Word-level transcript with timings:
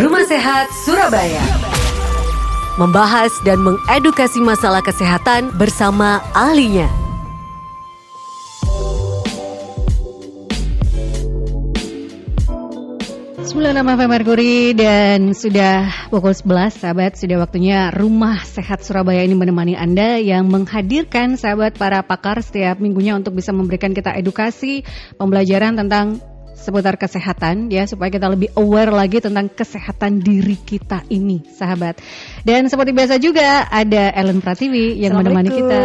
Rumah 0.00 0.24
Sehat 0.24 0.72
Surabaya. 0.88 1.44
Membahas 2.80 3.28
dan 3.44 3.60
mengedukasi 3.60 4.40
masalah 4.40 4.80
kesehatan 4.80 5.52
bersama 5.60 6.24
ahlinya. 6.32 6.88
Nama 13.60 14.08
Merkuri 14.08 14.72
dan 14.72 15.36
sudah 15.36 16.08
pukul 16.08 16.32
11 16.32 16.80
sahabat 16.80 17.20
sudah 17.20 17.44
waktunya 17.44 17.92
Rumah 17.92 18.40
Sehat 18.44 18.80
Surabaya 18.80 19.20
ini 19.20 19.36
menemani 19.36 19.76
Anda 19.76 20.16
yang 20.16 20.48
menghadirkan 20.48 21.36
sahabat 21.36 21.76
para 21.76 22.00
pakar 22.00 22.40
setiap 22.40 22.80
minggunya 22.80 23.16
untuk 23.20 23.36
bisa 23.36 23.52
memberikan 23.52 23.92
kita 23.92 24.16
edukasi 24.16 24.80
pembelajaran 25.20 25.76
tentang 25.76 26.24
seputar 26.60 27.00
kesehatan 27.00 27.72
ya 27.72 27.88
supaya 27.88 28.12
kita 28.12 28.28
lebih 28.28 28.52
aware 28.54 28.92
lagi 28.92 29.18
tentang 29.24 29.48
kesehatan 29.48 30.20
diri 30.20 30.60
kita 30.60 31.08
ini 31.08 31.40
sahabat. 31.56 31.98
Dan 32.44 32.68
seperti 32.68 32.92
biasa 32.92 33.16
juga 33.16 33.66
ada 33.72 34.12
Ellen 34.12 34.44
Pratiwi 34.44 35.00
yang 35.00 35.16
menemani 35.16 35.50
kita. 35.50 35.80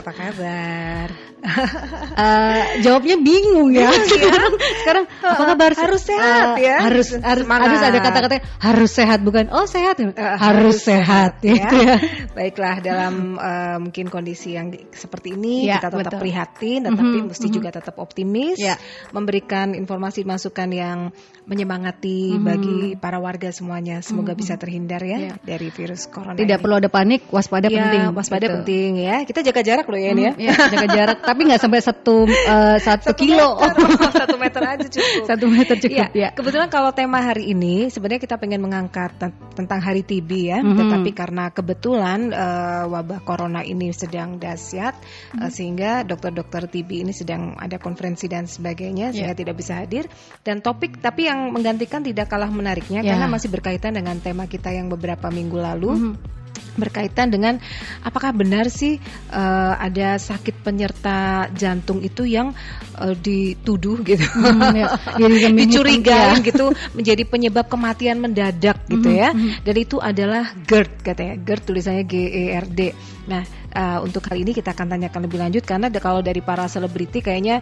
Apa 0.00 0.12
kabar? 0.12 1.25
Uh, 1.46 2.60
jawabnya 2.84 3.16
bingung 3.22 3.70
ya. 3.72 3.88
sekarang, 3.94 4.52
sekarang 4.82 5.04
apa 5.22 5.42
kabar? 5.54 5.70
Harus 5.76 6.02
sehat 6.02 6.46
uh, 6.46 6.58
ya. 6.58 6.76
Harus 6.82 7.08
harus 7.14 7.46
harus 7.46 7.80
ada 7.80 7.98
kata-kata 8.02 8.34
harus 8.58 8.90
sehat 8.90 9.18
bukan 9.22 9.48
oh 9.54 9.66
sehat 9.66 10.02
uh, 10.02 10.36
harus, 10.38 10.82
sehat, 10.82 11.40
sehat 11.40 11.46
ya. 11.46 11.54
Gitu 11.54 11.76
ya. 11.78 11.96
Baiklah 12.34 12.76
dalam 12.82 13.38
uh, 13.38 13.78
mungkin 13.80 14.10
kondisi 14.10 14.58
yang 14.58 14.74
seperti 14.92 15.38
ini 15.38 15.70
ya, 15.70 15.78
kita 15.78 15.94
tetap 15.94 16.12
betul. 16.18 16.22
prihatin 16.26 16.80
tetapi 16.86 17.02
mm 17.02 17.12
-hmm, 17.22 17.28
mesti 17.30 17.40
mm 17.40 17.48
-hmm. 17.48 17.56
juga 17.56 17.68
tetap 17.70 17.96
optimis 18.02 18.58
ya. 18.58 18.76
memberikan 19.14 19.72
informasi 19.72 20.26
masukan 20.26 20.68
yang 20.70 20.98
menyemangati 21.46 22.34
mm 22.34 22.36
-hmm. 22.36 22.46
bagi 22.46 22.78
para 22.98 23.22
warga 23.22 23.54
semuanya 23.54 24.02
semoga 24.02 24.34
mm 24.34 24.34
-hmm. 24.34 24.40
bisa 24.42 24.54
terhindar 24.58 25.02
ya, 25.06 25.18
ya 25.32 25.34
dari 25.40 25.70
virus 25.70 26.10
corona. 26.10 26.34
Tidak 26.34 26.58
ini. 26.58 26.62
perlu 26.62 26.76
ada 26.80 26.90
panik, 26.90 27.28
waspada 27.30 27.68
ya, 27.70 27.78
penting. 27.78 28.02
Waspada 28.16 28.46
Betul. 28.46 28.54
penting 28.60 28.90
ya. 29.04 29.16
Kita 29.22 29.40
jaga 29.46 29.60
jarak 29.62 29.86
loh 29.86 30.00
ya 30.00 30.10
ini 30.12 30.22
ya. 30.26 30.32
ya 30.36 30.52
jaga 30.72 30.88
jarak 30.90 31.18
tapi 31.22 31.35
nggak 31.44 31.60
sampai 31.60 31.80
satu 31.84 32.24
uh, 32.24 32.78
satu, 32.80 33.12
satu 33.12 33.20
kilo 33.20 33.60
meter, 33.60 34.12
satu 34.14 34.36
meter 34.40 34.62
aja 34.64 34.86
cukup 34.94 35.24
satu 35.28 35.46
meter 35.50 35.76
cukup 35.76 35.98
ya, 35.98 36.06
ya. 36.14 36.28
kebetulan 36.32 36.68
kalau 36.72 36.94
tema 36.96 37.20
hari 37.20 37.52
ini 37.52 37.92
sebenarnya 37.92 38.22
kita 38.22 38.40
pengen 38.40 38.64
mengangkat 38.64 39.12
tentang 39.52 39.80
hari 39.82 40.06
TB 40.06 40.30
ya 40.30 40.58
mm 40.60 40.66
-hmm. 40.66 40.78
tetapi 40.80 41.10
karena 41.12 41.44
kebetulan 41.52 42.32
uh, 42.32 42.84
wabah 42.88 43.20
corona 43.26 43.60
ini 43.60 43.92
sedang 43.92 44.40
dahsyat 44.40 44.96
mm 44.96 45.04
-hmm. 45.04 45.42
uh, 45.44 45.50
sehingga 45.52 45.90
dokter-dokter 46.06 46.70
TB 46.70 46.90
ini 47.08 47.12
sedang 47.12 47.58
ada 47.60 47.76
konferensi 47.76 48.30
dan 48.30 48.48
sebagainya 48.48 49.12
sehingga 49.12 49.34
yeah. 49.34 49.40
tidak 49.42 49.54
bisa 49.58 49.82
hadir 49.82 50.08
dan 50.46 50.64
topik 50.64 51.02
tapi 51.02 51.28
yang 51.28 51.52
menggantikan 51.52 52.00
tidak 52.00 52.32
kalah 52.32 52.48
menariknya 52.48 53.04
yeah. 53.04 53.12
karena 53.12 53.26
masih 53.28 53.52
berkaitan 53.52 53.92
dengan 53.92 54.16
tema 54.22 54.48
kita 54.48 54.72
yang 54.72 54.88
beberapa 54.88 55.28
minggu 55.28 55.58
lalu 55.58 55.92
mm 55.92 56.00
-hmm 56.00 56.36
berkaitan 56.76 57.32
dengan 57.32 57.58
apakah 58.04 58.32
benar 58.36 58.68
sih 58.70 59.00
uh, 59.32 59.74
ada 59.76 60.20
sakit 60.20 60.62
penyerta 60.62 61.48
jantung 61.56 62.04
itu 62.04 62.28
yang 62.28 62.52
uh, 63.00 63.16
dituduh 63.16 64.00
gitu, 64.04 64.22
hmm, 64.22 64.72
ya. 64.76 64.86
dicurigai 65.60 66.38
ya. 66.38 66.44
gitu 66.44 66.72
menjadi 66.94 67.22
penyebab 67.26 67.66
kematian 67.66 68.20
mendadak 68.20 68.78
gitu 68.86 69.08
hmm, 69.08 69.20
ya, 69.20 69.28
hmm. 69.32 69.64
dan 69.64 69.74
itu 69.76 69.96
adalah 69.98 70.52
GERD 70.64 70.92
katanya, 71.02 71.34
GERD 71.40 71.62
tulisannya 71.66 72.04
G 72.06 72.14
E 72.28 72.44
R 72.54 72.66
D. 72.68 72.80
Nah 73.26 73.65
uh, 73.76 73.98
untuk 74.00 74.24
kali 74.24 74.42
ini 74.48 74.56
kita 74.56 74.72
akan 74.72 74.96
tanyakan 74.96 75.20
lebih 75.28 75.38
lanjut 75.38 75.62
karena 75.68 75.92
kalau 76.00 76.24
dari 76.24 76.40
para 76.40 76.64
selebriti 76.64 77.20
kayaknya 77.20 77.60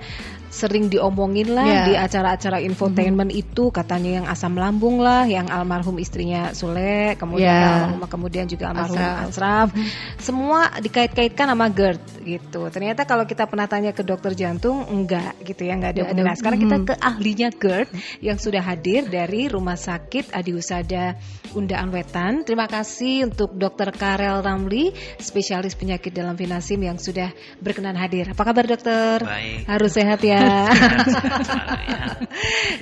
sering 0.55 0.87
diomongin 0.87 1.51
lah 1.51 1.67
yeah. 1.67 1.87
di 1.91 1.95
acara-acara 1.99 2.63
infotainment 2.63 3.27
mm 3.27 3.35
-hmm. 3.35 3.43
itu 3.43 3.65
katanya 3.75 4.23
yang 4.23 4.27
asam 4.31 4.55
lambung 4.55 5.03
lah, 5.03 5.27
yang 5.27 5.51
almarhum 5.51 5.99
istrinya 5.99 6.55
Sule, 6.55 7.19
kemudian 7.19 7.51
yeah. 7.51 7.91
almarhum 7.91 8.07
kemudian 8.07 8.47
juga 8.47 8.71
almarhum 8.71 8.95
Asraf, 8.95 9.75
mm 9.75 9.83
-hmm. 9.83 9.91
semua 10.23 10.71
dikait-kaitkan 10.79 11.51
sama 11.51 11.67
GERD 11.75 12.03
gitu. 12.23 12.71
Ternyata 12.71 13.03
kalau 13.03 13.27
kita 13.27 13.51
pernah 13.51 13.67
tanya 13.67 13.91
ke 13.91 14.07
dokter 14.07 14.39
jantung 14.39 14.87
enggak 14.87 15.35
gitu 15.43 15.67
ya, 15.67 15.75
enggak 15.75 15.99
ada. 15.99 16.15
Nah, 16.15 16.37
sekarang 16.39 16.63
mm 16.63 16.69
-hmm. 16.71 16.83
kita 16.87 16.89
ke 16.89 16.95
ahlinya 17.03 17.49
GERD 17.51 17.89
yang 18.23 18.39
sudah 18.39 18.63
hadir 18.63 19.11
dari 19.11 19.51
Rumah 19.51 19.75
Sakit 19.75 20.31
Adi 20.31 20.53
Usada 20.55 21.19
Undaan 21.59 21.91
Wetan. 21.91 22.47
Terima 22.47 22.71
kasih 22.71 23.31
untuk 23.31 23.55
Dokter 23.59 23.91
Karel 23.91 24.45
Ramli, 24.45 24.95
spesialis 25.19 25.75
penyakit 25.75 26.04
penyakit 26.05 26.21
dalam 26.21 26.37
Finasim 26.37 26.81
yang 26.85 27.01
sudah 27.01 27.33
berkenan 27.65 27.97
hadir. 27.97 28.29
Apa 28.37 28.45
kabar 28.45 28.69
dokter? 28.69 29.25
Baik. 29.25 29.65
Harus 29.65 29.97
sehat 29.97 30.21
ya. 30.21 30.69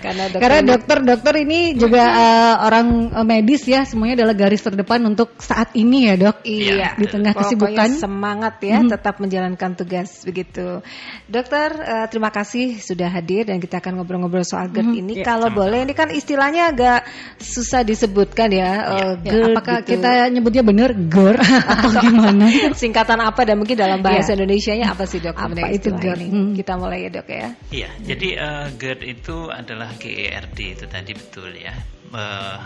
Karena 0.03 0.25
dokter 0.27 0.43
Karena 0.43 0.61
dokter-dokter 0.67 1.35
ini 1.47 1.79
juga 1.79 2.03
uh, 2.03 2.55
orang 2.67 3.15
uh, 3.15 3.23
medis 3.23 3.63
ya, 3.63 3.87
semuanya 3.87 4.27
adalah 4.27 4.35
garis 4.35 4.59
terdepan 4.59 5.07
untuk 5.07 5.39
saat 5.39 5.71
ini 5.79 6.11
ya 6.11 6.19
dok. 6.19 6.43
Iya. 6.43 6.99
Di 6.99 7.07
tengah 7.07 7.31
kesibukan. 7.31 7.95
semangat 7.95 8.59
ya, 8.59 8.83
hmm. 8.83 8.91
tetap 8.91 9.23
menjalankan 9.23 9.79
tugas 9.79 10.27
begitu. 10.27 10.83
Dokter, 11.31 11.79
uh, 11.79 12.07
terima 12.11 12.35
kasih 12.35 12.83
sudah 12.83 13.07
hadir 13.07 13.47
dan 13.47 13.63
kita 13.63 13.79
akan 13.79 14.03
ngobrol-ngobrol 14.03 14.43
soal 14.43 14.67
GERD 14.67 14.91
hmm. 14.91 15.01
ini. 15.07 15.15
Ya, 15.23 15.31
Kalau 15.31 15.47
sama. 15.53 15.59
boleh, 15.63 15.87
ini 15.87 15.95
kan 15.95 16.11
istilahnya 16.11 16.75
agak 16.75 17.07
susah 17.39 17.87
disebutkan 17.87 18.51
ya. 18.51 18.59
ya. 18.59 18.73
Uh, 18.91 19.15
GERD, 19.23 19.31
ya, 19.31 19.55
apakah 19.55 19.77
gitu. 19.87 19.91
kita 19.95 20.11
nyebutnya 20.33 20.63
benar 20.67 20.91
GERD 20.97 21.39
atau 21.79 21.91
gimana? 22.03 22.47
Singkatan 22.81 23.12
singkatan 23.13 23.29
apa 23.29 23.41
dan 23.45 23.57
mungkin 23.61 23.77
dalam 23.77 24.01
bahasa 24.01 24.33
yeah. 24.33 24.39
Indonesia-nya 24.41 24.87
apa 24.89 25.05
sih 25.05 25.21
dok? 25.21 25.37
Apa 25.37 25.69
itu 25.73 25.89
GERD? 25.93 26.23
Ini? 26.25 26.29
Hmm. 26.33 26.53
Kita 26.57 26.73
mulai 26.81 26.99
ya 27.05 27.11
dok 27.13 27.29
ya. 27.29 27.49
Iya, 27.69 27.91
jadi 28.01 28.29
uh, 28.41 28.67
GERD 28.77 29.03
itu 29.05 29.37
adalah 29.53 29.91
GERD 30.01 30.59
itu 30.81 30.85
tadi 30.89 31.13
betul 31.13 31.51
ya. 31.53 31.75
Uh, 32.13 32.59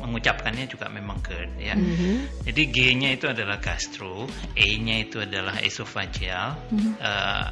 mengucapkannya 0.00 0.64
juga 0.64 0.88
memang 0.88 1.20
GERD 1.20 1.52
ya. 1.60 1.74
Mm 1.76 1.92
-hmm. 1.92 2.16
Jadi 2.48 2.62
G-nya 2.72 3.10
itu 3.20 3.28
adalah 3.28 3.60
gastro, 3.60 4.24
E-nya 4.56 5.04
itu 5.04 5.20
adalah 5.20 5.60
esophageal, 5.60 6.56
mm 6.72 6.78
-hmm. 6.80 6.92
uh, 7.04 7.48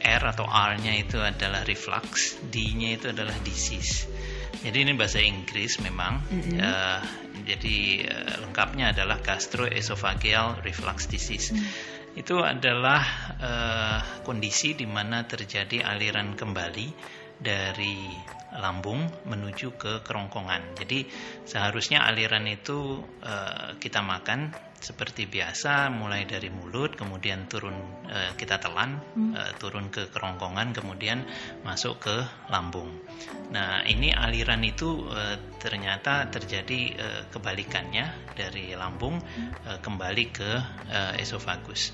R 0.00 0.22
atau 0.30 0.46
R-nya 0.46 0.94
itu 0.94 1.18
adalah 1.18 1.66
reflux, 1.66 2.38
D-nya 2.54 2.94
itu 2.94 3.10
adalah 3.10 3.34
disease. 3.42 4.06
Jadi 4.62 4.78
ini 4.86 4.92
bahasa 4.94 5.18
Inggris 5.18 5.82
memang. 5.82 6.22
Mm 6.30 6.38
-hmm. 6.38 6.58
uh, 6.62 7.00
jadi 7.44 7.76
uh, 8.08 8.34
lengkapnya 8.46 8.92
adalah 8.92 9.18
gastroesophageal 9.22 10.62
reflux 10.64 11.06
disease. 11.06 11.52
Hmm. 11.52 11.64
Itu 12.18 12.42
adalah 12.42 13.02
uh, 13.38 14.00
kondisi 14.26 14.74
di 14.74 14.84
mana 14.84 15.24
terjadi 15.24 15.86
aliran 15.86 16.34
kembali 16.34 16.88
dari 17.40 18.10
lambung 18.60 19.06
menuju 19.30 19.78
ke 19.78 19.92
kerongkongan. 20.02 20.74
Jadi 20.76 21.06
seharusnya 21.46 22.04
aliran 22.04 22.44
itu 22.50 23.00
uh, 23.22 23.78
kita 23.78 24.02
makan 24.02 24.69
seperti 24.80 25.28
biasa 25.28 25.92
mulai 25.92 26.24
dari 26.24 26.48
mulut 26.48 26.96
kemudian 26.96 27.44
turun 27.46 27.76
uh, 28.08 28.32
kita 28.32 28.56
telan 28.56 28.96
hmm. 28.96 29.32
uh, 29.36 29.52
turun 29.60 29.92
ke 29.92 30.08
kerongkongan 30.08 30.72
kemudian 30.72 31.28
masuk 31.62 32.00
ke 32.00 32.16
lambung. 32.48 32.88
Nah, 33.52 33.84
ini 33.84 34.08
aliran 34.08 34.64
itu 34.64 35.04
uh, 35.04 35.36
ternyata 35.60 36.32
terjadi 36.32 36.80
uh, 36.96 37.22
kebalikannya 37.28 38.32
dari 38.32 38.72
lambung 38.72 39.20
uh, 39.68 39.78
kembali 39.84 40.24
ke 40.32 40.50
uh, 40.88 41.12
esofagus. 41.20 41.92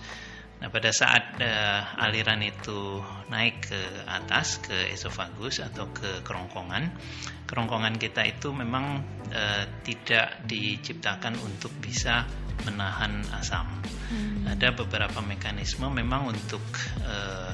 Nah, 0.56 0.72
pada 0.72 0.88
saat 0.88 1.36
uh, 1.36 2.00
aliran 2.00 2.40
itu 2.40 3.02
naik 3.28 3.68
ke 3.68 3.80
atas 4.08 4.62
ke 4.64 4.94
esofagus 4.94 5.60
atau 5.60 5.92
ke 5.92 6.24
kerongkongan, 6.24 6.96
kerongkongan 7.44 8.00
kita 8.00 8.24
itu 8.24 8.54
memang 8.56 9.04
uh, 9.34 9.64
tidak 9.84 10.46
diciptakan 10.48 11.36
untuk 11.44 11.74
bisa 11.76 12.45
menahan 12.64 13.20
asam. 13.36 13.66
Hmm. 14.06 14.46
Ada 14.46 14.72
beberapa 14.72 15.18
mekanisme 15.20 15.90
memang 15.90 16.30
untuk 16.30 16.62
uh, 17.02 17.52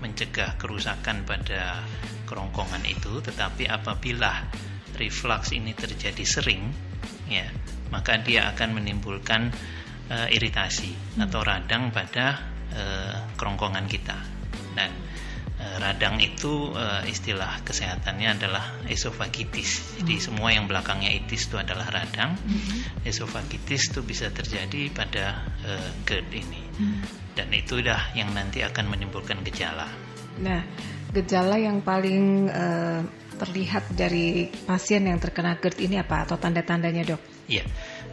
mencegah 0.00 0.56
kerusakan 0.56 1.28
pada 1.28 1.84
kerongkongan 2.24 2.82
itu, 2.88 3.20
tetapi 3.20 3.68
apabila 3.68 4.48
reflux 4.96 5.52
ini 5.52 5.76
terjadi 5.76 6.24
sering, 6.24 6.72
ya, 7.28 7.46
maka 7.92 8.16
dia 8.18 8.48
akan 8.50 8.80
menimbulkan 8.80 9.52
uh, 10.08 10.26
iritasi 10.32 10.90
hmm. 10.90 11.26
atau 11.28 11.40
radang 11.44 11.92
pada 11.92 12.40
uh, 12.72 13.14
kerongkongan 13.36 13.86
kita 13.86 14.18
dan 14.74 15.09
radang 15.80 16.16
itu 16.20 16.72
uh, 16.72 17.04
istilah 17.04 17.60
kesehatannya 17.64 18.40
adalah 18.40 18.64
esofagitis 18.88 20.00
jadi 20.00 20.14
hmm. 20.16 20.24
semua 20.24 20.48
yang 20.52 20.64
belakangnya 20.64 21.12
itis 21.12 21.48
itu 21.48 21.56
adalah 21.60 21.88
radang 21.92 22.36
hmm. 22.36 23.04
esofagitis 23.04 23.92
itu 23.92 24.00
bisa 24.00 24.32
terjadi 24.32 24.88
pada 24.92 25.44
uh, 25.64 25.90
GERD 26.08 26.30
ini 26.32 26.62
hmm. 26.80 27.00
dan 27.36 27.48
itu 27.52 27.80
dah 27.84 28.12
yang 28.16 28.32
nanti 28.32 28.64
akan 28.64 28.88
menimbulkan 28.88 29.40
gejala 29.44 29.88
nah 30.40 30.64
gejala 31.12 31.58
yang 31.58 31.82
paling 31.82 32.48
uh, 32.48 33.02
terlihat 33.40 33.96
dari 33.96 34.52
pasien 34.68 35.08
yang 35.08 35.16
terkena 35.16 35.56
GERD 35.56 35.80
ini 35.88 35.96
apa 35.96 36.28
atau 36.28 36.36
tanda-tandanya 36.36 37.16
dok? 37.16 37.20
Iya, 37.48 37.64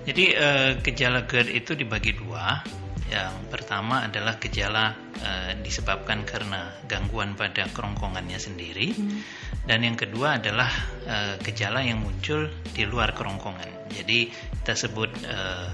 jadi 0.07 0.25
uh, 0.39 0.71
gejala 0.79 1.27
GERD 1.27 1.51
itu 1.51 1.75
dibagi 1.75 2.15
dua. 2.15 2.63
Yang 3.07 3.33
pertama 3.47 4.03
adalah 4.03 4.35
gejala 4.35 4.91
uh, 5.23 5.51
disebabkan 5.63 6.27
karena 6.27 6.75
gangguan 6.91 7.39
pada 7.39 7.71
kerongkongannya 7.71 8.35
sendiri, 8.35 8.91
hmm. 8.91 9.19
dan 9.63 9.79
yang 9.87 9.95
kedua 9.95 10.43
adalah 10.43 10.67
uh, 11.07 11.39
gejala 11.39 11.87
yang 11.87 12.03
muncul 12.03 12.51
di 12.75 12.83
luar 12.83 13.15
kerongkongan. 13.15 13.95
Jadi 13.95 14.27
kita 14.27 14.75
sebut 14.75 15.07
uh, 15.23 15.71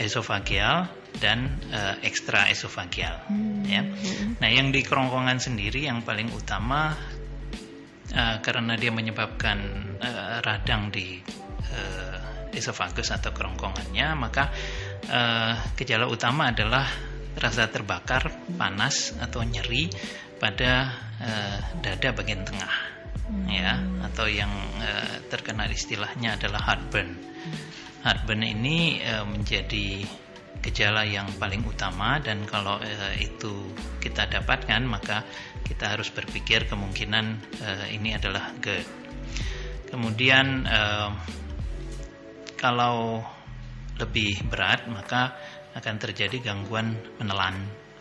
esofagial 0.00 0.88
dan 1.20 1.60
uh, 1.72 2.00
ekstra 2.00 2.48
esofagial. 2.48 3.20
Hmm. 3.28 3.64
Ya. 3.68 3.84
Nah, 4.40 4.48
yang 4.48 4.72
di 4.72 4.80
kerongkongan 4.80 5.36
sendiri 5.36 5.84
yang 5.84 6.00
paling 6.04 6.32
utama 6.32 6.96
uh, 8.16 8.36
karena 8.40 8.80
dia 8.80 8.92
menyebabkan 8.92 9.58
uh, 10.00 10.40
radang 10.40 10.88
di 10.88 11.20
uh, 11.72 12.16
esofagus 12.56 13.12
atau 13.12 13.36
kerongkongannya, 13.36 14.16
maka 14.16 14.48
uh, 15.10 15.54
gejala 15.78 16.06
utama 16.10 16.50
adalah 16.50 16.86
rasa 17.36 17.68
terbakar, 17.68 18.32
panas 18.56 19.12
atau 19.20 19.44
nyeri 19.44 19.92
pada 20.40 20.92
uh, 21.20 21.58
dada 21.84 22.12
bagian 22.16 22.44
tengah, 22.44 22.74
hmm. 23.28 23.46
ya, 23.48 23.76
atau 24.08 24.26
yang 24.28 24.50
uh, 24.80 25.20
terkenal 25.28 25.68
istilahnya 25.68 26.40
adalah 26.40 26.64
heartburn. 26.64 27.16
Heartburn 28.04 28.42
ini 28.46 29.02
uh, 29.04 29.26
menjadi 29.28 30.06
gejala 30.64 31.06
yang 31.06 31.30
paling 31.38 31.62
utama 31.62 32.18
dan 32.18 32.42
kalau 32.48 32.80
uh, 32.82 33.14
itu 33.20 33.70
kita 34.02 34.26
dapatkan 34.26 34.82
maka 34.82 35.22
kita 35.62 35.94
harus 35.94 36.10
berpikir 36.10 36.66
kemungkinan 36.66 37.26
uh, 37.62 37.86
ini 37.92 38.16
adalah 38.18 38.50
GERD. 38.58 38.88
Kemudian 39.86 40.66
uh, 40.66 41.14
kalau 42.58 43.22
lebih 43.96 44.44
berat 44.48 44.84
maka 44.88 45.32
akan 45.76 45.96
terjadi 46.00 46.40
gangguan 46.40 46.96
menelan. 47.20 47.56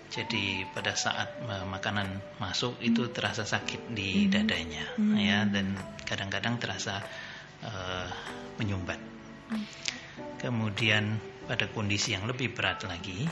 Jadi 0.06 0.64
pada 0.72 0.96
saat 0.96 1.28
makanan 1.68 2.40
masuk 2.40 2.80
itu 2.80 3.12
terasa 3.12 3.44
sakit 3.44 3.92
di 3.92 4.24
hmm. 4.24 4.32
dadanya, 4.32 4.86
hmm. 4.96 5.16
ya, 5.20 5.44
dan 5.44 5.76
kadang-kadang 6.08 6.56
terasa 6.56 7.04
uh, 7.68 8.08
menyumbat. 8.56 8.96
Hmm. 9.52 9.66
Kemudian 10.40 11.20
pada 11.52 11.68
kondisi 11.68 12.16
yang 12.16 12.32
lebih 12.32 12.56
berat 12.56 12.88
lagi 12.88 13.28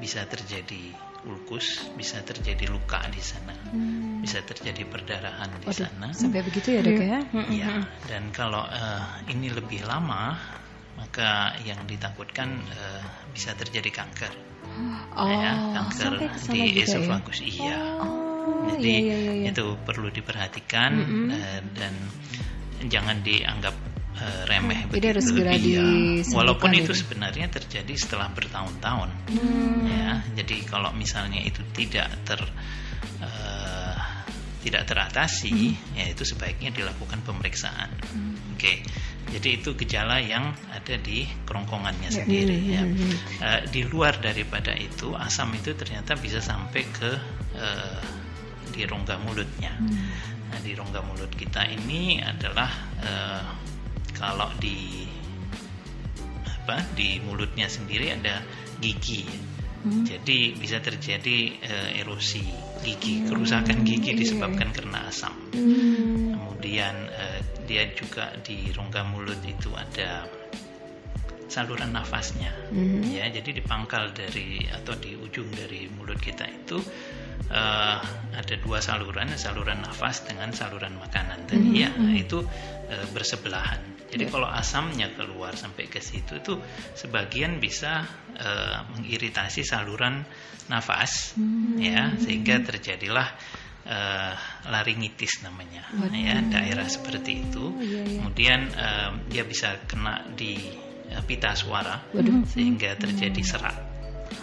bisa 0.00 0.24
terjadi 0.24 0.94
ulkus, 1.28 1.84
bisa 1.98 2.22
terjadi 2.24 2.70
luka 2.70 3.02
di 3.12 3.20
sana, 3.20 3.52
hmm. 3.52 4.24
bisa 4.24 4.40
terjadi 4.40 4.88
perdarahan 4.88 5.52
di 5.60 5.68
Waduh, 5.68 5.84
sana. 5.84 6.08
Sampai 6.16 6.40
begitu 6.40 6.70
ya 6.70 6.80
dok 6.80 7.02
ya? 7.02 7.20
Iya. 7.50 7.72
Dan 8.08 8.32
kalau 8.32 8.64
uh, 8.64 9.20
ini 9.28 9.52
lebih 9.52 9.84
lama 9.84 10.38
maka 10.96 11.54
yang 11.62 11.84
ditakutkan 11.84 12.60
uh, 12.72 13.04
bisa 13.32 13.52
terjadi 13.54 13.92
kanker. 13.92 14.32
Oh, 15.16 15.28
ya, 15.28 15.52
kanker 15.72 16.12
di 16.52 16.82
ya? 16.82 16.84
esofagus 16.84 17.40
ya? 17.40 17.48
iya. 17.48 17.80
Oh, 18.02 18.68
Jadi 18.76 18.94
iya, 19.08 19.16
iya, 19.16 19.32
iya. 19.46 19.48
itu 19.54 19.64
perlu 19.86 20.12
diperhatikan 20.12 20.90
mm 20.92 21.06
-hmm. 21.06 21.26
uh, 21.32 21.60
dan 21.72 21.94
jangan 22.90 23.24
dianggap 23.24 23.72
uh, 24.20 24.42
remeh. 24.48 24.88
Jadi 24.92 25.06
harus 25.06 25.24
segera 25.28 25.52
iya. 25.56 25.84
Walaupun 26.32 26.70
itu 26.76 26.92
ya? 26.92 26.98
sebenarnya 26.98 27.46
terjadi 27.52 27.94
setelah 27.96 28.28
bertahun-tahun. 28.32 29.10
Hmm. 29.32 29.84
Ya, 29.88 30.08
jadi 30.36 30.56
kalau 30.68 30.92
misalnya 30.92 31.40
itu 31.44 31.60
tidak 31.72 32.12
ter 32.24 32.40
uh, 33.20 33.96
tidak 34.66 34.82
teratasi, 34.88 35.52
hmm. 35.52 35.96
ya 35.96 36.04
itu 36.10 36.22
sebaiknya 36.26 36.74
dilakukan 36.74 37.22
pemeriksaan. 37.22 37.90
Hmm. 38.12 38.35
Oke. 38.56 38.64
Okay. 38.64 38.76
Jadi 39.26 39.58
itu 39.58 39.74
gejala 39.74 40.22
yang 40.22 40.54
ada 40.70 40.94
di 41.02 41.26
kerongkongannya 41.44 42.14
ya, 42.14 42.22
sendiri 42.22 42.58
ya. 42.62 42.82
Uh, 43.42 43.60
di 43.74 43.82
luar 43.82 44.22
daripada 44.22 44.70
itu 44.78 45.18
asam 45.18 45.50
itu 45.50 45.74
ternyata 45.74 46.14
bisa 46.14 46.38
sampai 46.38 46.86
ke 46.86 47.10
uh, 47.58 48.00
di 48.70 48.86
rongga 48.86 49.18
mulutnya. 49.26 49.74
Hmm. 49.74 50.14
Nah, 50.46 50.58
di 50.62 50.78
rongga 50.78 51.02
mulut 51.02 51.34
kita 51.34 51.66
ini 51.66 52.22
adalah 52.22 52.70
uh, 53.02 53.42
kalau 54.14 54.46
di 54.62 55.10
apa 56.46 56.86
di 56.94 57.18
mulutnya 57.18 57.66
sendiri 57.66 58.14
ada 58.14 58.46
gigi. 58.78 59.26
Hmm. 59.82 60.06
Jadi 60.06 60.54
bisa 60.54 60.78
terjadi 60.78 61.50
uh, 61.66 61.90
erosi 61.98 62.46
gigi, 62.86 63.26
kerusakan 63.26 63.82
gigi 63.82 64.14
iya. 64.14 64.18
disebabkan 64.22 64.70
karena 64.70 65.10
asam. 65.10 65.34
Hmm. 65.50 66.38
Kemudian 66.38 66.94
uh, 67.10 67.38
dia 67.66 67.90
juga 67.92 68.32
di 68.40 68.70
rongga 68.70 69.02
mulut 69.10 69.42
itu 69.42 69.74
ada 69.74 70.24
saluran 71.46 71.94
nafasnya 71.94 72.50
mm-hmm. 72.74 73.02
ya 73.06 73.24
jadi 73.30 73.50
di 73.54 73.62
pangkal 73.62 74.10
dari 74.10 74.66
atau 74.66 74.94
di 74.98 75.14
ujung 75.14 75.46
dari 75.54 75.86
mulut 75.86 76.18
kita 76.18 76.42
itu 76.46 76.78
uh, 77.50 77.98
ada 78.34 78.54
dua 78.58 78.82
saluran 78.82 79.30
saluran 79.38 79.78
nafas 79.82 80.26
dengan 80.26 80.50
saluran 80.50 80.98
makanan 80.98 81.46
dan 81.46 81.60
mm-hmm. 81.62 81.78
ya 81.78 81.90
itu 82.18 82.42
uh, 82.42 83.06
bersebelahan 83.14 83.78
jadi 84.10 84.26
yeah. 84.26 84.32
kalau 84.34 84.48
asamnya 84.50 85.08
keluar 85.14 85.54
sampai 85.54 85.86
ke 85.86 86.02
situ 86.02 86.42
itu 86.42 86.58
sebagian 86.98 87.62
bisa 87.62 88.06
uh, 88.38 88.86
mengiritasi 88.98 89.62
saluran 89.62 90.26
nafas 90.66 91.38
mm-hmm. 91.38 91.78
ya 91.78 92.10
sehingga 92.18 92.58
terjadilah 92.66 93.30
uh, 93.86 94.34
laringitis 94.68 95.42
namanya 95.46 95.86
Waduh. 95.94 96.14
ya 96.14 96.36
daerah 96.42 96.86
seperti 96.86 97.46
itu 97.46 97.70
oh, 97.70 97.80
iya, 97.80 98.02
iya. 98.02 98.20
kemudian 98.20 98.60
uh, 98.74 99.10
dia 99.30 99.42
bisa 99.46 99.78
kena 99.86 100.26
di 100.34 100.58
uh, 101.10 101.22
pita 101.24 101.54
suara 101.54 102.02
Waduh. 102.12 102.44
sehingga 102.50 102.98
terjadi 102.98 103.42
serak 103.42 103.76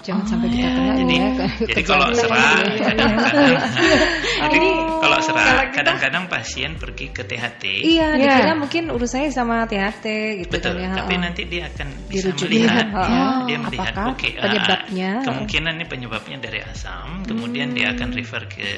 Jangan 0.03 0.23
oh, 0.23 0.27
sampai 0.27 0.47
kita 0.51 0.67
ya, 0.67 0.71
kena 0.75 0.93
jadi, 0.99 1.15
ya. 1.15 1.29
Jadi 1.63 1.81
kalau 1.83 2.07
serak 2.11 2.63
kadang-kadang 2.75 3.55
jadi 4.55 4.69
kalau 5.03 5.19
serak 5.19 5.67
kadang-kadang 5.75 6.23
pasien 6.31 6.71
pergi 6.79 7.11
ke 7.11 7.27
THT. 7.27 7.63
Iya, 7.83 8.07
ya. 8.15 8.19
dikira 8.19 8.53
mungkin 8.55 8.83
urusannya 8.89 9.29
sama 9.35 9.67
THT 9.67 10.05
gitu 10.43 10.53
Betul, 10.55 10.79
kan 10.79 10.83
ya. 10.83 10.91
Tapi 11.03 11.13
nanti 11.19 11.41
dia 11.45 11.67
akan 11.67 11.87
bisa 12.07 12.31
Dirujuk 12.31 12.47
melihat 12.49 12.87
ya, 12.87 12.97
oh, 13.03 13.39
dia 13.45 13.57
melihat 13.59 13.93
oke 13.93 14.15
okay, 14.15 14.31
ah, 14.39 14.41
penyebabnya. 14.47 15.11
Uh, 15.11 15.25
kemungkinan 15.27 15.71
ini 15.77 15.85
penyebabnya 15.85 16.37
dari 16.39 16.59
asam, 16.63 17.07
kemudian 17.27 17.67
hmm. 17.71 17.77
dia 17.77 17.87
akan 17.91 18.09
refer 18.15 18.43
ke 18.47 18.69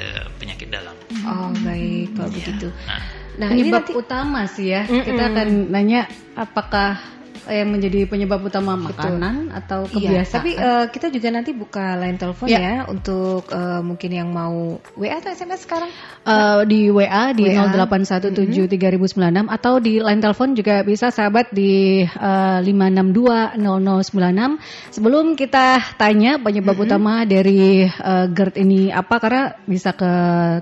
penyakit 0.42 0.68
dalam. 0.74 0.96
Oh, 1.24 1.50
baik 1.62 2.18
kalau 2.18 2.30
ya. 2.30 2.36
begitu. 2.42 2.68
Nah, 2.90 3.02
nah 3.38 3.50
penyebab 3.54 3.84
nanti, 3.86 3.94
utama 3.94 4.42
sih 4.50 4.68
ya. 4.74 4.84
Mm 4.90 4.94
-mm. 4.98 5.06
Kita 5.06 5.24
akan 5.32 5.50
nanya 5.70 6.02
apakah 6.36 7.15
yang 7.50 7.70
menjadi 7.70 8.10
penyebab 8.10 8.42
utama 8.42 8.74
makanan 8.74 9.50
Betul. 9.50 9.60
atau 9.60 9.80
kebiasaan. 9.90 10.16
Iya, 10.16 10.38
tapi 10.38 10.52
uh, 10.58 10.86
kita 10.90 11.08
juga 11.14 11.28
nanti 11.34 11.52
buka 11.54 11.96
line 11.98 12.18
telepon 12.18 12.48
ya, 12.50 12.60
ya 12.60 12.76
untuk 12.90 13.46
uh, 13.54 13.82
mungkin 13.86 14.12
yang 14.14 14.30
mau 14.34 14.82
WA 14.98 15.22
atau 15.22 15.30
SMS 15.30 15.66
sekarang? 15.66 15.90
Uh, 16.26 16.66
di 16.66 16.90
WA 16.90 17.34
di 17.34 17.46
WA. 17.50 17.86
08173096 17.86 19.52
atau 19.52 19.74
di 19.78 20.02
line 20.02 20.22
telepon 20.22 20.58
juga 20.58 20.82
bisa 20.82 21.14
sahabat 21.14 21.54
di 21.54 22.02
uh, 22.06 22.60
5620096. 22.66 24.96
Sebelum 24.96 25.36
kita 25.38 25.96
tanya 26.02 26.42
penyebab 26.42 26.76
mm 26.76 26.82
-hmm. 26.82 26.90
utama 26.90 27.14
dari 27.26 27.86
uh, 27.86 28.26
GERD 28.30 28.56
ini 28.62 28.90
apa 28.90 29.20
karena 29.22 29.54
bisa 29.66 29.94
ke 29.94 30.12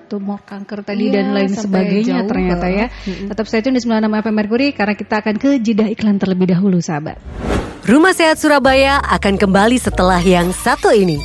tumor 0.07 0.41
kanker 0.43 0.83
tadi 0.83 1.09
iya, 1.09 1.21
dan 1.21 1.33
lain 1.35 1.53
sebagainya 1.53 2.25
ternyata 2.27 2.67
ya. 2.67 2.87
Mm 2.89 3.13
-hmm. 3.13 3.27
Tetap 3.31 3.45
stay 3.47 3.61
tune 3.61 3.77
di 3.77 3.81
96 3.83 4.23
FM 4.23 4.35
Mercury 4.35 4.67
karena 4.75 4.95
kita 4.97 5.15
akan 5.23 5.35
ke 5.39 5.59
jeda 5.63 5.85
iklan 5.89 6.19
terlebih 6.19 6.47
dahulu 6.53 6.72
dulu 6.73 6.81
sahabat. 6.81 7.21
Rumah 7.85 8.13
Sehat 8.17 8.41
Surabaya 8.41 8.97
akan 9.05 9.37
kembali 9.37 9.77
setelah 9.77 10.17
yang 10.17 10.49
satu 10.49 10.89
ini. 10.89 11.21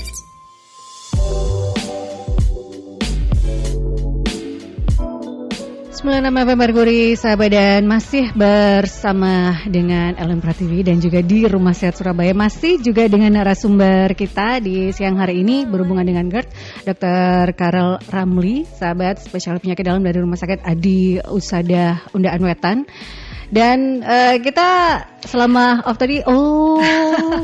Sembilan 5.98 6.30
FM 6.30 6.54
Merkuri 6.54 7.18
sahabat 7.18 7.50
dan 7.50 7.82
masih 7.90 8.30
bersama 8.30 9.58
dengan 9.66 10.14
Ellen 10.14 10.38
Pratiwi 10.38 10.86
dan 10.86 11.02
juga 11.02 11.26
di 11.26 11.42
Rumah 11.42 11.74
Sehat 11.74 11.98
Surabaya 11.98 12.30
masih 12.38 12.78
juga 12.78 13.10
dengan 13.10 13.34
narasumber 13.34 14.14
kita 14.14 14.62
di 14.62 14.94
siang 14.94 15.18
hari 15.18 15.42
ini 15.42 15.66
berhubungan 15.66 16.06
dengan 16.06 16.30
GERD 16.30 16.54
Dr. 16.86 17.50
Karel 17.58 17.98
Ramli 18.14 18.62
sahabat 18.78 19.26
spesial 19.26 19.58
penyakit 19.58 19.82
dalam 19.82 20.06
dari 20.06 20.22
Rumah 20.22 20.38
Sakit 20.38 20.62
Adi 20.62 21.18
Usada 21.34 21.98
Undaan 22.14 22.46
Wetan 22.46 22.86
dan 23.48 24.04
uh, 24.04 24.36
kita 24.38 24.68
selama 25.32 25.64
off 25.88 25.96
tadi, 25.96 26.20
oh 26.28 26.76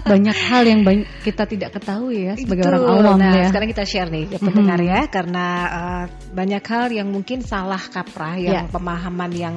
banyak 0.05 0.37
hal 0.37 0.63
yang 0.69 0.85
banyak 0.85 1.09
kita 1.25 1.49
tidak 1.49 1.73
ketahui 1.81 2.29
ya 2.29 2.35
sebagai 2.37 2.69
Betul. 2.69 2.77
orang 2.77 2.85
awam 2.85 3.17
nah, 3.17 3.33
ya. 3.33 3.47
Sekarang 3.49 3.69
kita 3.73 3.85
share 3.89 4.11
nih 4.13 4.25
ke 4.29 4.37
pendengar 4.37 4.79
mm 4.79 4.87
-hmm. 4.87 5.01
ya, 5.01 5.01
karena 5.09 5.47
uh, 5.73 6.05
banyak 6.37 6.65
hal 6.69 6.87
yang 6.93 7.09
mungkin 7.09 7.41
salah 7.41 7.81
kaprah, 7.81 8.37
yang 8.37 8.69
yeah. 8.69 8.71
pemahaman 8.71 9.33
yang 9.33 9.57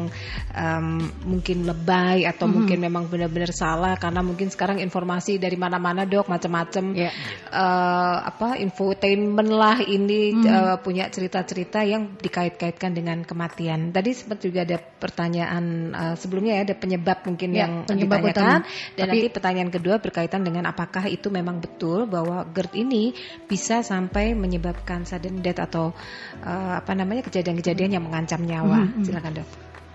um, 0.55 1.12
mungkin 1.27 1.67
lebay 1.67 2.24
atau 2.24 2.48
mm 2.48 2.50
-hmm. 2.50 2.55
mungkin 2.55 2.77
memang 2.79 3.03
benar-benar 3.12 3.51
salah 3.51 4.00
karena 4.00 4.24
mungkin 4.24 4.48
sekarang 4.48 4.79
informasi 4.79 5.36
dari 5.36 5.60
mana-mana 5.60 6.07
dok 6.07 6.31
macam-macam 6.31 6.96
yeah. 6.96 7.12
uh, 7.51 8.24
apa 8.24 8.55
infotainment 8.63 9.51
lah 9.51 9.84
ini 9.84 10.31
mm 10.31 10.39
-hmm. 10.39 10.48
uh, 10.48 10.75
punya 10.79 11.12
cerita-cerita 11.12 11.84
yang 11.84 12.15
dikait-kaitkan 12.15 12.96
dengan 12.96 13.27
kematian. 13.27 13.91
Tadi 13.91 14.15
sempat 14.15 14.39
juga 14.39 14.63
ada 14.63 14.79
pertanyaan 14.79 15.91
uh, 15.91 16.15
sebelum 16.15 16.38
sebelumnya 16.38 16.62
ya 16.62 16.63
ada 16.69 16.75
penyebab 16.77 17.17
mungkin 17.25 17.50
ya, 17.50 17.60
yang 17.65 17.72
penyebab 17.89 18.16
ditanyakan. 18.21 18.62
Dan 18.97 19.05
Tapi- 19.07 19.09
nanti 19.13 19.27
pertanyaan 19.29 19.71
kedua 19.71 19.95
berkaitan 20.01 20.41
dengan 20.41 20.63
apakah 20.69 21.05
itu 21.07 21.27
memang 21.29 21.62
betul 21.62 22.09
bahwa 22.09 22.43
GERD 22.50 22.74
ini 22.83 23.13
bisa 23.45 23.86
sampai 23.86 24.33
menyebabkan 24.33 25.05
sudden 25.05 25.41
death 25.45 25.62
atau 25.62 25.93
eh, 26.41 26.74
apa 26.77 26.91
namanya 26.97 27.25
kejadian-kejadian 27.27 28.00
yang 28.00 28.03
mengancam 28.05 28.41
nyawa. 28.43 28.81
Mhm, 28.83 28.91
mhm. 29.01 29.05
Silakan 29.05 29.31
dok. 29.43 29.47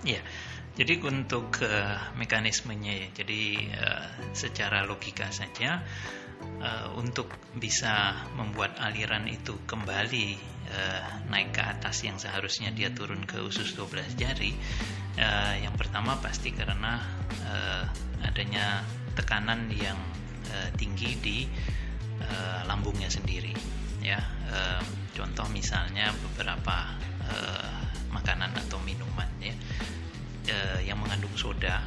Iya. 0.03 0.21
Jadi 0.73 0.93
untuk 1.05 1.61
eh, 1.61 1.97
mekanismenya 2.17 2.93
ya, 2.97 3.07
jadi 3.13 3.41
eh, 3.77 4.05
secara 4.33 4.81
logika 4.89 5.29
saja 5.29 5.85
eh, 6.61 6.87
untuk 6.97 7.31
bisa 7.57 8.25
membuat 8.37 8.77
aliran 8.81 9.25
itu 9.29 9.57
kembali 9.65 10.27
eh, 10.69 11.03
naik 11.29 11.55
ke 11.55 11.61
atas 11.61 12.03
yang 12.05 12.17
seharusnya 12.17 12.73
dia 12.73 12.89
turun 12.93 13.23
ke 13.25 13.41
usus 13.41 13.73
12 13.77 14.17
jari, 14.19 14.51
eh, 15.17 15.53
yang 15.63 15.73
pertama 15.77 16.17
pasti 16.21 16.53
karena 16.53 17.01
eh, 17.45 17.83
adanya 18.25 18.81
tekanan 19.13 19.69
yang 19.73 19.97
eh, 20.49 20.69
tinggi 20.77 21.11
di 21.21 21.37
eh, 22.21 22.59
lambungnya 22.65 23.09
sendiri. 23.09 23.53
Ya, 24.03 24.19
eh, 24.51 24.81
contoh 25.15 25.47
misalnya 25.53 26.11
beberapa 26.11 26.91
eh, 27.23 27.79
makanan 28.11 28.51
atau 28.67 28.77
minuman 28.83 29.29
ya 29.41 29.55
eh, 30.51 30.79
yang 30.85 30.99
mengandung 30.99 31.33
soda 31.39 31.81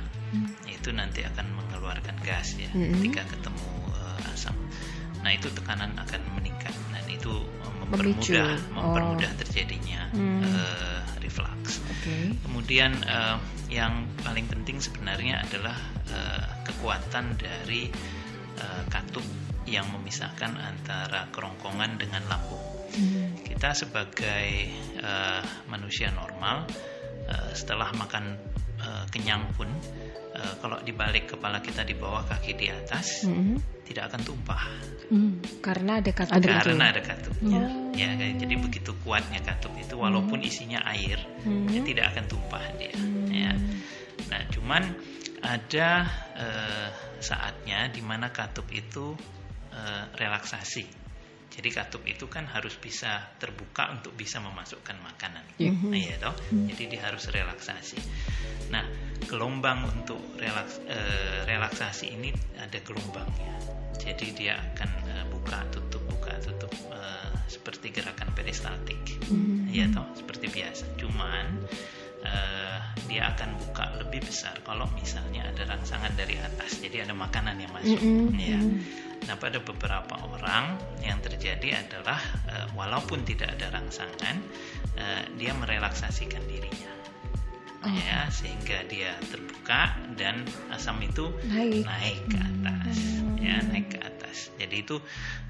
itu 0.67 0.91
nanti 0.91 1.23
akan 1.23 1.47
mengeluarkan 1.55 2.19
gas 2.27 2.59
ya 2.59 2.69
Mm-mm. 2.75 2.99
ketika 2.99 3.23
ketemu. 3.31 3.76
Nah 5.27 5.35
itu 5.35 5.51
tekanan 5.51 5.91
akan 5.99 6.23
meningkat 6.39 6.71
dan 6.95 7.03
itu 7.11 7.35
eh, 7.35 7.67
Memicu. 7.67 7.83
mempermudah 7.83 8.51
Oh. 8.71 8.95
mempermudah 8.95 9.31
terjadinya 9.37 10.07
Hmm. 10.15 10.39
eh, 10.41 11.03
reflux. 11.19 11.83
Oke. 11.91 12.31
Kemudian 12.47 12.95
eh, 13.03 13.37
yang 13.67 14.07
paling 14.23 14.47
penting 14.47 14.79
sebenarnya 14.79 15.43
adalah 15.43 15.75
eh, 16.07 16.47
kekuatan 16.63 17.35
dari 17.35 17.91
eh, 18.57 18.83
katup 18.87 19.27
yang 19.67 19.91
memisahkan 19.91 20.55
antara 20.55 21.27
kerongkongan 21.35 21.99
dengan 21.99 22.23
lambung. 22.31 22.63
Kita 23.43 23.75
sebagai 23.75 24.47
eh, 24.95 25.43
manusia 25.67 26.15
normal 26.15 26.71
eh, 27.27 27.51
setelah 27.53 27.91
makan 27.93 28.39
eh, 28.79 29.05
kenyang 29.11 29.43
pun 29.59 29.67
eh, 30.47 30.55
kalau 30.63 30.79
dibalik 30.81 31.27
kepala 31.27 31.59
kita 31.59 31.83
di 31.83 31.93
bawah 31.93 32.23
kaki 32.23 32.55
di 32.55 32.71
atas 32.71 33.27
Mhm. 33.27 33.83
tidak 33.83 34.15
akan 34.15 34.23
tumpah 34.23 34.63
Hmm. 35.07 35.39
Karena 35.63 36.03
ada 36.03 36.11
itu. 36.11 36.67
karena 36.67 36.85
ada 36.91 36.99
katupnya. 36.99 37.63
Oh. 37.63 37.95
Ya, 37.95 38.11
kayak- 38.11 38.43
jadi 38.43 38.55
begitu 38.59 38.91
kuatnya 39.07 39.39
katup 39.39 39.71
itu 39.79 39.95
walaupun 39.95 40.43
isinya 40.43 40.83
air, 40.83 41.15
Hmm. 41.47 41.71
ya 41.71 41.79
tidak 41.87 42.11
akan 42.11 42.25
tumpah 42.27 42.65
dia. 42.75 42.91
Ya. 43.31 43.55
Nah, 44.27 44.43
cuman 44.51 44.83
ada 45.47 45.89
eh, 46.35 46.89
saatnya 47.23 47.87
di 47.87 48.03
mana 48.03 48.35
katup 48.35 48.67
itu 48.71 49.15
eh, 49.71 50.05
relaksasi. 50.19 51.06
Jadi 51.57 51.69
katup 51.73 52.05
itu 52.05 52.29
kan 52.29 52.45
harus 52.45 52.77
bisa 52.77 53.33
terbuka 53.41 53.89
untuk 53.89 54.13
bisa 54.13 54.45
memasukkan 54.45 55.01
makanan. 55.01 55.45
Nah, 55.57 55.97
iya 55.97 56.21
toh. 56.21 56.37
Jadi 56.53 56.85
dia 56.93 57.09
harus 57.09 57.33
relaksasi. 57.33 57.97
Nah, 58.69 58.85
gelombang 59.25 59.89
untuk 59.89 60.21
relaks, 60.37 60.85
eh, 60.85 61.49
relaksasi 61.49 62.13
ini 62.13 62.29
ada 62.61 62.77
gelombangnya. 62.85 63.57
Jadi 63.97 64.37
dia 64.37 64.61
akan 64.61 64.91
eh, 65.09 65.25
buka 65.33 65.65
tutup 65.73 66.05
buka 66.05 66.37
tutup 66.45 66.73
eh, 66.93 67.33
seperti 67.49 67.89
gerakan 67.89 68.37
peristaltik. 68.37 69.01
Iya 69.73 69.89
toh, 69.97 70.07
seperti 70.13 70.53
biasa. 70.53 70.85
Cuman 71.01 71.65
eh, 72.27 72.79
dia 73.07 73.31
akan 73.31 73.55
buka 73.63 74.03
lebih 74.03 74.27
besar 74.27 74.59
kalau 74.67 74.91
misalnya 74.99 75.47
ada 75.47 75.63
rangsangan 75.65 76.13
dari 76.19 76.37
atas. 76.43 76.83
Jadi 76.83 77.07
ada 77.07 77.15
makanan 77.15 77.57
yang 77.63 77.71
masuk. 77.71 77.99
Mm-mm. 78.03 78.35
Ya. 78.35 78.59
Nah, 79.27 79.35
pada 79.41 79.59
beberapa 79.63 80.15
orang 80.27 80.77
yang 81.01 81.23
terjadi 81.23 81.87
adalah 81.87 82.19
eh, 82.51 82.67
walaupun 82.75 83.23
tidak 83.23 83.55
ada 83.57 83.71
rangsangan, 83.79 84.37
eh, 84.99 85.23
dia 85.39 85.55
merelaksasikan 85.55 86.43
dirinya. 86.51 86.93
Ya, 87.87 88.27
sehingga 88.35 88.83
dia 88.91 89.15
terbuka 89.31 89.95
dan 90.19 90.43
asam 90.75 90.99
itu 91.07 91.31
Naik. 91.47 91.87
naik 91.87 92.19
ke 92.27 92.39
atas. 92.43 92.97
Ya, 93.39 93.63
naik 93.63 93.95
ke 93.95 93.99
atas. 94.03 94.51
Jadi 94.59 94.83
itu 94.83 94.99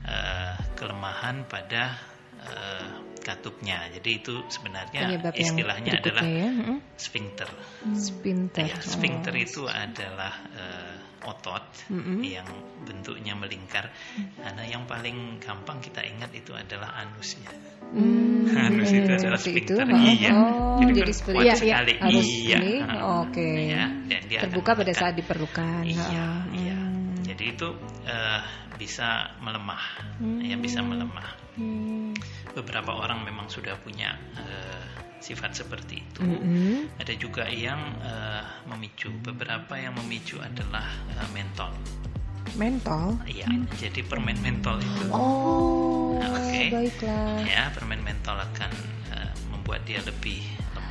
eh, 0.04 0.52
kelemahan 0.76 1.48
pada 1.48 1.96
eh, 2.44 2.92
katupnya. 3.26 3.90
Jadi 3.90 4.22
itu 4.22 4.38
sebenarnya 4.46 5.10
Penyebab 5.10 5.34
istilahnya 5.34 5.92
adalah 5.98 6.22
ya. 6.22 6.46
Mhm. 6.46 6.78
sphincter. 6.94 7.50
Spinter. 7.98 8.62
Ya, 8.70 8.78
sphincter 8.78 9.34
Oh. 9.34 9.42
itu 9.42 9.62
adalah 9.66 10.32
eh, 10.54 11.26
otot 11.26 11.66
Mm-mm. 11.90 12.22
yang 12.22 12.46
bentuknya 12.86 13.34
melingkar. 13.34 13.90
Karena 14.38 14.62
yang 14.62 14.86
paling 14.86 15.42
gampang 15.42 15.82
kita 15.82 16.06
ingat 16.06 16.30
itu 16.30 16.54
adalah 16.54 16.94
anusnya. 17.02 17.50
Hmm, 17.86 18.46
Anus 18.66 18.90
itu 18.94 19.10
hmm, 19.10 19.18
adalah 19.18 19.38
itu. 19.38 19.50
sphincter. 19.50 19.86
Oh, 19.90 19.98
Iya. 19.98 20.30
Oh, 20.34 20.78
Jadi 20.82 20.92
jadi, 21.02 21.12
seperti 21.14 21.38
itu. 21.42 21.58
sekali. 21.58 21.92
Harus 21.98 22.26
Iya. 22.30 22.58
Oke. 23.22 23.50
Ya, 23.70 23.84
dan 24.06 24.20
dia 24.30 24.40
Terbuka 24.46 24.70
pada 24.78 24.92
saat 24.94 25.14
diperlukan. 25.18 25.82
Iya, 25.82 26.06
Ah, 26.06 26.42
iya. 26.54 26.78
Hmm. 27.36 27.44
Jadi 27.44 27.44
itu 27.52 27.68
eh, 28.08 28.40
bisa 28.80 29.36
melemah, 29.44 29.84
ya 30.40 30.56
bisa 30.56 30.80
melemah. 30.80 31.28
Hmm. 31.60 32.16
Beberapa 32.56 32.96
orang 32.96 33.24
memang 33.28 33.52
sudah 33.52 33.76
punya 33.84 34.16
eh, 34.40 34.84
sifat 35.20 35.56
seperti 35.56 36.00
itu. 36.00 36.22
Mm-mm. 36.22 36.88
Ada 36.96 37.12
juga 37.16 37.44
yang 37.48 37.80
eh, 38.00 38.44
memicu. 38.68 39.12
Beberapa 39.20 39.76
yang 39.76 39.96
memicu 40.00 40.40
adalah 40.40 40.86
eh, 41.12 41.28
mentol. 41.32 41.72
Mentol. 42.56 43.20
Iya, 43.28 43.52
jadi 43.76 44.00
permen 44.06 44.40
mentol 44.40 44.80
itu. 44.80 45.04
Oh, 45.12 46.16
Nah, 46.16 46.32
oke. 46.32 46.62
baiklah. 46.72 47.44
Ya, 47.44 47.68
permen 47.76 48.00
mentol 48.00 48.40
akan 48.40 48.70
eh, 49.12 49.32
membuat 49.52 49.84
dia 49.84 50.00
lebih 50.04 50.40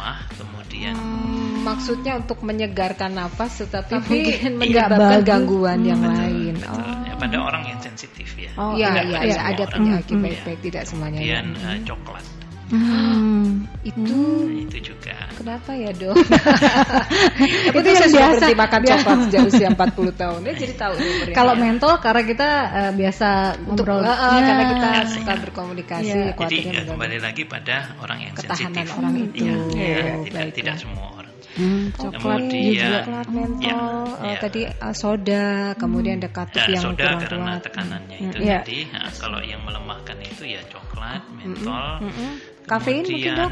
lemah. 0.05 0.17
Kemudian 0.37 0.93
Hmm, 0.95 1.65
maksudnya 1.65 2.13
untuk 2.21 2.45
menyegarkan 2.45 3.17
nafas, 3.17 3.57
tetapi 3.57 3.89
Tapi 3.89 4.05
mungkin 4.05 4.51
nggak 4.53 4.61
menyebabkan 4.61 4.99
bagus. 5.17 5.25
gangguan 5.25 5.79
yang 5.81 6.01
betul, 6.01 6.13
lain. 6.13 6.53
betul. 6.61 6.85
Ya, 7.05 7.13
pada 7.17 7.37
orang 7.41 7.63
yang 7.65 7.79
sensitif 7.81 8.27
ya. 8.37 8.51
Oh, 8.55 8.77
Iya, 8.77 8.89
Tidak 8.93 9.05
iya, 9.09 9.19
iya, 9.25 9.33
semua 9.33 9.49
ada 9.49 9.63
penyakit 9.65 10.13
Hmm, 10.15 10.23
baik-baik, 10.25 10.59
tidak 10.61 10.83
semuanya. 10.85 11.19
ya. 11.19 11.41
Kemudian 11.41 11.45
eh, 11.57 11.77
coklat. 11.81 12.25
Hmm. 12.65 13.69
Itu 13.79 14.01
Nah, 14.41 14.57
itu 14.59 14.77
juga. 14.83 15.13
kenapa 15.31 15.71
ya 15.71 15.93
dok? 15.93 16.17
Itu 17.69 17.77
itu 17.77 17.85
yang 17.85 17.95
saya 17.95 18.09
sudah 18.09 18.09
biasa. 18.09 18.33
berhenti 18.33 18.55
makan 18.55 18.79
Biasa. 18.81 18.97
coklat 18.97 19.17
sejak 19.21 19.41
usia 19.45 19.67
40 19.69 19.77
tahun. 20.15 20.39
Ya 20.41 20.53
jadi 20.55 20.73
tahu. 20.75 20.93
Kalau 21.31 21.53
mentol 21.53 21.93
karena 21.99 22.23
kita 22.23 22.49
eh, 22.71 22.91
biasa 22.95 23.29
untuk 23.63 23.85
ngobrol. 23.85 24.01
eh, 24.01 24.17
eh, 24.17 24.41
karena 24.41 24.63
kita 24.67 24.87
Ya, 24.87 25.03
suka 25.05 25.29
ya. 25.29 25.39
berkomunikasi, 25.39 26.07
Iya. 26.07 26.33
Jadi 26.35 26.57
mengganggu. 26.63 26.89
kembali 26.89 27.17
lagi 27.21 27.43
pada 27.45 27.75
orang 27.99 28.19
yang 28.19 28.33
Ketahanan 28.33 28.73
sensitif. 28.73 28.97
orang 28.97 29.13
itu. 29.15 29.35
Iya, 29.37 29.55
iya, 29.71 29.95
Oh, 30.15 30.23
tidak 30.23 30.41
baiklah. 30.41 30.55
tidak 30.55 30.75
semua 30.79 31.05
orang. 31.11 31.33
Hmm, 31.55 31.87
Coklat, 31.89 32.19
Kemudian- 32.41 32.91
coklat 32.99 33.27
mentol, 33.31 34.03
Ya, 34.19 34.27
ya. 34.27 34.37
tadi 34.41 34.61
eh, 34.65 34.93
soda, 34.93 35.45
kemudian 35.75 36.15
ada 36.17 36.27
katup 36.29 36.59
Ya, 36.59 36.67
yang 36.67 36.83
soda 36.83 36.99
kurang 37.05 37.19
karena 37.21 37.51
kuat. 37.53 37.63
tekanannya 37.63 38.17
Hmm, 38.17 38.25
itu 38.25 38.37
Iya. 38.41 38.57
tadi. 38.59 38.77
Nah, 38.89 39.07
kalau 39.15 39.39
yang 39.39 39.61
melemahkan 39.61 40.17
itu 40.19 40.43
ya 40.45 40.59
coklat, 40.67 41.21
mentol. 41.31 41.87
Mm-mm. 42.01 42.33
Kafein 42.65 43.03
mungkin 43.03 43.33
dok? 43.35 43.51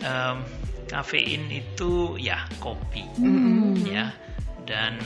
em, 0.00 0.36
kafein 0.86 1.42
itu 1.48 1.92
ya 2.16 2.44
kopi, 2.56 3.04
Mm-mm. 3.16 3.84
ya 3.84 4.12
dan 4.64 5.00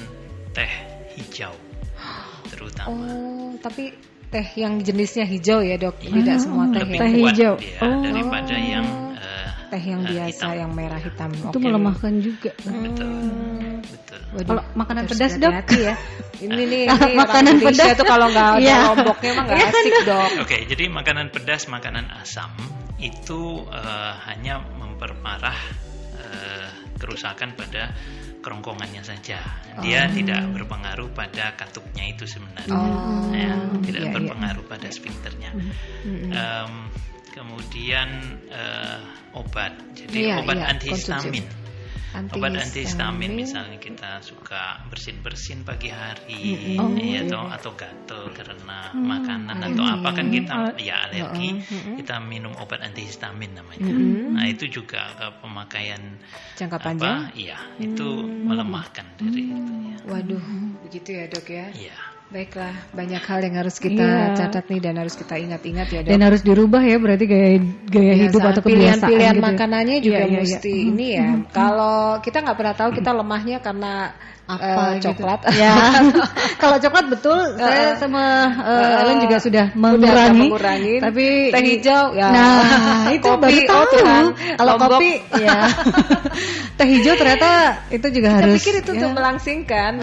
teh 0.51 0.71
hijau 1.15 1.55
terutama. 2.47 2.91
Oh, 2.91 3.51
tapi 3.59 3.95
teh 4.27 4.47
yang 4.55 4.79
jenisnya 4.79 5.23
hijau 5.25 5.61
ya 5.61 5.75
dok, 5.77 5.99
Iya. 6.01 6.11
tidak 6.13 6.37
semua 6.39 6.65
teh 6.69 6.83
Lebih 6.83 6.95
ya. 6.95 7.01
Teh 7.01 7.11
kuat 7.13 7.33
hijau. 7.33 7.55
dia 7.57 7.79
Oh. 7.81 8.03
daripada 8.03 8.55
yang 8.55 8.87
eh, 9.15 9.49
Teh 9.71 9.83
yang 9.85 10.03
eh, 10.03 10.11
biasa, 10.11 10.45
hitam. 10.47 10.59
yang 10.59 10.71
merah 10.71 11.01
hitam. 11.01 11.31
itu 11.31 11.47
Oke. 11.49 11.59
melemahkan 11.61 12.13
juga. 12.19 12.51
Betul, 12.59 13.07
Hmm. 13.07 13.79
betul. 13.83 14.21
Kalau 14.35 14.63
makanan 14.75 15.05
pedas, 15.07 15.33
Dok? 15.37 15.53
ya. 15.73 15.95
Ini 16.37 16.63
nih, 16.67 16.83
ini 16.91 17.15
Makanan 17.23 17.55
pedas. 17.57 17.95
tuh 17.95 18.03
kalau 18.05 18.27
nggak 18.29 18.49
ada 18.51 18.61
Iya. 18.61 18.79
lomboknya 18.91 19.31
mah 19.33 19.43
nggak 19.47 19.59
asik 19.65 19.95
dok. 20.03 20.31
Oke, 20.43 20.57
jadi 20.67 20.85
makanan 20.89 21.27
pedas, 21.31 21.63
makanan 21.67 22.11
asam 22.13 22.51
itu 22.99 23.43
eh, 23.71 24.15
hanya 24.31 24.63
memperparah 24.79 25.59
eh, 26.19 26.69
kerusakan 26.99 27.59
pada 27.59 27.91
kerongkongannya 28.45 29.01
saja. 29.01 29.41
Dia 29.81 30.05
tidak 30.13 30.53
berpengaruh 30.53 31.11
pada 31.17 31.57
katupnya 31.57 32.05
itu 32.13 32.29
sebenarnya. 32.29 32.77
Oh, 32.77 33.33
Ya, 33.33 33.57
tidak 33.83 34.03
iya, 34.05 34.11
iya. 34.11 34.15
berpengaruh 34.15 34.65
pada 34.69 34.89
sphincternya. 34.93 35.51
Mm-mm. 36.05 36.31
Em, 36.31 36.73
kemudian 37.33 38.09
eh, 38.53 39.01
obat, 39.35 39.75
jadi 39.97 40.15
Iya, 40.15 40.35
obat 40.45 40.59
iya, 40.61 40.67
antihistamin. 40.77 41.45
Obat 41.49 41.64
Antihistamin. 42.15 42.63
antihistamin 42.63 43.31
misalnya 43.35 43.79
kita 43.83 44.23
suka 44.23 44.87
bersin-bersin 44.87 45.67
pagi 45.67 45.91
hari, 45.91 46.55
Mm-mm. 46.55 46.79
Oh, 46.79 46.95
ya, 46.95 47.03
iya. 47.03 47.21
atau 47.27 47.43
atau 47.51 47.71
gatel 47.75 48.23
karena 48.31 48.79
Hmm, 48.95 49.03
makanan 49.11 49.57
alergi. 49.59 49.75
atau 49.75 49.85
apa 49.85 50.09
kan 50.15 50.27
kita 50.31 50.55
Hmm, 50.55 50.79
ya 50.79 50.97
alergi, 51.11 51.49
Mm-mm. 51.59 51.95
kita 51.99 52.15
minum 52.23 52.55
obat 52.63 52.79
antihistamin 52.87 53.59
namanya. 53.59 53.91
Mm-mm. 53.91 54.39
Nah 54.39 54.47
itu 54.47 54.71
juga 54.71 55.11
eh, 55.19 55.33
pemakaian 55.43 56.03
Jangka 56.55 56.77
apa? 56.79 56.87
panjang. 56.87 57.21
Iya, 57.35 57.59
itu 57.83 58.09
melemahkan 58.47 59.07
dari 59.19 59.43
itu. 59.51 59.73
Ya. 59.91 59.97
Waduh, 60.07 60.45
Begitu 60.87 61.11
ya 61.11 61.25
dok 61.27 61.47
ya. 61.51 61.67
Iya. 61.75 62.14
Baiklah, 62.25 62.75
banyak 62.91 63.23
hal 63.23 63.41
yang 63.41 63.55
harus 63.57 63.79
kita 63.79 64.03
Iya. 64.03 64.35
catat 64.35 64.67
nih 64.67 64.81
dan 64.83 64.99
harus 64.99 65.15
kita 65.15 65.39
ingat-ingat 65.39 65.87
ya 65.87 66.01
dok. 66.03 66.11
Dan 66.11 66.21
harus 66.21 66.43
dirubah 66.43 66.83
ya 66.83 66.97
berarti 66.99 67.25
gaya 67.25 67.49
gaya 67.87 68.11
Ya, 68.11 68.27
hidup 68.27 68.43
atau 68.43 68.59
kebiasaan 68.59 68.67
pilihan-pilihan 69.07 69.35
gitu. 69.35 69.39
ya. 69.39 69.49
makanannya 69.53 69.97
juga 70.03 70.17
Iya, 70.19 70.27
iya, 70.27 70.33
iya. 70.33 70.41
mesti 70.43 70.73
ini 70.75 71.07
ya. 71.15 71.29
Kalau 71.53 71.97
kita 72.19 72.43
nggak 72.43 72.57
pernah 72.59 72.75
tahu 72.75 72.91
kita 72.91 73.11
lemahnya 73.15 73.59
karena 73.63 73.93
apa 74.45 74.99
gitu. 74.99 75.15
coklat. 75.15 75.41
Ya. 75.55 75.73
Kalau 76.65 76.77
coklat 76.77 77.07
betul 77.07 77.39
saya 77.55 77.97
sama 77.97 78.25
uh, 78.59 79.01
Ellen 79.07 79.19
juga 79.23 79.37
sudah 79.39 79.67
Udah 79.71 79.79
mengurangi. 79.95 80.41
mengurangi. 80.51 80.95
Tapi 81.01 81.25
teh 81.49 81.63
hijau 81.71 82.05
ya. 82.13 82.29
Nah, 82.29 82.61
itu 83.15 83.25
Kopi, 83.25 83.41
baru 83.41 83.57
oh 83.63 83.69
tahu. 83.71 83.93
Tuhan. 83.95 84.25
Kalau 84.59 84.73
Lombok. 84.75 84.91
kopi 84.99 85.13
ya. 85.39 85.59
teh 86.83 86.89
hijau 86.89 87.15
ternyata 87.15 87.51
itu 87.89 88.07
juga 88.11 88.29
Kita 88.33 88.39
harus 88.43 88.59
pikir 88.59 88.75
itu 88.83 88.91
ya. 88.91 88.97
untuk 88.99 89.11
melangsingkan. 89.15 89.93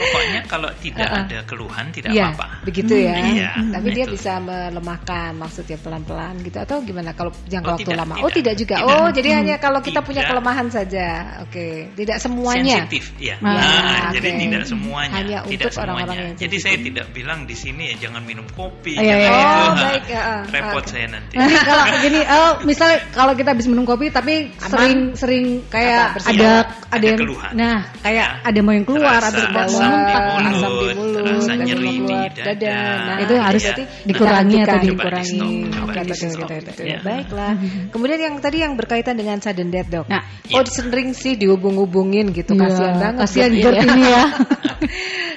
Pokoknya 0.00 0.40
kalau 0.48 0.70
tidak 0.80 1.04
ada 1.06 1.38
keluhan 1.44 1.84
tidak 1.92 2.10
Iya, 2.10 2.32
apa-apa. 2.32 2.64
begitu 2.64 2.94
ya. 2.96 3.14
Iya, 3.20 3.50
Tapi 3.70 3.88
dia 3.92 4.04
itu. 4.04 4.14
bisa 4.16 4.32
melemahkan 4.40 5.30
maksudnya 5.34 5.76
pelan-pelan 5.76 6.40
gitu 6.40 6.56
atau 6.56 6.80
gimana 6.80 7.12
kalau 7.12 7.28
jangka 7.44 7.68
Oh, 7.68 7.74
waktu 7.76 7.84
tidak, 7.84 7.98
lama? 8.00 8.14
tidak. 8.16 8.24
oh, 8.24 8.32
tidak 8.32 8.54
juga. 8.56 8.76
Tidak. 8.80 8.96
Oh, 8.96 9.08
jadi 9.10 9.28
hanya 9.36 9.54
kalau 9.56 9.80
kita 9.80 10.00
punya 10.00 10.22
kelemahan 10.24 10.66
saja. 10.68 11.06
Oke, 11.42 11.92
tidak 11.94 12.16
semuanya. 12.18 12.82
sensitif 12.82 13.12
ya. 13.16 13.36
Ah, 13.38 13.48
Nah, 13.50 14.10
jadi 14.10 14.28
oke. 14.30 14.40
tidak 14.40 14.62
semuanya, 14.64 15.14
Hanya 15.14 15.38
tidak 15.44 15.68
untuk 15.70 15.82
orang-orang 15.82 16.06
semuanya. 16.08 16.28
yang 16.30 16.40
Jadi 16.40 16.56
saya 16.58 16.76
tidak 16.80 17.06
bilang 17.10 17.40
di 17.44 17.54
sini 17.54 17.82
ya 17.90 18.08
jangan 18.08 18.22
minum 18.24 18.46
kopi. 18.50 18.94
Iya, 18.96 19.02
iya, 19.04 19.16
iya. 19.18 19.30
Oh, 19.30 19.68
baik, 19.74 20.04
ya, 20.06 20.20
ah, 20.22 20.40
Repot 20.46 20.80
oke. 20.80 20.88
saya 20.88 21.06
nanti. 21.08 21.34
Kalau 21.70 21.84
gini, 22.00 22.20
oh, 22.24 22.50
misalnya 22.64 22.98
kalau 23.10 23.32
kita 23.34 23.48
habis 23.50 23.66
minum 23.66 23.84
kopi 23.84 24.08
tapi 24.08 24.34
sering 24.56 25.12
sering 25.14 25.44
kayak 25.68 26.16
Apa, 26.16 26.30
ada 26.30 26.50
ada 26.50 26.50
Ada 26.90 27.04
yang 27.04 27.18
keluhan. 27.18 27.52
nah 27.52 27.78
kayak 28.00 28.18
Ya. 28.20 28.42
ada 28.42 28.58
mau 28.60 28.72
yang 28.72 28.84
keluar 28.84 29.20
Terasa 29.22 29.38
atau 29.40 29.48
Bawah, 29.50 29.89
asam 29.90 30.22
di 30.22 30.36
mulut, 30.40 30.46
asam 30.50 30.72
di 30.72 30.94
mulut, 30.94 31.14
terasa 31.14 31.50
dan 31.50 31.58
nyeri 31.66 31.86
di 31.90 31.98
keluar 32.00 32.30
dada. 32.30 32.76
Nah, 32.80 33.18
Itu 33.20 33.34
harus 33.36 33.62
berarti 33.64 33.84
dikurangi 34.06 34.56
atau 34.62 34.78
dikurangi. 34.80 35.40
Oke, 35.70 36.00
betul, 36.00 36.04
di-stop. 36.06 36.48
betul, 36.48 36.60
betul. 36.66 36.84
Ya. 36.86 36.98
Baiklah. 37.02 37.52
Kemudian 37.90 38.20
yang 38.20 38.34
tadi 38.38 38.56
yang 38.62 38.72
berkaitan 38.78 39.14
dengan 39.18 39.36
sudden 39.42 39.68
death, 39.68 39.88
Dok. 39.90 40.06
Nah, 40.08 40.22
oh, 40.54 40.64
sering 40.66 41.10
sih 41.12 41.34
dihubung-hubungin 41.34 42.30
gitu. 42.32 42.54
Iya, 42.54 42.62
Kasihan 42.68 42.94
banget. 42.98 43.20
kasihan 43.26 43.50
Dok, 43.52 43.62
Gerd 43.62 43.78
ini 43.84 44.02
ya. 44.06 44.24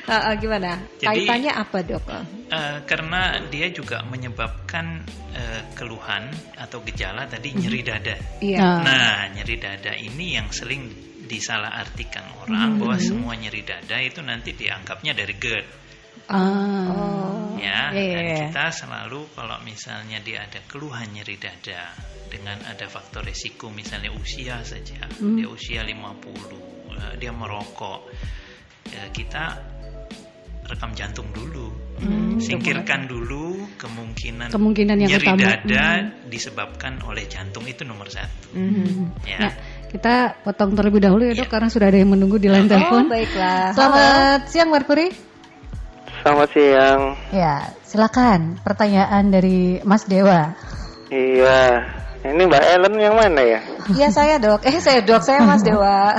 Ah, 0.03 0.31
ah, 0.31 0.33
gimana? 0.35 0.83
Jadi- 0.99 1.23
Kaitannya 1.23 1.51
apa, 1.55 1.77
Dok? 1.79 2.03
Eh, 2.51 2.77
karena 2.83 3.39
dia 3.47 3.71
juga 3.71 4.03
menyebabkan 4.03 4.99
eh, 5.31 5.61
keluhan 5.73 6.27
atau 6.59 6.83
gejala 6.83 7.23
tadi 7.25 7.55
nyeri 7.55 7.81
dada. 7.81 8.13
Iya. 8.43 8.59
Nah. 8.59 8.79
Nah, 8.83 9.19
nyeri 9.31 9.55
dada 9.57 9.95
ini 9.95 10.35
yang 10.35 10.51
sering 10.51 10.91
disalahartikan 11.23 12.23
orang 12.41 12.77
bahwa 12.77 12.97
semua 12.97 13.33
nyeri 13.33 13.63
dada 13.63 13.97
itu 13.97 14.19
nanti 14.19 14.51
dianggapnya 14.51 15.11
dari 15.11 15.33
GERD. 15.33 15.67
Ah. 16.23 16.87
Oh. 16.87 17.59
ya 17.59 17.91
Iya, 17.91 17.99
iya, 17.99 18.15
dan 18.15 18.23
iya. 18.23 18.37
kita 18.47 18.65
selalu 18.71 19.27
kalau 19.35 19.59
misalnya 19.61 20.23
dia 20.23 20.47
ada 20.47 20.63
keluhan 20.65 21.11
nyeri 21.11 21.35
dada 21.35 21.91
dengan 22.31 22.55
ada 22.63 22.87
faktor 22.87 23.27
resiko 23.27 23.67
misalnya 23.67 24.07
usia 24.15 24.63
saja 24.63 25.03
Hmm. 25.19 25.35
dia 25.35 25.51
usia 25.51 25.83
50 25.83 26.55
eh, 26.95 27.13
dia 27.19 27.31
merokok 27.31 28.07
eh, 28.87 29.09
kita 29.11 29.43
rekam 30.65 30.91
jantung 30.95 31.27
dulu 31.31 31.83
Hmm, 31.93 32.35
singkirkan 32.41 33.05
dulu 33.05 33.69
kemungkinan, 33.77 34.49
Kemungkinan 34.49 34.97
yang 34.97 35.11
nyeri 35.13 35.27
utama. 35.29 35.39
dada 35.45 35.87
disebabkan 36.25 36.99
oleh 37.05 37.29
jantung 37.29 37.63
itu 37.63 37.85
nomor 37.85 38.09
satu 38.09 38.49
Hmm. 38.55 39.11
ya 39.23 39.39
Nah, 39.39 39.53
kita 39.93 40.13
potong 40.41 40.73
terlebih 40.73 40.99
dahulu 40.99 41.21
ya 41.23 41.33
dok 41.33 41.45
Iya. 41.45 41.51
karena 41.51 41.69
sudah 41.69 41.87
ada 41.87 41.97
yang 41.97 42.09
menunggu 42.09 42.35
di 42.35 42.49
line 42.49 42.65
Oh, 42.65 42.71
telepon. 42.71 43.03
baiklah. 43.07 43.71
Selamat 43.71 44.39
siang 44.49 44.69
Merkuri. 44.69 45.07
Selamat 46.19 46.49
siang. 46.49 47.01
Ya, 47.29 47.53
silakan 47.83 48.39
pertanyaan 48.59 49.29
dari 49.29 49.77
Mas 49.81 50.03
Dewa. 50.03 50.55
Iya. 51.07 51.83
Ini 52.23 52.41
Mbak 52.41 52.63
Ellen 52.65 52.95
yang 52.97 53.15
mana 53.15 53.41
ya? 53.43 53.59
Iya 53.85 54.07
saya 54.09 54.39
dok. 54.39 54.63
Eh 54.63 54.79
saya 54.79 55.03
dok. 55.03 55.21
Saya 55.21 55.43
Mas 55.43 55.61
Dewa. 55.67 56.15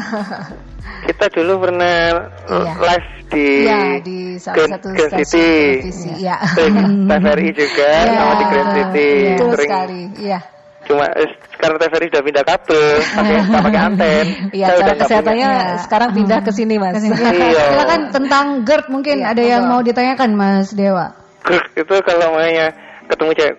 Kita 1.05 1.27
dulu 1.33 1.65
pernah 1.65 2.29
Iya. 2.47 2.73
live 2.79 3.09
di 3.27 3.47
Iya 3.65 3.81
di 3.99 4.19
salah 4.37 4.55
Grand- 4.55 4.73
satu 4.77 4.89
Grand 4.93 5.11
stasiun 5.11 5.25
City. 5.27 5.51
televisi. 5.81 6.11
Iya. 6.21 6.37
Sering 6.47 6.77
TVRI 7.09 7.49
juga 7.51 7.91
Iya, 7.91 8.15
sama 8.15 8.33
di 8.35 8.45
Grand 8.47 8.71
City. 8.71 9.09
Betul 9.33 9.49
Sering 9.51 9.65
sekali. 9.67 10.01
Iya. 10.21 10.41
Cuma 10.85 11.05
eh, 11.13 11.27
sekarang 11.51 11.77
TVRI 11.77 12.07
sudah 12.09 12.23
pindah 12.23 12.45
kabel, 12.45 12.85
pakai 13.11 13.35
nggak 13.43 13.63
pakai 13.69 13.81
anten. 13.81 14.27
Iya. 14.51 14.67
Saya 14.67 14.69
Cara 14.69 14.79
udah 14.81 14.95
kesehatannya 14.97 15.49
punya. 15.49 15.79
sekarang 15.81 16.11
pindah 16.13 16.39
ke 16.41 16.51
sini 16.51 16.75
mas. 16.77 17.01
Iya. 17.01 17.63
Silakan 17.71 18.01
tentang 18.11 18.45
GERD 18.63 18.87
mungkin 18.89 19.17
Iya, 19.19 19.27
ada 19.31 19.43
yang 19.43 19.63
monggo. 19.63 19.73
mau 19.73 19.81
ditanyakan 19.83 20.31
Mas 20.33 20.69
Dewa. 20.73 21.07
punya. 21.43 21.61
itu 21.75 21.95
kalau 22.03 22.27
mainnya 22.33 22.69
ketemu 23.05 23.31
cewek 23.35 23.57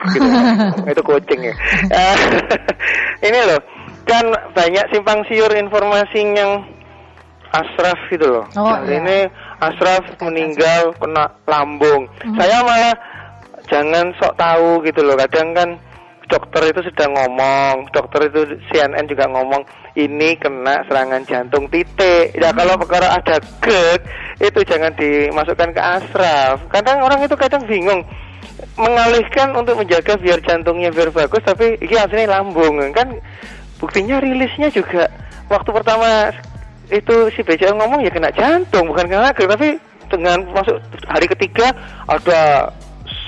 gitu. 0.12 0.28
itu 0.88 1.02
kucing 1.02 1.40
ya. 1.44 1.54
Eh, 1.86 2.16
ini 3.28 3.38
loh, 3.44 3.60
kan 4.04 4.24
banyak 4.50 4.84
simpang 4.88 5.20
siur 5.26 5.50
informasi 5.50 6.24
yang 6.30 6.64
Asraf 7.50 7.98
gitu 8.08 8.24
loh. 8.24 8.46
Oh, 8.54 8.78
iya. 8.86 8.96
ini 8.96 9.18
Asraf 9.58 10.06
meninggal 10.22 10.94
kena 10.96 11.26
lambung. 11.44 12.06
Saya 12.38 12.62
malah 12.62 12.94
jangan 13.66 14.06
sok 14.16 14.38
tahu 14.38 14.80
gitu 14.86 15.02
loh. 15.02 15.18
Kadang 15.18 15.50
kan 15.52 15.68
dokter 16.30 16.70
itu 16.70 16.80
sudah 16.86 17.06
ngomong, 17.10 17.90
dokter 17.90 18.30
itu 18.30 18.40
CNN 18.70 19.04
juga 19.10 19.26
ngomong 19.26 19.66
ini 19.98 20.38
kena 20.38 20.86
serangan 20.86 21.26
jantung 21.26 21.66
titik. 21.66 22.30
Ya 22.38 22.54
kalau 22.54 22.78
perkara 22.78 23.18
ada 23.18 23.42
GERD 23.60 24.00
itu 24.38 24.60
jangan 24.62 24.94
dimasukkan 24.94 25.74
ke 25.74 25.82
Asraf. 25.82 26.62
Kadang 26.70 27.02
orang 27.02 27.26
itu 27.26 27.34
kadang 27.34 27.66
bingung 27.66 28.06
mengalihkan 28.78 29.52
untuk 29.56 29.76
menjaga 29.76 30.16
biar 30.16 30.40
jantungnya 30.44 30.92
biar 30.92 31.12
bagus 31.12 31.40
tapi 31.44 31.76
ini 31.80 31.96
hasilnya 31.96 32.28
lambung 32.28 32.76
kan 32.92 33.08
buktinya 33.80 34.20
rilisnya 34.20 34.68
juga 34.68 35.08
waktu 35.48 35.70
pertama 35.72 36.28
itu 36.92 37.16
si 37.32 37.40
BCL 37.40 37.76
ngomong 37.76 38.04
ya 38.04 38.12
kena 38.12 38.28
jantung 38.32 38.88
bukan 38.88 39.08
kena 39.08 39.32
GERD 39.32 39.48
tapi 39.48 39.68
dengan 40.10 40.38
masuk 40.52 40.76
hari 41.06 41.26
ketiga 41.30 41.72
ada 42.10 42.68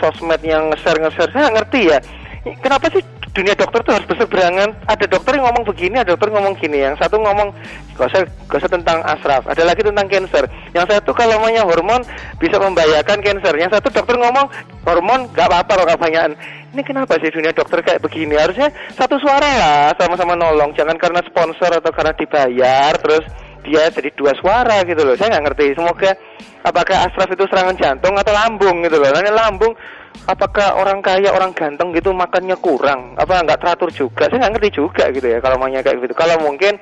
sosmed 0.03 0.43
yang 0.43 0.69
nge-share 0.73 0.99
nge-share 0.99 1.31
saya 1.31 1.49
ngerti 1.55 1.81
ya 1.95 1.99
kenapa 2.43 2.91
sih 2.91 3.03
dunia 3.33 3.55
dokter 3.55 3.81
tuh 3.87 3.93
harus 3.95 4.07
berseberangan? 4.11 4.75
Ada 4.91 5.07
dokter 5.07 5.39
yang 5.39 5.47
ngomong 5.49 5.65
begini 5.65 6.03
ada 6.03 6.13
dokter 6.13 6.29
yang 6.29 6.43
ngomong 6.43 6.55
gini. 6.59 6.79
Yang 6.83 6.95
satu 6.99 7.17
ngomong 7.23 7.49
gak 7.95 8.11
usah 8.51 8.71
tentang 8.71 8.99
asraf. 9.07 9.47
Ada 9.47 9.63
lagi 9.63 9.87
tentang 9.87 10.07
cancer. 10.11 10.45
Yang 10.75 10.87
satu 10.99 11.11
kalau 11.15 11.39
namanya 11.39 11.63
hormon 11.63 12.03
bisa 12.43 12.59
membahayakan 12.59 13.19
cancer. 13.23 13.55
Yang 13.55 13.79
satu 13.79 13.89
dokter 13.95 14.19
ngomong 14.19 14.47
hormon 14.83 15.31
gak 15.33 15.47
apa-apa 15.47 15.73
kalau 15.79 15.87
kebanyakan. 15.95 16.33
Ini 16.73 16.83
kenapa 16.83 17.21
sih 17.21 17.31
dunia 17.31 17.53
dokter 17.55 17.79
kayak 17.85 18.03
begini? 18.03 18.35
Harusnya 18.35 18.73
satu 18.97 19.21
suara 19.23 19.51
lah 19.55 19.87
sama-sama 19.95 20.35
nolong. 20.35 20.75
Jangan 20.75 20.99
karena 20.99 21.23
sponsor 21.23 21.71
atau 21.79 21.93
karena 21.95 22.13
dibayar 22.19 22.93
terus 22.99 23.23
dia 23.63 23.87
jadi 23.95 24.11
dua 24.19 24.35
suara 24.35 24.83
gitu 24.83 25.07
loh. 25.07 25.15
Saya 25.15 25.39
nggak 25.39 25.45
ngerti. 25.53 25.79
Semoga 25.79 26.11
apakah 26.67 27.07
asraf 27.07 27.31
itu 27.31 27.47
serangan 27.47 27.79
jantung 27.79 28.19
atau 28.19 28.35
lambung 28.35 28.83
gitu 28.83 28.99
loh. 28.99 29.15
Karena 29.15 29.31
lambung 29.31 29.73
apakah 30.27 30.79
orang 30.79 31.03
kaya 31.03 31.33
orang 31.33 31.53
ganteng 31.53 31.91
gitu 31.93 32.15
makannya 32.15 32.57
kurang? 32.59 33.17
Apa 33.19 33.43
nggak 33.43 33.61
teratur 33.61 33.91
juga? 33.91 34.29
Saya 34.29 34.47
nggak 34.47 34.53
ngerti 34.59 34.71
juga 34.79 35.05
gitu 35.11 35.27
ya 35.27 35.39
kalau 35.43 35.57
maunya 35.59 35.83
kayak 35.83 35.99
gitu. 36.03 36.15
Kalau 36.15 36.39
mungkin 36.41 36.79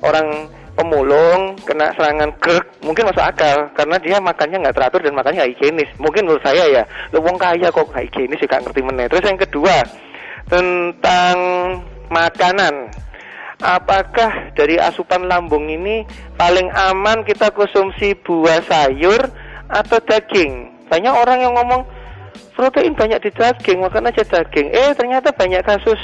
orang 0.00 0.48
pemulung 0.74 1.58
kena 1.66 1.92
serangan 1.98 2.30
GERD 2.40 2.66
mungkin 2.82 3.10
masuk 3.10 3.24
akal. 3.24 3.68
Karena 3.76 3.96
dia 4.00 4.16
makannya 4.18 4.58
nggak 4.66 4.76
teratur 4.76 5.00
dan 5.04 5.14
makannya 5.14 5.42
higienis. 5.52 5.90
Mungkin 6.00 6.26
menurut 6.26 6.42
saya 6.42 6.64
ya 6.66 6.82
lu 7.14 7.22
wong 7.22 7.36
kaya 7.38 7.68
kok 7.70 7.88
nggak 7.90 8.04
higienis 8.10 8.40
nggak 8.42 8.62
ngerti 8.66 8.80
meneh. 8.82 9.06
Terus 9.06 9.24
yang 9.26 9.40
kedua 9.40 9.76
tentang 10.50 11.36
makanan. 12.10 12.74
Apakah 13.60 14.56
dari 14.56 14.80
asupan 14.80 15.28
lambung 15.28 15.68
ini 15.68 16.00
paling 16.40 16.72
aman 16.72 17.20
kita 17.28 17.52
konsumsi 17.52 18.16
buah 18.16 18.64
sayur 18.64 19.20
atau 19.68 20.00
daging? 20.00 20.72
Banyak 20.88 21.12
orang 21.12 21.44
yang 21.44 21.52
ngomong 21.52 21.84
protein 22.54 22.92
banyak 22.94 23.20
di 23.24 23.30
daging, 23.32 23.78
makan 23.80 24.10
aja 24.10 24.22
daging. 24.26 24.68
Eh 24.70 24.90
ternyata 24.94 25.32
banyak 25.32 25.62
kasus 25.64 26.00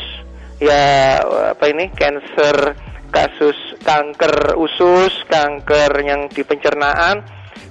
ya 0.56 1.20
apa 1.52 1.64
ini 1.68 1.92
cancer, 1.92 2.76
kasus 3.12 3.56
kanker 3.84 4.56
usus, 4.56 5.12
kanker 5.28 5.92
yang 6.02 6.26
di 6.32 6.42
pencernaan 6.42 7.22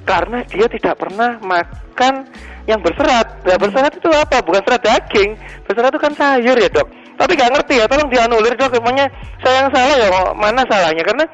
karena 0.05 0.45
dia 0.45 0.69
tidak 0.69 1.01
pernah 1.01 1.41
makan 1.41 2.29
yang 2.65 2.81
berserat. 2.81 3.45
Nah, 3.45 3.57
berserat 3.57 3.93
itu 3.97 4.09
apa? 4.09 4.41
Bukan 4.41 4.61
serat 4.65 4.81
daging. 4.81 5.37
Berserat 5.65 5.93
itu 5.93 6.01
kan 6.01 6.13
sayur 6.13 6.57
ya, 6.57 6.69
Dok. 6.69 6.87
Tapi 7.15 7.31
nggak 7.37 7.51
ngerti 7.57 7.73
ya, 7.79 7.85
tolong 7.89 8.09
dianulir, 8.09 8.53
Dok. 8.57 8.73
Emangnya 8.77 9.09
saya 9.41 9.65
yang 9.65 9.69
salah 9.73 9.95
ya? 9.97 10.07
Mana 10.33 10.61
salahnya? 10.65 11.03
Karena 11.05 11.25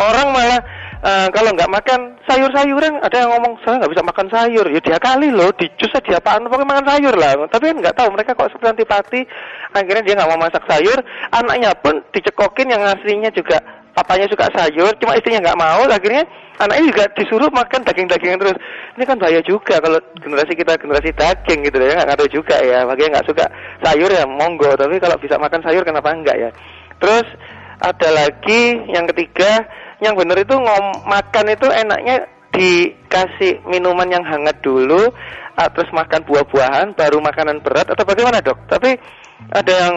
orang 0.00 0.28
malah 0.32 0.60
eh, 1.04 1.28
kalau 1.30 1.50
nggak 1.52 1.68
makan 1.68 2.00
sayur-sayuran 2.24 3.04
ada 3.04 3.16
yang 3.20 3.30
ngomong 3.36 3.54
saya 3.60 3.76
nggak 3.84 3.92
bisa 3.92 4.04
makan 4.04 4.28
sayur 4.32 4.66
ya 4.72 4.80
dia 4.80 4.98
kali 4.98 5.28
loh 5.28 5.52
di 5.60 5.68
jus 5.76 5.92
aja 5.92 6.16
apaan 6.16 6.48
pokoknya 6.48 6.72
makan 6.72 6.86
sayur 6.88 7.14
lah 7.14 7.32
tapi 7.52 7.64
kan 7.68 7.76
nggak 7.84 7.96
tahu 7.96 8.08
mereka 8.16 8.32
kok 8.32 8.50
seperti 8.50 8.72
antipati 8.72 9.20
akhirnya 9.76 10.02
dia 10.02 10.14
nggak 10.16 10.30
mau 10.32 10.40
masak 10.40 10.64
sayur 10.64 10.98
anaknya 11.36 11.70
pun 11.78 12.00
dicekokin 12.10 12.72
yang 12.72 12.82
aslinya 12.82 13.30
juga 13.30 13.60
papanya 13.94 14.26
suka 14.30 14.46
sayur, 14.54 14.92
cuma 15.02 15.18
istrinya 15.18 15.50
nggak 15.50 15.60
mau, 15.60 15.82
akhirnya 15.84 16.24
anaknya 16.62 16.84
juga 16.94 17.04
disuruh 17.18 17.50
makan 17.50 17.82
daging-dagingan 17.84 18.38
terus. 18.38 18.56
Ini 18.96 19.04
kan 19.06 19.16
bahaya 19.18 19.40
juga 19.42 19.76
kalau 19.82 19.98
generasi 20.22 20.52
kita 20.54 20.72
generasi 20.78 21.10
daging 21.14 21.66
gitu 21.66 21.76
ya, 21.82 22.00
nggak 22.00 22.08
ngaruh 22.14 22.30
juga 22.30 22.56
ya. 22.62 22.86
Makanya 22.86 23.18
nggak 23.18 23.28
suka 23.28 23.44
sayur 23.82 24.10
ya 24.10 24.24
monggo, 24.24 24.70
tapi 24.78 24.96
kalau 25.02 25.16
bisa 25.18 25.36
makan 25.36 25.60
sayur 25.66 25.82
kenapa 25.82 26.14
enggak 26.14 26.36
ya? 26.38 26.50
Terus 27.00 27.26
ada 27.80 28.08
lagi 28.12 28.76
yang 28.92 29.08
ketiga, 29.08 29.64
yang 30.04 30.12
benar 30.16 30.36
itu 30.36 30.52
ngom 30.52 31.08
makan 31.08 31.46
itu 31.48 31.66
enaknya 31.68 32.28
dikasih 32.52 33.64
minuman 33.64 34.10
yang 34.10 34.24
hangat 34.26 34.60
dulu, 34.60 35.08
ah, 35.56 35.68
terus 35.72 35.88
makan 35.94 36.20
buah-buahan, 36.28 36.92
baru 36.92 37.18
makanan 37.24 37.64
berat 37.64 37.88
atau 37.88 38.04
bagaimana 38.04 38.44
dok? 38.44 38.58
Tapi 38.68 39.00
ada 39.56 39.72
yang 39.72 39.96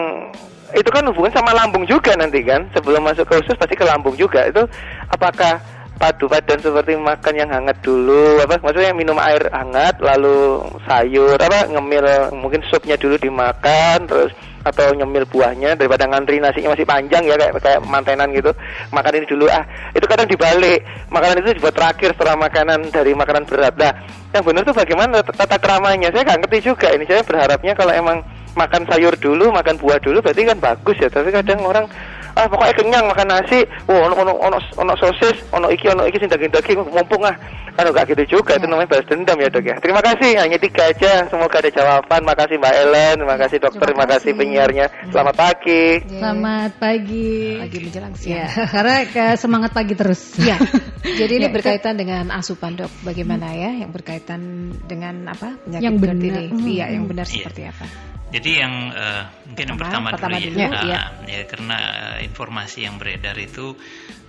itu 0.74 0.88
kan 0.90 1.06
hubungan 1.06 1.30
sama 1.36 1.52
lambung 1.52 1.84
juga 1.84 2.16
nanti 2.16 2.40
kan? 2.42 2.66
Sebelum 2.72 3.04
masuk 3.04 3.28
ke 3.28 3.34
usus 3.44 3.58
pasti 3.58 3.76
ke 3.76 3.84
lambung 3.84 4.16
juga. 4.16 4.48
Itu 4.48 4.64
apakah 5.12 5.60
padu 5.94 6.26
padan 6.26 6.58
seperti 6.58 6.98
makan 6.98 7.34
yang 7.36 7.50
hangat 7.52 7.78
dulu 7.84 8.42
apa? 8.42 8.58
Maksudnya 8.58 8.96
minum 8.96 9.20
air 9.20 9.44
hangat 9.52 10.00
lalu 10.00 10.64
sayur 10.88 11.36
apa? 11.38 11.68
Ngemil 11.68 12.32
mungkin 12.34 12.64
supnya 12.72 12.98
dulu 12.98 13.14
dimakan 13.20 14.08
terus 14.08 14.32
atau 14.64 14.96
nyemil 14.96 15.28
buahnya 15.28 15.76
daripada 15.76 16.08
ngantri 16.08 16.40
nasinya 16.40 16.72
masih 16.72 16.88
panjang 16.88 17.22
ya 17.28 17.36
kayak 17.36 17.52
kayak 17.60 17.80
mantenan 17.84 18.32
gitu. 18.32 18.50
Makan 18.90 19.12
ini 19.20 19.26
dulu. 19.28 19.46
Ah 19.52 19.64
itu 19.92 20.04
kadang 20.08 20.24
dibalik. 20.24 20.80
Makanan 21.12 21.44
itu 21.44 21.60
dibuat 21.60 21.76
terakhir 21.76 22.16
setelah 22.16 22.34
makanan 22.40 22.88
dari 22.88 23.12
makanan 23.12 23.44
berat. 23.44 23.76
Nah 23.76 23.92
yang 24.32 24.42
benar 24.42 24.62
tuh 24.64 24.74
bagaimana 24.74 25.20
tata 25.20 25.56
keramanya 25.60 26.08
saya 26.10 26.24
nggak 26.24 26.40
ngerti 26.48 26.58
juga 26.64 26.88
ini. 26.96 27.04
Saya 27.04 27.20
berharapnya 27.22 27.76
kalau 27.76 27.92
emang 27.92 28.24
makan 28.56 28.82
sayur 28.88 29.14
dulu, 29.20 29.52
makan 29.52 29.76
buah 29.76 30.00
dulu 30.00 30.24
berarti 30.24 30.48
kan 30.48 30.58
bagus 30.58 30.96
ya. 30.96 31.12
Tapi 31.12 31.28
kadang 31.28 31.60
orang 31.62 31.86
ah 32.34 32.46
pokoknya 32.46 32.74
kenyang 32.74 33.04
makan 33.06 33.28
nasi, 33.30 33.62
oh 33.86 33.98
ono 34.06 34.14
ono 34.20 34.32
ono 34.38 34.58
ono 34.76 34.92
sosis, 34.98 35.36
ono 35.50 35.70
iki 35.70 35.86
ono 35.88 36.06
iki 36.06 36.18
sing 36.18 36.30
daging-daging 36.30 36.78
mumpung 36.90 37.22
ah. 37.24 37.34
Kan 37.74 37.90
enggak 37.90 38.14
gitu 38.14 38.38
juga, 38.38 38.54
itu 38.54 38.70
namanya 38.70 38.86
balas 38.86 39.02
dendam 39.10 39.34
ya 39.34 39.50
dok 39.50 39.66
ya. 39.66 39.74
Terima 39.82 39.98
kasih, 39.98 40.38
hanya 40.38 40.54
tiga 40.62 40.94
aja. 40.94 41.26
Semoga 41.26 41.58
ada 41.58 41.74
jawaban. 41.74 42.22
Makasih 42.22 42.54
Mbak 42.62 42.70
Ellen, 42.86 43.14
terima 43.18 43.34
kasih 43.34 43.58
dokter, 43.58 43.86
terima 43.90 44.06
kasih 44.06 44.30
penyiarnya. 44.30 44.86
Selamat 45.10 45.34
pagi. 45.34 45.98
Selamat 46.06 46.70
pagi. 46.78 47.58
Pagi 47.58 47.78
menjelang 47.82 48.14
Ya, 48.14 48.46
siang. 48.46 48.46
karena 48.78 48.96
ke 49.10 49.24
semangat 49.34 49.74
pagi 49.74 49.98
terus. 49.98 50.38
Ya, 50.38 50.54
jadi 51.18 51.42
ini 51.42 51.46
Ya, 51.46 51.50
berkaitan 51.50 51.98
dengan 51.98 52.30
asupan 52.30 52.78
dok. 52.78 52.94
Bagaimana 53.02 53.50
ya 53.50 53.74
yang 53.74 53.90
berkaitan 53.90 54.70
dengan 54.86 55.34
apa 55.34 55.58
penyakit 55.66 55.82
Yang 55.82 55.96
benar. 55.98 56.14
ini? 56.14 56.44
Hmm. 56.54 56.66
Iya, 56.70 56.86
yang 56.94 57.04
benar 57.10 57.26
Iya. 57.26 57.34
seperti 57.42 57.62
apa? 57.74 58.13
Jadi 58.34 58.50
yang 58.58 58.74
eh, 58.90 59.22
mungkin 59.46 59.64
yang 59.70 59.78
Pertama- 59.78 60.10
pertama, 60.10 60.36
dulu 60.42 60.58
dulu, 60.58 60.58
ya, 60.58 60.82
ya. 60.82 61.02
Ya 61.30 61.40
karena 61.46 61.78
eh, 62.18 62.26
informasi 62.26 62.82
yang 62.82 62.98
beredar 62.98 63.38
itu 63.38 63.78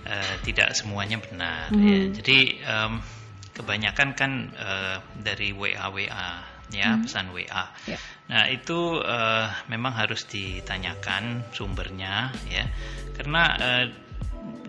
eh, 0.06 0.34
tidak 0.46 0.78
semuanya 0.78 1.18
benar. 1.18 1.74
Hmm. 1.74 1.82
ya. 1.82 1.98
Jadi 2.22 2.38
em, 2.62 2.92
kebanyakan 3.50 4.08
kan 4.14 4.32
eh, 4.54 4.96
dari 5.18 5.50
WA 5.50 5.90
WA 5.90 6.28
ya 6.70 6.98
pesan 7.02 7.34
WA. 7.34 7.64
Ya. 7.86 7.98
Nah 8.30 8.46
itu 8.46 9.02
eh, 9.02 9.46
memang 9.66 9.94
harus 9.94 10.22
ditanyakan 10.26 11.46
sumbernya 11.50 12.30
ya 12.46 12.62
karena 13.18 13.42
eh, 13.58 13.84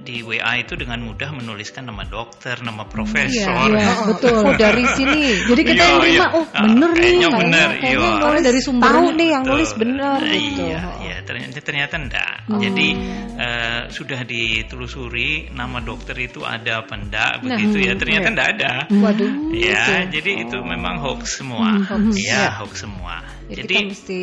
di 0.07 0.23
WA 0.23 0.63
itu 0.63 0.79
dengan 0.79 1.03
mudah 1.03 1.35
menuliskan 1.35 1.83
nama 1.83 2.07
dokter, 2.07 2.55
nama 2.63 2.87
profesor. 2.87 3.67
Iya, 3.67 3.91
betul. 4.15 4.39
Oh, 4.39 4.55
dari 4.55 4.87
sini. 4.95 5.43
Jadi 5.43 5.61
kita 5.67 5.75
Iya, 5.75 5.83
yang 5.83 5.99
terima, 5.99 6.15
iya. 6.15 6.27
oh 6.31 6.45
Ah, 6.47 6.63
bener 6.63 6.89
nih. 6.89 7.01
kayaknya 7.03 7.29
bener, 7.35 7.69
kayaknya 7.75 7.91
iya. 7.91 8.07
yang 8.07 8.17
Soalnya 8.23 8.43
dari 8.47 8.59
sumber 8.63 8.87
tahu 8.87 9.07
nih 9.11 9.27
yang 9.27 9.43
nulis 9.43 9.71
benar 9.75 10.19
Nah, 10.23 10.31
gitu. 10.31 10.61
Iya, 10.63 10.79
Oh. 10.79 10.95
iya 11.03 11.17
ternyata, 11.21 11.59
ternyata 11.59 11.95
enggak. 11.99 12.33
Jadi 12.47 12.87
eh, 13.37 13.81
sudah 13.91 14.19
ditelusuri 14.23 15.29
nama 15.51 15.77
dokter 15.79 16.15
itu 16.17 16.39
ada 16.41 16.81
apa 16.81 16.93
enggak 16.95 17.33
begitu 17.43 17.77
ya. 17.83 17.93
Ternyata 17.93 18.27
enggak 18.31 18.49
ada. 18.55 18.73
Waduh. 18.87 19.31
Ya, 19.51 20.07
gitu. 20.07 20.15
jadi 20.15 20.31
itu 20.47 20.57
memang 20.63 21.03
hoax 21.03 21.37
semua. 21.37 21.83
hoax. 21.83 22.15
Ya, 22.15 22.55
hoax 22.55 22.79
semua. 22.79 23.19
Jadi, 23.47 23.59
Jadi 23.59 23.73
kita 23.75 23.87
mesti 23.87 24.21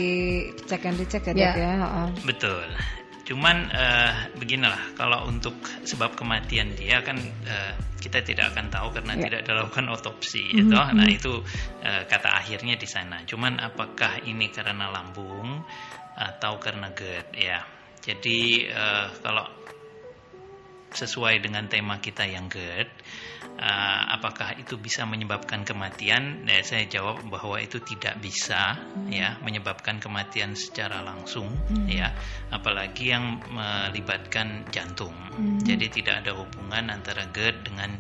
cek 0.64 0.82
and 0.84 0.96
recheck 0.96 1.22
ya, 1.24 1.32
Ya. 1.34 1.50
dok 1.52 1.56
ya. 1.56 1.72
Oh. 1.82 2.08
betul. 2.24 2.66
Cuman 3.24 3.56
eh, 3.72 4.12
beginilah, 4.36 4.92
kalau 5.00 5.24
untuk 5.24 5.56
sebab 5.88 6.12
kematian 6.12 6.76
dia 6.76 7.00
kan 7.00 7.16
eh, 7.48 7.72
kita 7.96 8.20
tidak 8.20 8.52
akan 8.52 8.68
tahu 8.68 8.92
karena 8.92 9.16
Ya. 9.16 9.22
tidak 9.32 9.42
dilakukan 9.48 9.86
otopsi, 9.88 10.44
itu. 10.52 10.68
Nah 10.76 11.08
itu 11.08 11.40
eh, 11.80 12.04
kata 12.04 12.36
akhirnya 12.44 12.76
di 12.76 12.84
sana. 12.84 13.24
Cuman 13.24 13.56
apakah 13.64 14.20
ini 14.28 14.52
karena 14.52 14.92
lambung 14.92 15.64
atau 16.20 16.60
karena 16.60 16.92
GERD? 16.92 17.28
Ya, 17.32 17.64
jadi 18.04 18.40
eh, 18.68 19.06
kalau 19.24 19.48
sesuai 20.94 21.42
dengan 21.42 21.66
tema 21.66 21.98
kita 21.98 22.22
yang 22.28 22.46
GERD, 22.46 22.86
uh, 23.58 24.02
apakah 24.18 24.56
itu 24.58 24.78
bisa 24.78 25.06
menyebabkan 25.06 25.62
kematian? 25.62 26.44
Nah, 26.46 26.60
saya 26.64 26.86
jawab 26.86 27.22
bahwa 27.28 27.58
itu 27.60 27.78
tidak 27.82 28.18
bisa, 28.18 28.78
ya, 29.10 29.38
menyebabkan 29.42 29.98
kematian 30.02 30.54
secara 30.58 31.02
langsung, 31.02 31.50
ya, 31.86 32.14
apalagi 32.50 33.10
yang 33.14 33.38
melibatkan 33.50 34.66
jantung. 34.70 35.14
Jadi 35.62 35.90
tidak 35.90 36.24
ada 36.26 36.38
hubungan 36.38 36.90
antara 36.94 37.26
GERD 37.30 37.66
dengan 37.66 37.90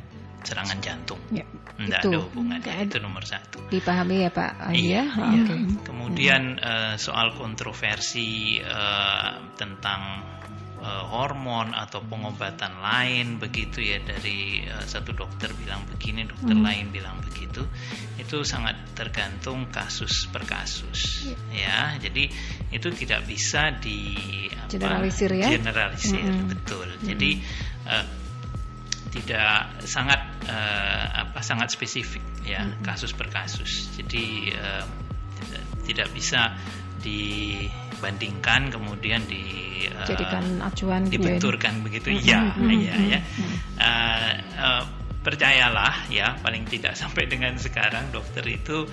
serangan 0.44 0.78
jantung. 0.84 1.18
Ya, 1.32 1.42
Tidak 1.80 2.00
itu. 2.04 2.08
ada 2.12 2.18
hubungannya. 2.20 2.60
Nggak 2.62 2.76
ada. 2.76 2.90
Itu 2.92 2.98
nomor 3.00 3.24
satu. 3.24 3.58
Dipahami 3.72 4.28
ya 4.28 4.30
Pak 4.30 4.50
Iya, 4.76 4.76
ya? 4.76 5.02
Oh, 5.16 5.32
iya. 5.32 5.42
Oke. 5.42 5.54
Kemudian 5.88 6.42
eh, 6.60 6.94
soal 7.00 7.32
kontroversi 7.34 8.60
eh, 8.60 9.30
tentang 9.56 10.00
eh, 10.84 11.04
hormon 11.08 11.72
atau 11.72 12.04
pengobatan 12.04 12.76
lain 12.84 13.40
begitu 13.40 13.80
ya 13.80 14.04
dari 14.04 14.60
eh, 14.68 14.84
satu 14.84 15.16
dokter 15.16 15.48
bilang 15.56 15.88
begini, 15.88 16.28
dokter 16.28 16.52
Hmm. 16.52 16.68
lain 16.68 16.92
bilang 16.92 17.16
begitu, 17.24 17.64
itu 18.20 18.44
sangat 18.44 18.76
tergantung 18.92 19.72
kasus 19.72 20.28
per 20.28 20.44
kasus, 20.44 21.32
ya. 21.48 21.96
Jadi 21.96 22.28
itu 22.68 22.88
tidak 22.92 23.24
bisa 23.24 23.72
di 23.80 24.12
apa, 24.52 24.68
Generalisir 24.68 25.30
ya? 25.32 25.48
Generalisir, 25.48 26.20
Mm-mm. 26.20 26.52
betul. 26.52 26.88
Jadi 27.00 27.40
eh, 27.88 28.06
tidak 29.14 29.78
sangat 29.86 30.20
eh, 30.50 31.06
apa 31.22 31.38
sangat 31.38 31.70
spesifik 31.70 32.22
ya 32.42 32.66
kasus 32.82 33.14
per 33.14 33.30
kasus 33.30 33.94
jadi 33.94 34.26
eh, 34.50 34.84
tidak, 35.38 35.62
tidak 35.86 36.08
bisa 36.10 36.40
dibandingkan 38.04 38.68
kemudian 38.68 39.24
di 39.24 39.64
Jadikan 40.04 40.60
acuan 40.60 41.08
ya. 41.08 41.16
dibenturkan 41.16 41.80
begitu. 41.80 42.12
Iya 42.12 42.52
iya 42.68 42.94
ya 43.16 43.20
Eh, 43.80 44.32
eh, 44.60 44.84
percayalah 45.24 46.12
ya 46.12 46.36
paling 46.44 46.68
tidak 46.68 46.92
sampai 47.00 47.24
dengan 47.24 47.56
sekarang 47.56 48.12
dokter 48.12 48.44
itu 48.44 48.84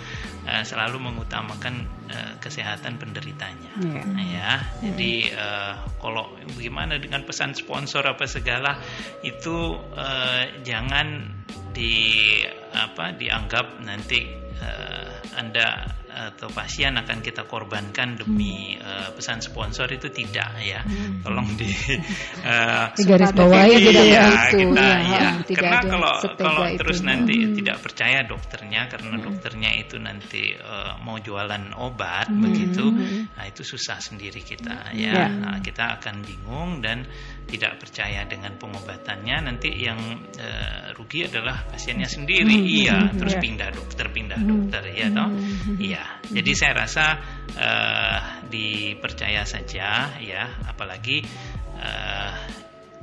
eh, 0.48 0.64
selalu 0.64 1.12
mengutamakan 1.12 1.84
eh, 2.08 2.34
kesehatan 2.40 2.96
penderitanya. 2.96 3.76
Iya. 3.84 4.04
ya 4.32 4.52
jadi 4.80 5.14
eh, 5.36 5.74
kalau 6.00 6.32
bagaimana 6.56 6.96
dengan 7.04 7.28
pesan 7.28 7.52
sponsor 7.52 8.08
apa 8.08 8.24
segala 8.24 8.80
itu 9.28 9.76
eh, 9.92 10.64
jangan 10.64 11.28
di 11.76 12.24
apa 12.72 13.12
dianggap 13.20 13.84
nanti 13.84 14.32
eh, 14.64 15.12
anda 15.36 16.00
atau 16.12 16.52
pasien 16.52 16.92
akan 16.94 17.24
kita 17.24 17.48
korbankan 17.48 18.20
demi 18.20 18.76
eh, 18.76 19.10
pesan 19.16 19.40
sponsor 19.40 19.88
itu 19.90 20.12
tidak 20.12 20.60
ya 20.60 20.84
tolong 21.24 21.48
di 21.56 21.72
eh, 22.52 22.86
Di 22.92 23.04
garis 23.08 23.32
ada 23.32 23.44
gitu 23.72 23.90
tidak 23.90 24.06
ya. 24.06 24.26
itu, 24.52 24.58
kita 24.68 24.84
ya, 24.84 25.00
ya 25.08 25.30
tidak 25.48 25.64
karena 25.64 25.80
kalau 25.88 26.12
kalau 26.36 26.64
itu. 26.68 26.80
terus 26.84 27.00
nanti 27.02 27.34
Hmm. 27.42 27.56
tidak 27.58 27.78
percaya 27.80 28.20
dokternya 28.28 28.82
karena 28.92 29.16
dokternya 29.18 29.72
itu 29.80 29.96
nanti 29.98 30.52
eh, 30.52 30.92
mau 31.02 31.16
jualan 31.18 31.74
obat 31.80 32.28
Hmm. 32.28 32.44
begitu 32.44 32.86
nah 33.34 33.46
itu 33.46 33.64
susah 33.64 33.98
sendiri 33.98 34.44
kita 34.44 34.92
ya 34.94 35.10
Ya. 35.12 35.28
Nah, 35.28 35.58
kita 35.60 36.00
akan 36.00 36.24
bingung 36.24 36.80
dan 36.80 37.04
tidak 37.48 37.84
percaya 37.84 38.24
dengan 38.30 38.56
pengobatannya 38.56 39.44
nanti 39.44 39.70
yang 39.76 40.00
eh, 40.40 40.96
rugi 40.96 41.28
adalah 41.28 41.68
pasiennya 41.68 42.08
sendiri. 42.08 42.48
Iya 42.54 43.12
terus 43.18 43.36
Ya. 43.36 43.42
pindah 43.44 43.70
dokter 43.76 44.06
pindah 44.08 44.40
dokter 44.40 44.84
ya 44.92 45.08
toh? 45.12 45.30
Iya 45.76 46.04
jadi 46.32 46.52
saya 46.56 46.74
rasa 46.88 47.06
eh, 47.56 48.20
dipercaya 48.48 49.44
saja 49.44 50.16
ya. 50.20 50.44
Apalagi 50.68 51.20
eh, 51.76 52.34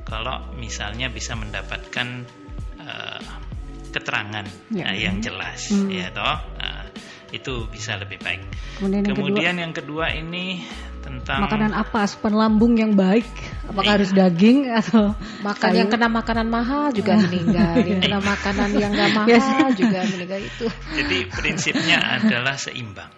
kalau 0.09 0.57
misalnya 0.57 1.13
bisa 1.13 1.37
mendapatkan 1.37 2.09
eh, 2.81 3.21
keterangan 3.93 4.47
Ya. 4.73 4.85
eh, 4.93 5.05
yang 5.05 5.21
jelas 5.21 5.69
ya 5.93 6.09
toh? 6.13 6.39
Nah, 6.57 6.85
itu 7.29 7.69
bisa 7.69 8.01
lebih 8.01 8.17
baik. 8.25 8.41
Kemudian 8.81 9.05
yang 9.05 9.13
kemudian 9.13 9.55
yang 9.61 9.73
kedua 9.77 10.09
ini 10.17 10.65
tentang 11.01 11.45
Makanan 11.47 11.73
apa? 11.73 12.05
Asupan 12.05 12.35
lambung 12.35 12.75
yang 12.75 12.93
baik? 12.93 13.27
Apakah 13.69 13.85
Iya. 13.85 13.95
harus 14.01 14.11
daging 14.11 14.59
atau 14.71 15.13
Makan 15.39 15.71
yang 15.73 15.89
kena 15.93 16.09
makanan 16.09 16.49
mahal 16.49 16.91
juga 16.91 17.15
Iya. 17.15 17.23
meninggal, 17.25 17.75
yang 17.85 18.01
kena 18.01 18.21
makanan 18.21 18.71
yang 18.75 18.91
nggak 18.97 19.13
mahal 19.21 19.67
juga 19.73 19.99
meninggal 20.09 20.41
itu. 20.43 20.67
jadi 20.95 21.19
prinsipnya 21.29 21.99
adalah 22.21 22.57
seimbang. 22.57 23.13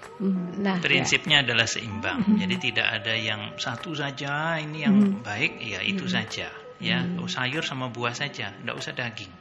Nah, 0.61 0.77
prinsipnya 0.85 1.40
adalah 1.40 1.64
seimbang. 1.64 2.37
Jadi 2.37 2.57
tidak 2.61 3.01
ada 3.01 3.16
yang 3.16 3.57
satu 3.57 3.97
saja 3.97 4.61
ini 4.61 4.85
yang 4.85 5.25
baik 5.25 5.57
ya 5.64 5.81
itu 5.81 6.05
saja 6.05 6.53
ya. 6.77 6.99
Oh, 7.16 7.25
sayur 7.25 7.64
sama 7.64 7.88
buah 7.88 8.12
saja, 8.12 8.53
tidak 8.53 8.77
usah 8.77 8.93
daging. 8.93 9.33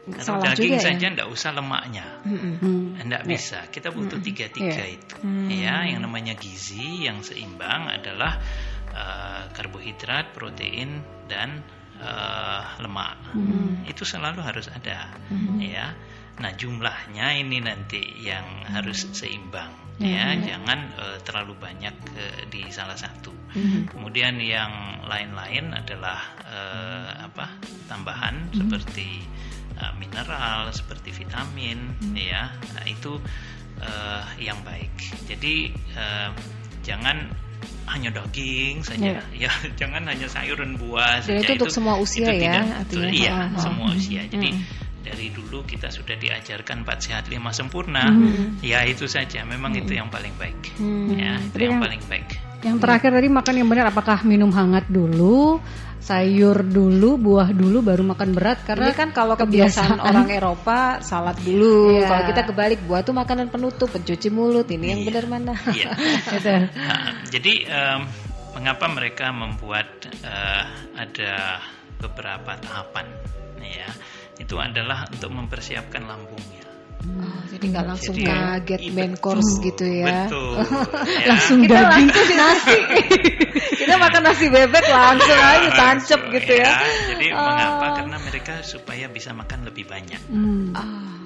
Kalau 0.00 0.40
Salah 0.40 0.56
daging 0.56 0.74
juga 0.74 0.78
ya. 0.80 0.84
saja 0.90 1.06
tidak 1.12 1.28
usah 1.28 1.50
lemaknya, 1.52 2.06
Mm-mm. 2.24 2.54
Hmm. 2.58 2.86
tidak 2.98 3.22
bisa. 3.28 3.58
Kita 3.68 3.92
butuh 3.92 4.16
tiga-tiga 4.18 4.80
Iya. 4.80 4.96
itu. 4.96 5.16
Ya, 5.52 5.76
yang 5.86 6.00
namanya 6.02 6.34
gizi 6.34 7.04
yang 7.04 7.20
seimbang 7.20 7.86
adalah 7.86 8.40
eh, 8.90 9.42
karbohidrat, 9.52 10.32
protein 10.32 11.04
dan 11.28 11.60
eh, 12.00 12.62
lemak. 12.80 13.20
Itu 13.86 14.08
selalu 14.08 14.40
harus 14.40 14.72
ada, 14.72 15.12
ya. 15.60 15.92
Nah 16.40 16.56
jumlahnya 16.56 17.36
ini 17.36 17.60
nanti 17.60 18.00
yang 18.24 18.64
harus 18.72 19.04
seimbang, 19.12 20.00
ya. 20.00 20.32
Jangan 20.32 20.78
eh, 20.96 21.18
terlalu 21.22 21.54
banyak 21.60 21.94
eh, 22.16 22.40
di 22.48 22.66
salah 22.72 22.96
satu. 22.96 23.30
Kemudian 23.86 24.40
yang 24.40 25.04
lain-lain 25.04 25.76
adalah 25.76 26.18
eh, 26.40 27.10
apa 27.28 27.46
tambahan 27.86 28.48
seperti 28.56 29.28
eh, 29.80 29.92
mineral, 29.96 30.68
seperti 30.70 31.10
vitamin, 31.10 31.78
ya. 32.12 32.52
Nah, 32.52 32.84
itu 32.84 33.16
eh, 33.78 34.22
yang 34.38 34.60
baik. 34.60 34.92
Jadi 35.24 35.54
eh, 35.92 36.28
jangan 36.80 37.16
hanya 37.86 38.10
daging 38.12 38.80
saja, 38.80 39.18
ya 39.34 39.50
jangan 39.80 40.06
hanya 40.06 40.24
sayur 40.24 40.54
dan 40.54 40.76
buah 40.76 41.18
saja. 41.20 41.42
itu 41.42 41.58
untuk 41.58 41.72
semua 41.72 41.98
usia 41.98 42.28
itu 42.28 42.38
ya, 42.40 42.62
tidak- 42.62 42.78
artinya. 42.78 43.10
Iya, 43.10 43.34
Oh, 43.34 43.50
oh. 43.50 43.60
semua 43.60 43.88
usia. 43.90 44.22
Jadi 44.24 44.48
Mm-mm. 44.52 44.78
dari 45.00 45.26
dulu 45.28 45.64
kita 45.64 45.88
sudah 45.88 46.14
diajarkan 46.14 46.84
empat 46.84 46.98
sehat 47.00 47.24
lima 47.26 47.50
sempurna. 47.50 48.04
Ya 48.60 48.84
itu 48.84 49.08
saja. 49.08 49.42
Memang 49.42 49.74
itu 49.74 49.90
yang 49.90 50.06
paling 50.06 50.30
baik. 50.36 50.60
Hmm. 50.76 51.10
Ya 51.10 51.40
itu 51.40 51.56
yang 51.58 51.76
yang- 51.76 51.82
paling 51.82 52.02
baik. 52.06 52.28
Yang 52.60 52.76
terakhir 52.78 53.10
tadi 53.10 53.28
makan 53.28 53.54
yang 53.56 53.68
benar 53.68 53.86
apakah 53.88 54.18
minum 54.22 54.52
hangat 54.52 54.84
dulu, 54.86 55.58
sayur 56.00 56.64
dulu, 56.64 57.20
buah 57.20 57.52
dulu 57.52 57.84
baru 57.84 58.02
makan 58.02 58.32
berat 58.32 58.64
karena 58.64 58.88
Ini 58.88 58.96
kan 58.96 59.10
kalau 59.12 59.36
kebiasaan 59.36 60.00
orang 60.00 60.32
Eropa 60.32 61.04
salad 61.04 61.36
dulu. 61.44 62.00
Iya. 62.00 62.08
Kalau 62.08 62.22
kita 62.32 62.42
kebalik 62.48 62.80
buah 62.88 63.04
tuh 63.04 63.12
makanan 63.12 63.52
penutup, 63.52 63.92
pencuci 63.92 64.32
mulut. 64.32 64.66
Ini 64.66 64.96
yang 64.96 65.02
benar 65.04 65.24
mana? 65.28 65.54
Iya. 65.70 65.92
Gitu. 66.32 66.48
Nah, 66.72 67.20
jadi 67.28 67.54
em, 67.68 68.00
mengapa 68.56 68.88
mereka 68.88 69.28
membuat 69.30 69.88
eh, 70.24 70.64
ada 70.96 71.60
beberapa 72.00 72.56
tahapan? 72.56 73.06
Ya, 73.60 73.92
itu 74.40 74.56
adalah 74.56 75.04
untuk 75.12 75.36
mempersiapkan 75.36 76.08
lambungnya. 76.08 76.64
Oh, 77.00 77.39
jadi 77.60 77.76
nggak 77.76 77.86
langsung 77.92 78.16
Jadi, 78.16 78.24
kaget 78.24 78.80
iya, 78.80 78.92
main 78.96 79.12
betul, 79.12 79.20
course 79.20 79.52
gitu 79.60 79.84
ya. 79.84 80.16
Betul. 80.24 80.52
ya. 80.64 81.26
langsung 81.28 81.58
Kita 81.60 81.74
daging. 81.76 81.92
langsung 82.08 82.28
nasi. 82.40 82.78
kita 83.84 83.94
makan 84.00 84.22
nasi 84.24 84.46
bebek 84.48 84.84
langsung 84.88 85.36
aja 85.36 85.68
tancep 85.76 86.20
gitu 86.32 86.52
ya. 86.56 86.72
Jadi 87.12 87.26
Oh. 87.30 87.44
mengapa? 87.44 87.86
Karena 88.00 88.16
mereka 88.16 88.54
supaya 88.64 89.06
bisa 89.12 89.36
makan 89.36 89.68
lebih 89.68 89.84
banyak. 89.84 90.20
Hmm. 90.32 90.72
Ah. 90.72 91.19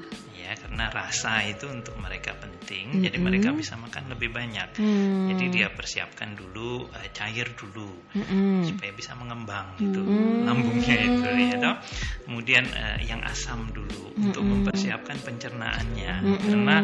Karena 0.75 0.91
rasa 0.91 1.39
itu 1.47 1.71
untuk 1.71 1.95
mereka 2.03 2.35
penting, 2.35 2.99
jadi 2.99 3.15
mereka 3.23 3.55
bisa 3.55 3.79
makan 3.79 4.11
lebih 4.11 4.35
banyak. 4.35 4.75
Hmm. 4.75 5.31
Jadi 5.31 5.45
dia 5.55 5.71
persiapkan 5.71 6.35
dulu 6.35 6.91
eh, 6.99 7.15
cair 7.15 7.47
dulu 7.55 7.95
Mm-mm. 8.11 8.67
supaya 8.67 8.91
bisa 8.91 9.15
mengembang 9.15 9.79
itu 9.79 10.03
lambungnya 10.43 10.99
itu 10.99 11.31
ya 11.31 11.63
toh. 11.63 11.79
Kemudian 12.27 12.67
eh, 12.75 13.07
yang 13.07 13.23
asam 13.23 13.71
dulu 13.71 14.19
untuk 14.19 14.43
mempersiapkan 14.43 15.15
pencernaannya 15.23 16.43
karena 16.43 16.77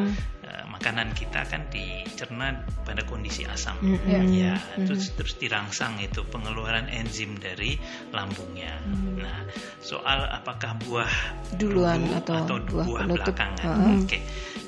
eh, 0.51 0.65
makanan 0.67 1.15
kita 1.15 1.47
kan 1.47 1.71
dicerna 1.71 2.67
pada 2.83 3.07
kondisi 3.07 3.47
asam. 3.47 3.79
Ya, 4.07 4.59
terus 4.75 5.15
terus 5.15 5.39
dirangsang 5.39 6.03
itu 6.03 6.27
pengeluaran 6.27 6.91
enzim 6.91 7.39
dari 7.39 7.79
lambungnya. 8.11 8.75
Nah, 9.15 9.47
soal 9.79 10.27
apakah 10.27 10.75
buah 10.83 11.13
Duluan 11.55 12.03
dulu 12.03 12.19
atau 12.19 12.35
buah 12.59 12.85
buah 12.85 13.03
penutup. 13.07 13.15
belakangan. 13.31 13.63
Heeh. 13.63 13.95
Oke. 14.03 14.19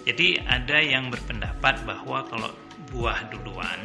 Jadi 0.02 0.28
ada 0.42 0.78
yang 0.82 1.10
berpendapat 1.10 1.82
bahwa 1.86 2.26
kalau 2.26 2.50
buah 2.90 3.26
duluan 3.30 3.80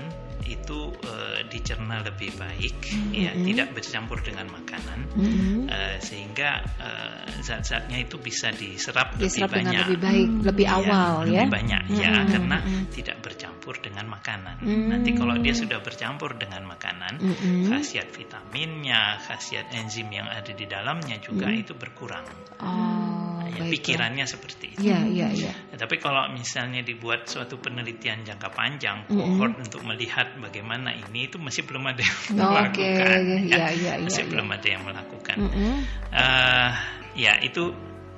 itu 0.47 0.95
eh, 1.03 1.39
dicerna 1.51 1.99
lebih 2.01 2.31
baik, 2.39 2.75
ya 3.11 3.31
tidak 3.35 3.75
bercampur 3.75 4.23
dengan 4.23 4.47
makanan, 4.47 4.99
Mm-mm. 5.13 5.67
eh, 5.67 5.97
sehingga 5.99 6.63
eh, 6.79 7.43
zat-zatnya 7.43 8.03
itu 8.03 8.15
bisa 8.17 8.49
diserap, 8.55 9.19
Diserap 9.19 9.51
lebih 9.51 9.59
dengan 9.59 9.73
banyak. 9.75 9.85
lebih 9.91 9.99
baik, 9.99 10.29
lebih 10.47 10.65
Iya, 10.67 10.75
awal 10.79 11.13
ya. 11.27 11.31
lebih 11.43 11.49
banyak 11.51 11.83
ya 11.93 12.11
Mm-mm, 12.15 12.31
karena 12.31 12.57
mm-mm. 12.63 12.83
tidak 12.95 13.17
bercampur 13.19 13.75
dengan 13.83 14.05
makanan. 14.07 14.55
Mm. 14.63 14.87
Nanti 14.87 15.09
kalau 15.13 15.35
dia 15.37 15.53
sudah 15.53 15.79
bercampur 15.83 16.31
dengan 16.39 16.63
makanan, 16.63 17.13
Mm-mm. 17.19 17.67
khasiat 17.67 18.07
vitaminnya, 18.11 19.19
khasiat 19.23 19.67
enzim 19.75 20.07
yang 20.09 20.27
ada 20.27 20.51
di 20.51 20.63
dalamnya 20.63 21.19
juga 21.19 21.51
itu 21.51 21.75
berkurang. 21.75 22.23
Oh, 22.63 23.26
Ya, 23.47 23.63
baiklah. 23.63 23.71
pikirannya 23.73 24.25
seperti 24.27 24.65
itu. 24.75 24.91
Iya, 24.91 24.99
iya, 25.07 25.27
iya. 25.31 25.51
Ya, 25.71 25.75
tapi 25.79 25.97
kalau 25.97 26.27
misalnya 26.35 26.83
dibuat 26.83 27.25
suatu 27.31 27.57
penelitian 27.57 28.27
jangka 28.27 28.51
panjang, 28.51 29.07
cohort 29.07 29.55
untuk 29.57 29.81
melihat 29.87 30.35
bagaimana 30.37 30.91
ini 30.91 31.31
itu 31.31 31.39
masih 31.39 31.63
belum 31.63 31.87
ada 31.87 32.01
yang 32.03 32.17
Oke, 32.27 32.35
melakukan. 32.35 33.21
iya, 33.47 33.65
iya, 33.71 33.93
iya, 33.97 34.03
masih 34.03 34.23
iya. 34.27 34.31
belum 34.31 34.47
ada 34.51 34.67
yang 34.67 34.83
melakukan. 34.83 35.37
Mm-mm. 35.39 35.75
Eh, 36.11 36.71
ya 37.17 37.33
itu 37.41 37.63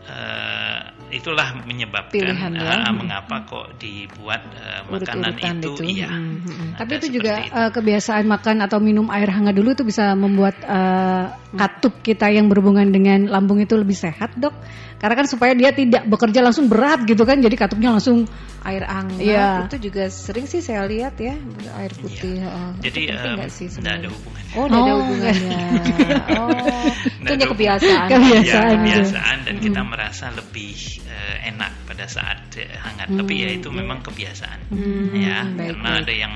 eh, 0.09 0.81
itulah 1.09 1.57
menyebabkan 1.63 2.13
Pilihan 2.13 2.51
ya. 2.53 2.85
eh, 2.85 2.93
mengapa 2.93 3.41
kok 3.43 3.77
dibuat 3.77 4.41
eh, 4.53 4.81
makanan 4.87 5.33
itu, 5.59 5.71
itu. 5.75 5.83
iya. 5.99 6.09
Mm, 6.09 6.21
mm, 6.21 6.39
mm. 6.45 6.69
Tapi 6.77 6.91
Ada 6.93 6.99
itu 7.01 7.07
juga 7.11 7.33
itu. 7.41 7.51
eh, 7.53 7.69
kebiasaan 7.73 8.25
makan 8.25 8.57
atau 8.61 8.77
minum 8.77 9.09
air 9.09 9.27
hangat 9.27 9.53
dulu 9.53 9.73
itu 9.73 9.83
bisa 9.83 10.13
membuat 10.13 10.55
eh, 10.61 11.23
katup 11.51 11.99
kita 11.99 12.29
yang 12.29 12.45
berhubungan 12.45 12.89
dengan 12.89 13.25
lambung 13.25 13.57
itu 13.57 13.73
lebih 13.73 13.97
sehat, 13.97 14.37
Dok. 14.37 14.53
Karena 14.99 15.15
kan 15.15 15.27
supaya 15.31 15.55
dia 15.55 15.71
tidak 15.71 16.03
bekerja 16.05 16.43
langsung 16.43 16.67
berat 16.67 17.07
gitu 17.07 17.23
kan, 17.23 17.39
jadi 17.39 17.55
katupnya 17.55 17.95
langsung 17.95 18.27
air 18.61 18.83
hangat 18.83 19.15
Iya. 19.23 19.71
itu 19.71 19.87
juga 19.87 20.11
sering 20.11 20.43
sih 20.43 20.59
saya 20.59 20.83
lihat 20.83 21.15
ya 21.15 21.39
air 21.79 21.95
putih. 21.95 22.43
Oh, 22.43 22.75
Jadi 22.83 23.07
nggak 23.07 23.47
sih 23.47 23.71
tidak 23.71 24.03
ada 24.03 24.07
hubungannya. 24.11 24.53
Oh, 24.59 24.65
tidak 24.67 24.75
ada 24.75 24.91
Oh, 24.91 24.99
hubungannya. 24.99 25.59
Oh, 26.35 26.51
itu 26.99 27.31
hanya 27.31 27.39
ada 27.39 27.45
kebiasaan. 27.47 28.07
Kebiasaan. 28.11 28.43
Ya, 28.43 28.75
kebiasaan 28.75 29.37
dan 29.47 29.55
kita 29.63 29.81
merasa 29.81 30.25
lebih 30.35 30.75
eh, 31.05 31.47
enak 31.47 31.71
pada 31.85 32.05
saat 32.05 32.49
hangat. 32.55 33.07
Tapi 33.09 33.33
ya 33.37 33.49
itu 33.51 33.69
memang 33.69 34.01
kebiasaan. 34.01 34.59
Hmm, 34.67 35.13
ya, 35.13 35.45
baik, 35.45 35.77
karena 35.77 35.89
baik. 35.95 36.03
ada 36.03 36.13
yang 36.15 36.33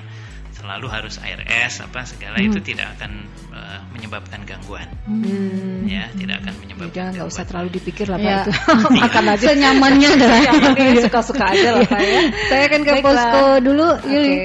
selalu 0.53 0.87
harus 0.87 1.19
air 1.19 1.43
es 1.43 1.83
apa 1.83 2.07
segala 2.07 2.39
itu 2.39 2.55
tidak 2.63 2.95
akan 2.95 3.27
eh, 3.51 3.79
menyebabkan 3.91 4.47
gangguan. 4.47 4.87
Hmm. 5.03 5.83
Ya, 5.83 6.07
tidak 6.15 6.39
akan 6.45 6.53
Ya, 6.53 6.59
menyebabkan 6.63 6.95
jangan 6.95 7.11
nggak 7.15 7.27
usah 7.27 7.43
terlalu 7.43 7.69
dipikir 7.73 8.07
lah 8.07 8.17
Pak 8.17 8.23
Ya. 8.25 8.39
itu. 8.39 8.51
Makan 9.03 9.23
aja. 9.27 9.45
senyamannya 9.51 10.09
adalah 10.15 10.39
Yang 10.79 11.03
suka-suka 11.07 11.45
aja 11.51 11.69
lah 11.75 11.83
Pak 11.83 12.01
ya. 12.01 12.21
Saya 12.47 12.63
akan 12.71 12.81
ke 12.81 12.91
Baiklah. 12.91 13.03
posko 13.03 13.43
dulu, 13.59 13.87
Oke. 13.99 14.07
Yuli. 14.07 14.35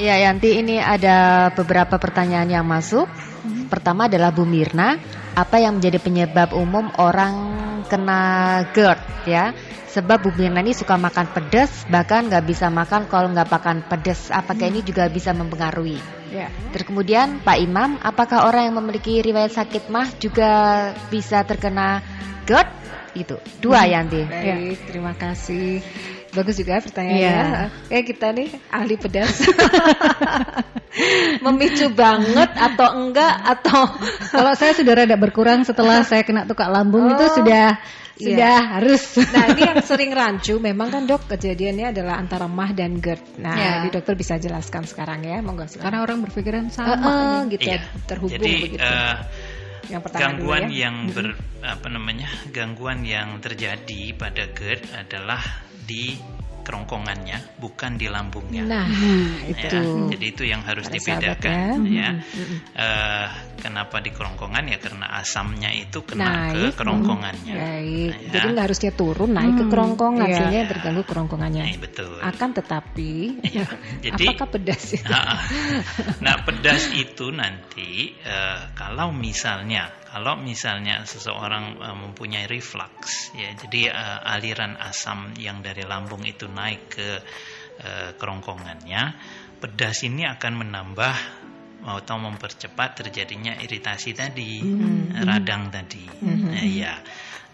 Iya 0.00 0.14
Yanti 0.16 0.56
ini 0.56 0.80
ada 0.80 1.16
beberapa 1.52 2.00
pertanyaan 2.00 2.48
yang 2.48 2.64
masuk. 2.64 3.04
Pertama 3.68 4.08
adalah 4.08 4.32
Bu 4.32 4.48
Mirna, 4.48 4.96
apa 5.40 5.56
yang 5.56 5.80
menjadi 5.80 5.96
penyebab 5.96 6.52
umum 6.52 6.92
orang 7.00 7.34
kena 7.88 8.20
GERD 8.76 9.00
ya? 9.24 9.56
Sebab 9.90 10.22
Bu 10.22 10.30
Mirna 10.38 10.62
ini 10.62 10.70
suka 10.70 10.94
makan 10.94 11.34
pedas, 11.34 11.82
bahkan 11.90 12.30
nggak 12.30 12.46
bisa 12.46 12.70
makan 12.70 13.10
kalau 13.10 13.32
nggak 13.34 13.50
makan 13.50 13.82
pedas. 13.82 14.30
Apakah 14.30 14.70
ini 14.70 14.86
juga 14.86 15.10
bisa 15.10 15.34
mempengaruhi? 15.34 15.98
Ya. 16.30 16.46
Terus 16.70 16.86
kemudian 16.86 17.42
Pak 17.42 17.58
Imam, 17.58 17.98
apakah 17.98 18.46
orang 18.46 18.70
yang 18.70 18.78
memiliki 18.78 19.18
riwayat 19.18 19.50
sakit 19.50 19.90
mah 19.90 20.06
juga 20.22 20.50
bisa 21.10 21.42
terkena 21.42 22.04
GERD? 22.46 22.68
Itu 23.18 23.42
dua 23.58 23.90
Yanti. 23.90 24.22
Baik, 24.22 24.86
terima 24.86 25.18
kasih. 25.18 25.82
Bagus 26.30 26.54
juga 26.54 26.78
pertanyaannya. 26.78 27.18
Iya. 27.18 27.40
Oke, 27.86 27.98
kita 28.06 28.30
nih 28.30 28.48
ahli 28.68 28.94
pedas. 28.94 29.34
Memicu 31.40 31.86
banget 31.90 32.50
atau 32.52 32.88
enggak 32.98 33.34
atau 33.46 33.86
Kalau 34.34 34.52
saya 34.54 34.74
sudah 34.74 34.92
rada 34.96 35.14
berkurang 35.14 35.62
setelah 35.62 36.02
saya 36.02 36.22
kena 36.22 36.44
tukak 36.44 36.66
lambung 36.66 37.06
itu 37.08 37.22
Oh, 37.22 37.30
sudah 37.32 37.78
iya. 38.16 38.26
sudah 38.36 38.56
harus. 38.76 39.02
Nah 39.24 39.44
ini 39.48 39.60
yang 39.64 39.78
sering 39.90 40.10
rancu 40.10 40.58
memang 40.58 40.90
kan 40.90 41.02
dok 41.04 41.24
kejadiannya 41.26 41.90
adalah 41.90 42.18
antara 42.18 42.44
mah 42.44 42.70
dan 42.70 42.98
GERD. 42.98 43.38
Nah 43.38 43.54
Ya. 43.54 43.72
di 43.80 43.88
dokter 43.88 44.14
bisa 44.14 44.36
jelaskan 44.36 44.82
sekarang 44.84 45.22
ya, 45.22 45.38
monggo. 45.40 45.64
Karena 45.72 46.02
orang 46.02 46.20
berpikiran 46.20 46.68
sama. 46.68 46.94
eh, 47.46 47.54
gitu 47.54 47.64
Iya. 47.64 47.78
ya, 47.78 47.80
terhubung 48.04 48.34
Jadi 48.36 48.52
begitu. 48.60 48.82
eh, 48.82 49.14
yang 49.88 50.02
pertama 50.04 50.20
gangguan 50.20 50.62
dulu 50.68 50.74
ya. 50.74 50.80
yang 50.84 50.96
ber 51.14 51.26
apa 51.64 51.86
namanya 51.88 52.28
gangguan 52.52 53.00
yang 53.06 53.38
terjadi 53.40 54.02
pada 54.16 54.50
GERD 54.52 54.82
adalah 54.96 55.42
di 55.86 56.16
kerongkongannya 56.70 57.58
bukan 57.58 57.98
di 57.98 58.06
lambungnya 58.06 58.62
Nah 58.62 58.86
Hmm, 58.86 59.42
itu. 59.50 59.66
ya. 59.66 59.82
jadi 60.14 60.24
itu 60.30 60.42
yang 60.46 60.62
harus 60.62 60.86
Para 60.86 60.98
sahabat 61.02 61.42
dibedakan 61.42 61.50
ya. 61.90 61.90
ya, 61.90 62.10
Mm, 62.14 62.22
mm, 62.22 62.46
mm. 62.46 62.58
Eh, 62.80 63.28
kenapa 63.60 63.96
di 64.00 64.10
kerongkongan 64.14 64.64
ya 64.70 64.78
karena 64.78 65.06
asamnya 65.18 65.70
itu 65.74 65.98
kena 66.06 66.48
Naik, 66.54 66.72
ke 66.72 66.80
kerongkongannya 66.80 67.54
Baik, 67.58 68.10
Nah, 68.10 68.18
ya. 68.22 68.30
jadi 68.38 68.46
nggak 68.54 68.64
harusnya 68.70 68.92
turun 68.94 69.30
naik 69.34 69.54
ke 69.58 69.64
kerongkongan 69.68 70.28
iya. 70.30 70.36
sehingga 70.38 70.60
terganggu 70.70 71.02
kerongkongannya. 71.04 71.64
Nah, 71.66 71.78
betul 71.82 72.10
Akan 72.22 72.50
tetapi, 72.54 73.12
Ya, 73.50 73.66
jadi 74.06 74.24
apakah 74.30 74.48
pedas 74.54 74.82
itu? 74.94 75.10
Ah, 75.10 75.18
ah. 75.34 75.38
Nah, 76.22 76.36
pedas 76.46 76.86
itu 76.94 77.26
nanti 77.34 78.14
eh, 78.22 78.58
kalau 78.78 79.10
misalnya 79.10 79.90
kalau 80.10 80.34
misalnya 80.42 81.06
seseorang 81.06 81.78
uh, 81.78 81.94
mempunyai 81.94 82.50
reflux 82.50 83.30
ya 83.38 83.54
jadi 83.54 83.94
uh, 83.94 84.34
aliran 84.34 84.74
asam 84.82 85.30
yang 85.38 85.62
dari 85.62 85.86
lambung 85.86 86.26
itu 86.26 86.50
naik 86.50 86.90
ke 86.90 87.08
uh, 87.78 88.10
kerongkongannya 88.18 89.14
pedas 89.62 90.02
ini 90.02 90.26
akan 90.26 90.66
menambah 90.66 91.16
atau 91.80 92.16
mempercepat 92.20 93.06
terjadinya 93.06 93.56
iritasi 93.56 94.12
tadi 94.12 94.60
mm-hmm. 94.60 95.24
radang 95.24 95.72
tadi 95.72 96.04
mm-hmm. 96.04 96.50
nah, 96.52 96.66
ya 96.66 96.94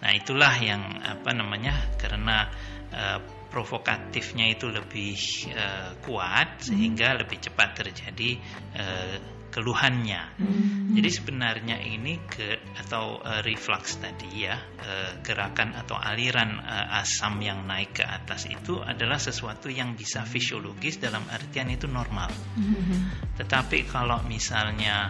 nah 0.03 0.11
itulah 0.17 0.55
yang 0.59 0.83
apa 0.99 1.31
namanya 1.31 1.77
karena 2.01 2.51
uh, 2.91 3.19
provokatifnya 3.53 4.51
itu 4.51 4.67
lebih 4.69 5.17
uh, 5.55 5.95
kuat 6.03 6.67
sehingga 6.67 7.17
lebih 7.17 7.39
cepat 7.39 7.87
terjadi 7.87 8.31
uh, 8.77 9.36
keluhannya. 9.57 10.37
Hmm. 10.37 10.93
Jadi 10.93 11.09
sebenarnya 11.09 11.81
ini 11.81 12.21
ke 12.29 12.61
atau 12.77 13.25
uh, 13.25 13.41
reflux 13.41 13.97
tadi 13.97 14.45
ya 14.45 14.61
uh, 14.61 15.17
gerakan 15.25 15.73
atau 15.73 15.97
aliran 15.97 16.61
uh, 16.61 17.01
asam 17.01 17.41
yang 17.41 17.65
naik 17.65 17.97
ke 17.97 18.05
atas 18.05 18.45
itu 18.53 18.85
adalah 18.85 19.17
sesuatu 19.17 19.73
yang 19.73 19.97
bisa 19.97 20.29
fisiologis 20.29 21.01
dalam 21.01 21.25
artian 21.33 21.73
itu 21.73 21.89
normal. 21.89 22.29
Hmm. 22.61 23.33
Tetapi 23.41 23.89
kalau 23.89 24.21
misalnya 24.29 25.09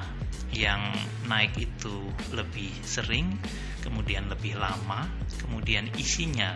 yang 0.54 0.94
naik 1.26 1.58
itu 1.58 2.06
lebih 2.30 2.70
sering, 2.86 3.34
kemudian 3.82 4.30
lebih 4.30 4.54
lama, 4.56 5.10
kemudian 5.42 5.90
isinya 5.98 6.54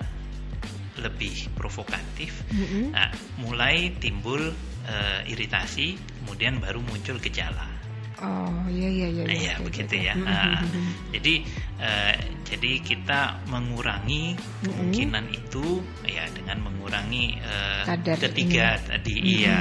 lebih 1.00 1.48
provokatif, 1.56 2.44
mm-hmm. 2.52 2.92
nah, 2.92 3.08
mulai 3.40 3.94
timbul 3.96 4.52
uh, 4.52 5.20
iritasi, 5.24 5.96
kemudian 6.22 6.60
baru 6.60 6.82
muncul 6.84 7.16
gejala. 7.22 7.79
Oh 8.20 8.64
iya 8.68 8.88
iya 8.88 9.08
iya. 9.08 9.24
Nah, 9.24 9.36
iya 9.36 9.54
begitu 9.64 9.94
ya. 9.96 10.12
Nah, 10.12 10.60
jadi 11.08 11.34
uh, 11.80 12.14
jadi 12.44 12.72
kita 12.82 13.20
mengurangi 13.46 14.34
kemungkinan 14.66 15.24
mm 15.24 15.32
-hmm. 15.32 15.40
itu 15.40 15.66
ya 16.04 16.26
dengan 16.34 16.66
mengurangi 16.66 17.38
uh, 17.40 17.86
ketiga 18.18 18.76
ini. 18.76 18.86
tadi 18.90 19.14
mm 19.14 19.22
-hmm. 19.22 19.34
iya 19.38 19.60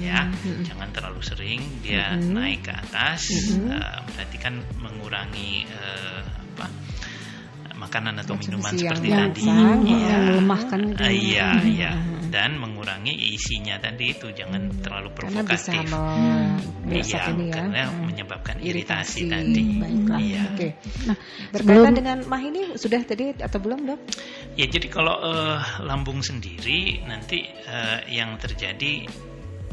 ya 0.00 0.20
mm 0.28 0.34
-hmm. 0.36 0.62
jangan 0.68 0.88
terlalu 0.92 1.20
sering 1.24 1.62
dia 1.80 2.12
mm 2.12 2.20
-hmm. 2.20 2.32
naik 2.36 2.60
ke 2.68 2.72
atas 2.76 3.20
mm 3.32 3.40
-hmm. 3.40 3.72
uh, 3.72 3.98
berarti 4.12 4.36
kan 4.36 4.54
mengurangi 4.78 5.64
uh, 5.72 6.20
apa 6.56 6.66
makanan 7.80 8.20
atau 8.20 8.36
minuman 8.36 8.76
seperti 8.76 9.08
tadi 9.08 9.48
iya 9.88 10.16
melemahkan 10.20 10.80
iya 11.08 11.48
iya 11.64 11.92
dan 12.30 12.56
mengurangi 12.56 13.12
isinya 13.34 13.76
tadi 13.82 14.14
itu 14.14 14.30
jangan 14.30 14.70
terlalu 14.80 15.10
provokatif 15.10 15.74
karena 15.74 16.02
bisa 16.86 17.18
iya, 17.18 17.30
ini 17.34 17.44
ya 17.50 17.54
karena 17.58 17.80
hmm. 17.90 18.00
menyebabkan 18.06 18.56
iritasi, 18.62 19.26
iritasi 19.26 19.30
tadi 19.30 19.64
baiklah 19.76 20.20
iya. 20.22 20.42
oke 20.46 20.56
okay. 20.56 20.70
nah 21.10 21.16
berkaitan 21.50 21.94
dengan 21.98 22.18
mah 22.30 22.42
ini 22.42 22.60
sudah 22.78 23.00
tadi 23.02 23.34
atau 23.36 23.58
belum 23.58 23.80
dok 23.90 24.00
ya 24.54 24.66
jadi 24.70 24.86
kalau 24.86 25.14
uh, 25.18 25.58
lambung 25.82 26.22
sendiri 26.22 27.02
nanti 27.04 27.44
uh, 27.66 28.06
yang 28.06 28.38
terjadi 28.38 29.10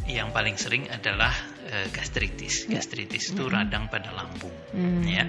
yang 0.07 0.31
paling 0.31 0.55
sering 0.55 0.87
adalah 0.87 1.35
uh, 1.67 1.87
gastritis. 1.91 2.65
Ya. 2.65 2.79
Gastritis 2.79 3.35
itu 3.35 3.43
mm 3.43 3.47
-hmm. 3.51 3.55
radang 3.59 3.85
pada 3.91 4.15
lambung, 4.15 4.55
mm. 4.71 5.03
ya. 5.03 5.27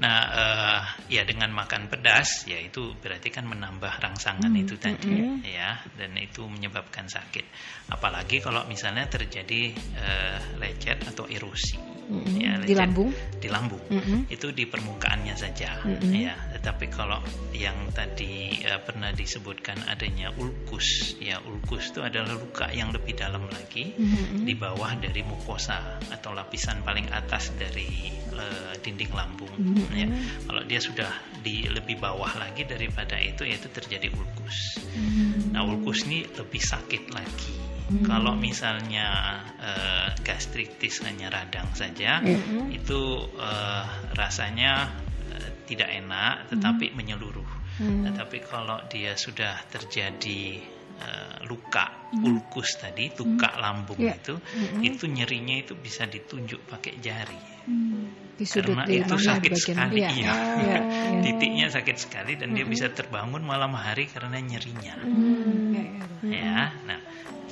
Nah, 0.00 0.18
uh, 0.32 0.80
ya 1.12 1.28
dengan 1.28 1.52
makan 1.52 1.92
pedas, 1.92 2.48
ya 2.48 2.56
itu 2.56 2.96
berarti 2.96 3.28
kan 3.28 3.44
menambah 3.44 4.00
rangsangan 4.00 4.48
mm. 4.48 4.62
itu 4.64 4.74
tadi, 4.80 5.12
mm 5.12 5.20
-hmm. 5.20 5.36
ya, 5.44 5.76
dan 6.00 6.16
itu 6.16 6.48
menyebabkan 6.48 7.04
sakit. 7.04 7.44
Apalagi 7.92 8.40
kalau 8.40 8.64
misalnya 8.64 9.04
terjadi 9.12 9.76
uh, 10.00 10.38
lecet 10.56 11.04
atau 11.04 11.28
erosi, 11.28 11.76
mm 11.76 12.16
-hmm. 12.16 12.36
ya, 12.40 12.52
lecet, 12.56 12.68
di 12.72 12.74
lambung, 12.80 13.10
di 13.36 13.48
lambung, 13.52 13.84
mm 13.92 14.00
-hmm. 14.00 14.20
itu 14.32 14.48
di 14.56 14.64
permukaannya 14.64 15.36
saja, 15.36 15.84
mm 15.84 16.00
-hmm. 16.00 16.12
ya. 16.16 16.34
Tetapi 16.56 16.86
kalau 16.88 17.20
yang 17.52 17.92
tadi 17.92 18.56
uh, 18.64 18.80
pernah 18.80 19.12
disebutkan 19.12 19.84
adanya 19.84 20.32
ulkus, 20.40 21.20
ya 21.20 21.44
ulkus 21.44 21.92
itu 21.92 22.00
adalah 22.00 22.40
luka 22.40 22.72
yang 22.72 22.88
lebih 22.88 23.20
dalam 23.20 23.44
lagi. 23.52 23.92
Mm 24.00 24.08
-hmm 24.08 24.30
di 24.50 24.58
bawah 24.58 24.98
dari 24.98 25.22
mukosa 25.22 26.02
atau 26.10 26.34
lapisan 26.34 26.82
paling 26.82 27.06
atas 27.14 27.54
dari 27.54 28.10
uh, 28.34 28.74
dinding 28.82 29.12
lambung. 29.14 29.52
Hmm. 29.54 29.86
Ya. 29.90 30.06
Kalau 30.46 30.62
dia 30.64 30.80
sudah 30.80 31.10
di 31.40 31.66
lebih 31.66 31.98
bawah 31.98 32.30
lagi 32.36 32.68
daripada 32.68 33.16
itu 33.18 33.48
yaitu 33.48 33.68
terjadi 33.72 34.12
ulkus. 34.12 34.80
Hmm. 34.94 35.56
Nah 35.56 35.64
ulkus 35.66 36.06
ini 36.06 36.24
lebih 36.30 36.62
sakit 36.62 37.10
lagi. 37.10 37.54
Hmm. 37.90 38.06
Kalau 38.06 38.38
misalnya 38.38 39.40
uh, 39.58 40.08
gastritis 40.22 41.02
hanya 41.02 41.26
radang 41.26 41.66
saja, 41.74 42.22
hmm. 42.22 42.70
itu 42.70 43.26
uh, 43.34 44.14
rasanya 44.14 44.94
uh, 45.34 45.50
tidak 45.66 45.90
enak, 45.90 46.46
tetapi 46.54 46.92
hmm. 46.92 46.94
menyeluruh. 46.94 47.50
Hmm. 47.82 48.06
Tetapi 48.06 48.46
kalau 48.46 48.78
dia 48.86 49.18
sudah 49.18 49.58
terjadi 49.66 50.62
uh, 51.02 51.42
luka 51.50 52.14
hmm. 52.14 52.30
ulkus 52.30 52.78
tadi, 52.78 53.10
luka 53.10 53.50
hmm. 53.50 53.58
lambung 53.58 53.98
yeah. 53.98 54.14
itu, 54.14 54.38
hmm. 54.38 54.86
itu 54.86 55.04
nyerinya 55.10 55.56
itu 55.58 55.74
bisa 55.74 56.06
ditunjuk 56.06 56.70
pakai 56.70 56.94
jari. 57.02 57.42
Hmm. 57.66 58.09
Di 58.40 58.48
Karena 58.48 58.88
itu 58.88 59.16
sakit 59.20 59.52
sekali, 59.52 60.00
iya. 60.00 60.10
iya. 60.16 60.32
Oh, 60.32 60.60
iya. 60.64 60.78
Titiknya 61.20 61.68
sakit 61.68 61.96
sekali 62.00 62.40
dan 62.40 62.52
hmm. 62.52 62.56
dia 62.56 62.64
bisa 62.64 62.88
terbangun 62.88 63.44
malam 63.44 63.76
hari 63.76 64.08
karena 64.08 64.40
nyerinya. 64.40 64.96
Hmm. 64.96 65.76
Ya, 66.24 66.72
nah, 66.88 67.00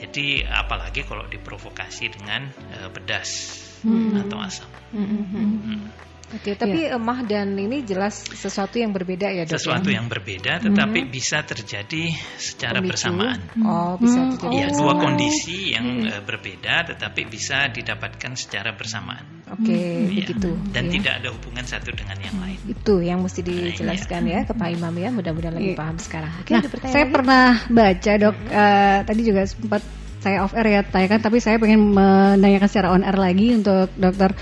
jadi 0.01 0.49
apalagi 0.49 1.05
kalau 1.05 1.29
diprovokasi 1.29 2.09
dengan 2.09 2.49
uh, 2.81 2.89
pedas 2.89 3.61
hmm. 3.85 4.17
atau 4.25 4.41
asam. 4.41 4.71
Hmm. 4.97 5.29
Hmm. 5.29 5.81
Oke, 6.29 6.53
tapi 6.61 6.85
ya. 6.85 7.01
emah 7.01 7.25
dan 7.25 7.57
ini 7.57 7.81
jelas 7.89 8.21
sesuatu 8.21 8.77
yang 8.77 8.93
berbeda 8.93 9.33
ya 9.33 9.49
dok. 9.49 9.57
Sesuatu 9.57 9.89
ya? 9.89 9.97
yang 9.97 10.13
berbeda, 10.13 10.61
tetapi 10.61 11.09
hmm. 11.09 11.13
bisa 11.13 11.41
terjadi 11.41 12.13
secara 12.37 12.85
Pemicu. 12.85 12.91
bersamaan. 12.93 13.41
Oh, 13.65 13.97
bisa 13.97 14.21
hmm. 14.21 14.31
terjadi. 14.37 14.53
Iya, 14.61 14.67
dua 14.77 14.93
kondisi 15.01 15.73
yang 15.73 15.87
hmm. 16.05 16.29
berbeda, 16.29 16.75
tetapi 16.93 17.21
bisa 17.33 17.73
didapatkan 17.73 18.33
secara 18.37 18.77
bersamaan. 18.77 19.25
Oke, 19.49 19.73
hmm. 19.73 20.13
ya. 20.13 20.27
begitu. 20.29 20.51
Dan 20.69 20.85
ya. 20.89 21.01
tidak 21.01 21.13
ada 21.25 21.29
hubungan 21.33 21.65
satu 21.65 21.91
dengan 21.97 22.19
yang 22.21 22.37
lain. 22.45 22.59
Itu 22.69 22.95
yang 23.01 23.25
mesti 23.25 23.41
nah, 23.41 23.49
dijelaskan 23.49 24.21
nah, 24.29 24.29
ya. 24.29 24.41
ya 24.45 24.49
ke 24.49 24.53
Pak 24.53 24.69
Imam 24.69 24.95
ya. 25.01 25.09
Mudah-mudahan 25.09 25.55
lebih 25.57 25.75
ya. 25.75 25.81
paham 25.81 25.97
sekarang. 25.97 26.33
Oke, 26.45 26.53
nah, 26.53 26.63
saya 26.93 27.07
lagi? 27.09 27.15
pernah 27.17 27.47
baca 27.73 28.13
dok. 28.21 28.37
Hmm. 28.37 28.53
Uh, 28.53 28.99
tadi 29.09 29.21
juga 29.25 29.43
sempat 29.49 29.83
saya 30.19 30.43
off 30.43 30.53
air 30.53 30.67
ya 30.67 30.83
tanyakan 30.83 31.23
tapi 31.23 31.39
saya 31.39 31.63
pengen 31.63 31.95
menanyakan 31.95 32.67
secara 32.67 32.91
on 32.91 33.07
air 33.07 33.15
lagi 33.15 33.55
untuk 33.55 33.87
dokter 33.95 34.35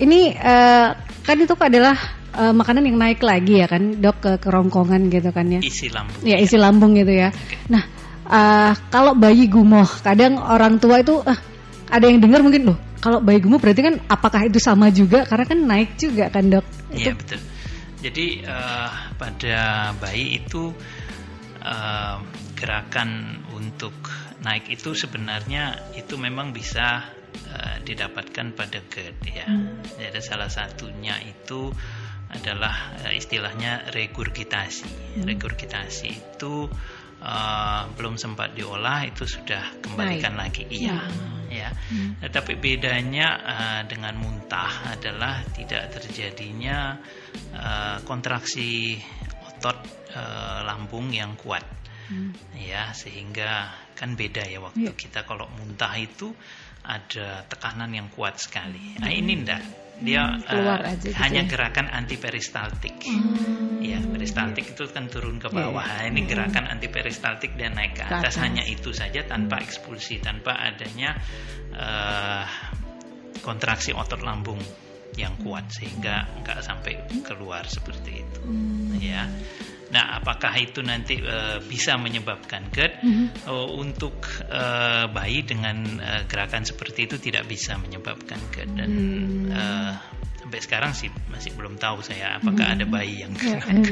ini 0.00 0.32
uh, 0.32 0.96
kan 1.28 1.36
itu 1.36 1.52
adalah 1.60 1.96
uh, 2.32 2.56
makanan 2.56 2.88
yang 2.88 2.96
naik 2.96 3.20
lagi 3.20 3.60
ya 3.60 3.68
kan 3.68 4.00
dok 4.00 4.16
ke 4.24 4.32
kerongkongan 4.40 5.12
gitu 5.12 5.28
kan 5.28 5.44
ya? 5.52 5.60
Isi 5.60 5.92
lambung. 5.92 6.24
Ya 6.24 6.36
isi 6.40 6.56
lambung 6.56 6.96
gitu 6.96 7.12
ya. 7.12 7.28
Okay. 7.28 7.68
nah 7.68 7.84
uh, 8.24 8.72
kalau 8.88 9.12
bayi 9.12 9.44
gumoh 9.44 9.84
kadang 10.00 10.40
orang 10.40 10.80
tua 10.80 11.04
itu 11.04 11.20
uh, 11.20 11.38
ada 11.92 12.08
yang 12.08 12.24
dengar 12.24 12.40
mungkin 12.40 12.72
loh 12.72 12.78
kalau 13.04 13.20
bayi 13.20 13.44
gumoh 13.44 13.60
berarti 13.60 13.84
kan 13.84 13.94
apakah 14.08 14.48
itu 14.48 14.56
sama 14.56 14.88
juga? 14.88 15.28
Karena 15.28 15.44
kan 15.44 15.58
naik 15.60 16.00
juga 16.00 16.32
kan 16.32 16.48
dok? 16.48 16.64
Iya 16.96 17.12
betul. 17.12 17.40
Jadi 17.98 18.26
uh, 18.46 18.90
pada 19.20 19.92
bayi 20.00 20.40
itu 20.40 20.72
uh, 21.62 22.16
gerakan 22.56 23.42
untuk 23.54 23.94
naik 24.42 24.70
itu 24.70 24.94
sebenarnya 24.94 25.92
itu 25.94 26.14
memang 26.14 26.54
bisa 26.54 27.17
uh, 27.48 27.76
didapatkan 27.82 28.46
pada 28.54 28.78
GERD 28.88 29.22
ya. 29.28 29.46
Hmm. 29.46 29.80
Jadi 29.98 30.20
salah 30.20 30.50
satunya 30.50 31.16
itu 31.22 31.72
adalah 32.28 32.98
uh, 33.04 33.12
istilahnya 33.14 33.88
regurgitasi. 33.92 35.18
Hmm. 35.18 35.24
Regurgitasi 35.24 36.08
itu 36.12 36.68
uh, 37.22 37.82
belum 37.94 38.20
sempat 38.20 38.54
diolah 38.54 39.06
itu 39.06 39.24
sudah 39.24 39.80
kembalikan 39.82 40.36
Naik. 40.36 40.42
lagi. 40.42 40.62
Iya. 40.68 40.98
Hmm. 40.98 41.36
Ya. 41.48 41.70
Hmm. 41.72 42.20
Tetapi 42.20 42.60
bedanya 42.60 43.28
uh, 43.40 43.82
dengan 43.88 44.20
muntah 44.20 44.92
adalah 44.92 45.40
tidak 45.56 45.88
terjadinya 45.96 47.00
uh, 47.56 47.96
kontraksi 48.04 49.00
otot 49.48 49.78
uh, 50.12 50.60
lambung 50.68 51.08
yang 51.10 51.34
kuat. 51.40 51.64
Hmm. 52.08 52.32
Ya, 52.56 52.92
sehingga 52.96 53.68
kan 53.92 54.14
beda 54.14 54.46
ya 54.46 54.62
waktu 54.62 54.88
yeah. 54.88 54.96
kita 54.96 55.26
kalau 55.26 55.50
muntah 55.58 55.92
itu 55.98 56.32
ada 56.88 57.44
tekanan 57.44 57.92
yang 57.92 58.08
kuat 58.08 58.40
sekali. 58.40 58.96
Nah 58.96 59.12
ini 59.12 59.44
enggak, 59.44 59.60
dia 60.00 60.24
hmm, 60.24 60.48
keluar 60.48 60.80
uh, 60.80 60.92
aja 60.96 61.06
gitu 61.12 61.20
hanya 61.20 61.42
ya? 61.44 61.50
gerakan 61.50 61.86
antiperistaltik. 61.92 62.96
Hmm. 63.04 63.78
Ya, 63.78 64.00
peristaltik 64.02 64.74
itu 64.74 64.84
kan 64.90 65.06
turun 65.06 65.38
ke 65.38 65.52
iya, 65.52 65.58
bawah. 65.68 65.84
Yeah. 65.84 66.00
Nah, 66.02 66.10
ini 66.10 66.20
gerakan 66.26 66.64
antiperistaltik 66.66 67.54
dan 67.54 67.78
naik 67.78 67.94
ke 67.98 68.04
atas. 68.08 68.34
Ke 68.34 68.42
Hanya 68.42 68.64
itu 68.66 68.90
saja 68.90 69.22
tanpa 69.22 69.62
ekspulsi, 69.62 70.18
tanpa 70.18 70.56
adanya 70.56 71.14
uh, 71.76 72.44
kontraksi 73.44 73.94
otot 73.94 74.24
lambung 74.24 74.58
yang 75.14 75.34
kuat 75.42 75.66
sehingga 75.70 76.26
enggak 76.40 76.62
sampai 76.62 76.98
keluar 77.22 77.66
seperti 77.68 78.22
itu. 78.24 78.40
Hmm. 78.42 78.96
Ya. 78.98 79.28
Nah, 79.88 80.20
apakah 80.20 80.52
itu 80.60 80.84
nanti 80.84 81.16
uh, 81.20 81.64
bisa 81.64 81.96
menyebabkan 81.96 82.68
GERD? 82.68 82.92
Mm 83.00 83.12
-hmm. 83.12 83.26
uh, 83.48 83.68
untuk 83.80 84.20
uh, 84.48 85.08
bayi 85.08 85.44
dengan 85.48 85.80
uh, 86.00 86.22
gerakan 86.28 86.68
seperti 86.68 87.08
itu 87.08 87.16
tidak 87.16 87.48
bisa 87.48 87.80
menyebabkan 87.80 88.36
GERD 88.52 88.70
dan 88.76 88.90
mm. 88.92 89.48
uh, 89.48 89.92
sampai 90.48 90.64
sekarang 90.64 90.92
sih 90.96 91.12
masih 91.28 91.52
belum 91.52 91.76
tahu 91.76 92.00
saya 92.00 92.40
apakah 92.40 92.72
ada 92.72 92.88
bayi 92.88 93.20
yang 93.20 93.36
Ya. 93.36 93.60
kena. 93.60 93.84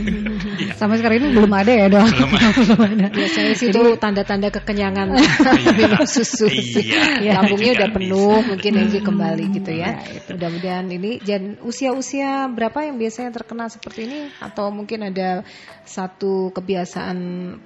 Ya. 0.57 0.73
Sampai 0.81 1.05
sekarang 1.05 1.21
ini 1.21 1.29
belum 1.37 1.53
ada 1.53 1.69
ya 1.69 1.87
dok. 1.93 2.09
Belum 2.09 2.33
ada. 2.33 2.49
Belum 2.57 2.81
ada. 2.81 3.07
Biasanya 3.13 3.53
sih 3.53 3.69
itu 3.69 3.83
tanda-tanda 4.01 4.49
kekenyangan 4.49 5.13
minum 5.77 6.01
susu. 6.09 6.49
Iya. 6.49 7.37
Lambungnya 7.45 7.77
Juga 7.77 7.81
udah 7.85 7.91
penuh, 7.93 8.33
bisa. 8.41 8.49
mungkin 8.49 8.71
energi 8.73 9.01
kembali 9.05 9.45
gitu 9.53 9.73
ya. 9.77 9.91
Mudah-mudahan 10.33 10.87
ini 10.89 11.21
dan 11.21 11.61
usia-usia 11.61 12.49
berapa 12.49 12.89
yang 12.89 12.97
biasanya 12.97 13.37
terkena 13.37 13.69
seperti 13.69 14.09
ini 14.09 14.21
atau 14.41 14.73
mungkin 14.73 15.13
ada 15.13 15.45
satu 15.85 16.57
kebiasaan 16.57 17.19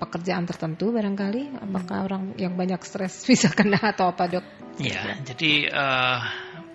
pekerjaan 0.03 0.51
tertentu 0.51 0.91
barangkali 0.91 1.63
apakah 1.63 2.11
orang 2.11 2.35
yang 2.35 2.59
banyak 2.59 2.83
stres 2.83 3.23
bisa 3.23 3.55
kena 3.55 3.79
atau 3.79 4.11
apa 4.11 4.27
dok? 4.27 4.45
Ya, 4.83 5.15
jadi 5.23 5.71
eh, 5.71 6.19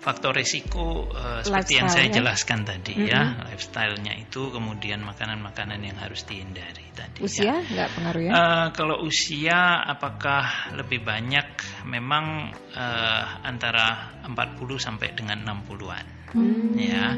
faktor 0.06 0.38
risiko 0.38 1.10
eh, 1.10 1.42
seperti 1.42 1.82
yang 1.82 1.90
saya 1.90 2.06
Lifestyle-nya. 2.06 2.14
jelaskan 2.22 2.60
tadi 2.62 2.94
ya, 3.10 3.22
lifestyle-nya 3.50 4.14
itu 4.14 4.54
kemudian 4.54 5.02
makanan-makanan 5.02 5.82
yang 5.82 5.98
harus 5.98 6.22
dihindari 6.22 6.94
tadi. 6.94 7.26
Usia 7.26 7.58
ya. 7.58 7.66
nggak 7.66 7.88
pengaruh 7.98 8.22
ya? 8.22 8.30
Eh, 8.30 8.66
kalau 8.78 9.02
usia 9.02 9.82
apakah 9.82 10.70
lebih 10.78 11.02
banyak 11.02 11.58
memang 11.90 12.54
eh, 12.78 13.24
antara 13.42 14.14
40 14.22 14.78
sampai 14.78 15.10
dengan 15.18 15.42
60-an. 15.42 16.06
Ya. 16.76 17.16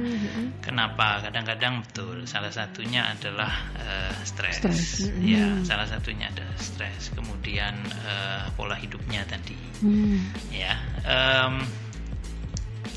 Kenapa? 0.62 1.18
Kadang-kadang 1.26 1.82
betul 1.82 2.24
salah 2.24 2.54
satunya 2.54 3.04
adalah 3.04 3.50
eh, 3.76 4.14
stres. 4.24 4.64
Stres. 4.64 5.12
Ya, 5.20 5.60
salah 5.66 5.84
satunya 5.84 6.32
adalah 6.32 6.56
stres. 6.56 7.12
Kemudian 7.12 7.84
eh, 7.84 8.48
pola 8.56 8.80
hidupnya 8.80 9.28
tadi. 9.28 9.58
Hmm. 9.84 10.24
Ya. 10.54 10.72
em, 11.04 11.66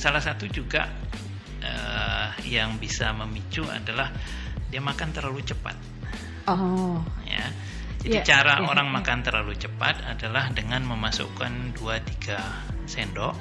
salah 0.01 0.17
satu 0.19 0.49
juga 0.49 0.89
eh, 1.61 2.27
yang 2.49 2.75
bisa 2.75 3.13
memicu 3.13 3.61
adalah 3.63 4.09
dia 4.67 4.81
makan 4.81 5.13
terlalu 5.13 5.45
cepat 5.45 5.77
Oh, 6.41 6.97
ya. 7.23 7.45
Jadi 8.01 8.17
Ya, 8.17 8.25
cara 8.25 8.57
ya, 8.57 8.65
orang 8.65 8.89
makan 8.89 9.21
terlalu 9.21 9.53
cepat 9.53 10.01
adalah 10.01 10.49
dengan 10.49 10.81
memasukkan 10.83 11.77
2-3 11.77 12.33
sendok 12.89 13.37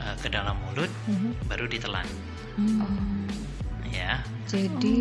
eh, 0.00 0.16
ke 0.16 0.32
dalam 0.32 0.56
mulut 0.64 0.88
Mhm. 1.06 1.44
baru 1.44 1.68
ditelan. 1.68 2.08
Ya, 3.84 4.24
jadi 4.48 4.96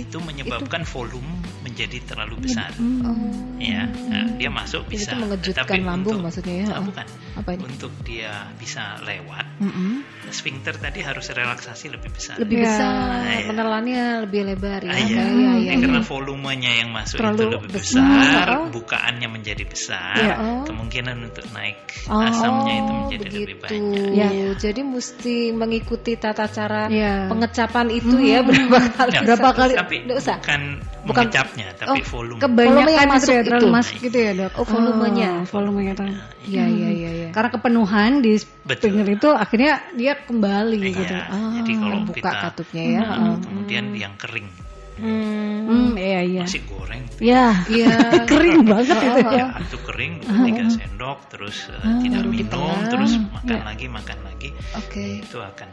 itu 0.00 0.16
menyebabkan 0.18 0.88
volume 0.88 1.28
menjadi 1.60 2.00
terlalu 2.02 2.40
besar. 2.40 2.72
oh, 2.80 3.12
Ya, 3.60 3.84
nah, 4.08 4.24
dia 4.32 4.48
masuk 4.48 4.88
Jadi 4.88 4.92
bisa. 4.96 5.12
itu 5.12 5.20
mengejutkan 5.20 5.68
tetapi 5.68 5.84
lambung 5.84 6.16
untuk- 6.16 6.24
maksudnya 6.24 6.54
ya? 6.56 6.66
Ah, 6.72 6.80
Oh. 6.80 6.84
bukan. 6.88 7.06
Apa 7.32 7.50
ini? 7.52 7.62
Untuk 7.64 7.92
dia 8.02 8.32
bisa 8.54 9.00
lewat, 9.00 9.46
Mm-mm. 9.58 10.04
sphincter 10.28 10.74
tadi 10.74 11.00
harus 11.00 11.26
relaksasi 11.26 11.88
lebih 11.88 12.10
besar. 12.10 12.36
Lebih 12.36 12.56
Ya. 12.56 12.64
besar, 12.64 13.20
Iya. 13.24 13.46
menelannya 13.46 14.02
lebih 14.22 14.40
lebar 14.46 14.80
ya. 14.80 14.88
Ah, 14.88 14.98
iya. 14.98 15.06
Kayak- 15.16 15.32
iya, 15.32 15.50
iya, 15.56 15.72
Ya, 15.72 15.74
karena 15.78 16.00
iya. 16.00 16.06
volumenya 16.06 16.72
yang 16.74 16.90
masuk 16.90 17.16
Terlalu 17.16 17.36
itu 17.36 17.46
lebih 17.50 17.70
besar, 17.72 18.08
besar, 18.12 18.46
oh. 18.52 18.66
bukaannya 18.70 19.28
menjadi 19.28 19.64
besar, 19.64 20.16
Iya, 20.16 20.34
oh. 20.36 20.62
kemungkinan 20.64 21.16
untuk 21.22 21.46
naik 21.50 21.76
Oh, 22.06 22.20
asamnya 22.20 22.74
itu 22.74 22.92
menjadi 22.94 23.24
lebih 23.26 23.44
begitu. 23.48 23.62
banyak. 23.62 24.12
Ya. 24.12 24.28
Jadi 24.54 24.80
mesti 24.82 25.36
mengikuti 25.52 26.12
tata 26.14 26.46
cara 26.46 26.88
Ya. 26.88 27.26
pengecapan 27.26 27.86
itu 27.88 28.16
ya 28.18 28.40
berapa 28.48 28.78
kali? 28.90 29.10
Ya, 29.10 29.20
Berapa 29.24 29.48
kali? 29.52 29.72
Tapi 29.74 29.96
usah. 30.10 30.36
bukan, 30.38 30.60
Bukan- 31.02 31.26
mengecapnya, 31.26 31.68
tapi 31.74 31.98
Oh, 31.98 32.06
volume. 32.08 32.38
Kebanyakan 32.38 32.78
Volume 32.78 32.92
yang 32.92 33.02
itu 33.02 33.14
masuk 33.16 33.32
ya, 33.32 33.42
terlalu 33.42 33.58
itu. 33.60 33.74
masuk 33.74 33.96
gitu 34.00 34.18
ya 34.18 34.30
dok. 34.32 34.52
Oh, 34.54 34.64
volumenya. 34.64 35.30
Oh, 35.32 35.46
volumenya. 35.50 35.94
Iya, 36.42 36.64
iya, 36.66 36.88
iya, 36.90 37.10
iya. 37.22 37.30
Karena 37.30 37.50
kepenuhan 37.50 38.10
di 38.18 38.34
Betul. 38.66 38.98
sphincter 38.98 39.08
itu 39.14 39.28
akhirnya 39.30 39.72
dia 39.94 40.12
kembali 40.18 40.78
Iya, 40.82 40.90
gitu. 40.98 41.14
Ah. 41.14 41.52
jadi 41.62 41.72
kalau 41.78 41.98
buka 42.02 42.16
kita 42.18 42.30
katupnya 42.50 42.82
ya. 42.82 43.00
Nah, 43.02 43.16
Oh. 43.22 43.36
kemudian 43.38 43.84
yang 43.94 44.14
kering, 44.18 44.48
Hmm. 44.92 45.64
Hmm, 45.66 45.92
iya 45.96 46.20
iya. 46.20 46.42
nasi 46.44 46.60
goreng, 46.68 47.00
Ya, 47.16 47.64
Iya. 47.64 47.96
kering 48.30 48.60
banget 48.68 48.92
itu 48.92 49.18
ya. 49.24 49.32
ya 49.32 49.46
itu 49.56 49.76
kering 49.88 50.12
dua 50.20 50.38
tiga 50.44 50.64
sendok, 50.68 51.18
terus 51.32 51.56
uh, 51.72 51.96
tidak 52.04 52.20
baru 52.20 52.28
minum, 52.28 52.76
terus 52.92 53.12
makan 53.32 53.60
lagi 53.64 53.86
makan 53.88 54.18
lagi, 54.20 54.48
Oke. 54.76 55.24
itu 55.24 55.38
akan 55.40 55.68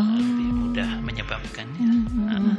uh, 0.00 0.16
lebih 0.16 0.48
mudah 0.48 0.90
menyebabkannya. 1.04 1.86
Nah, 2.24 2.56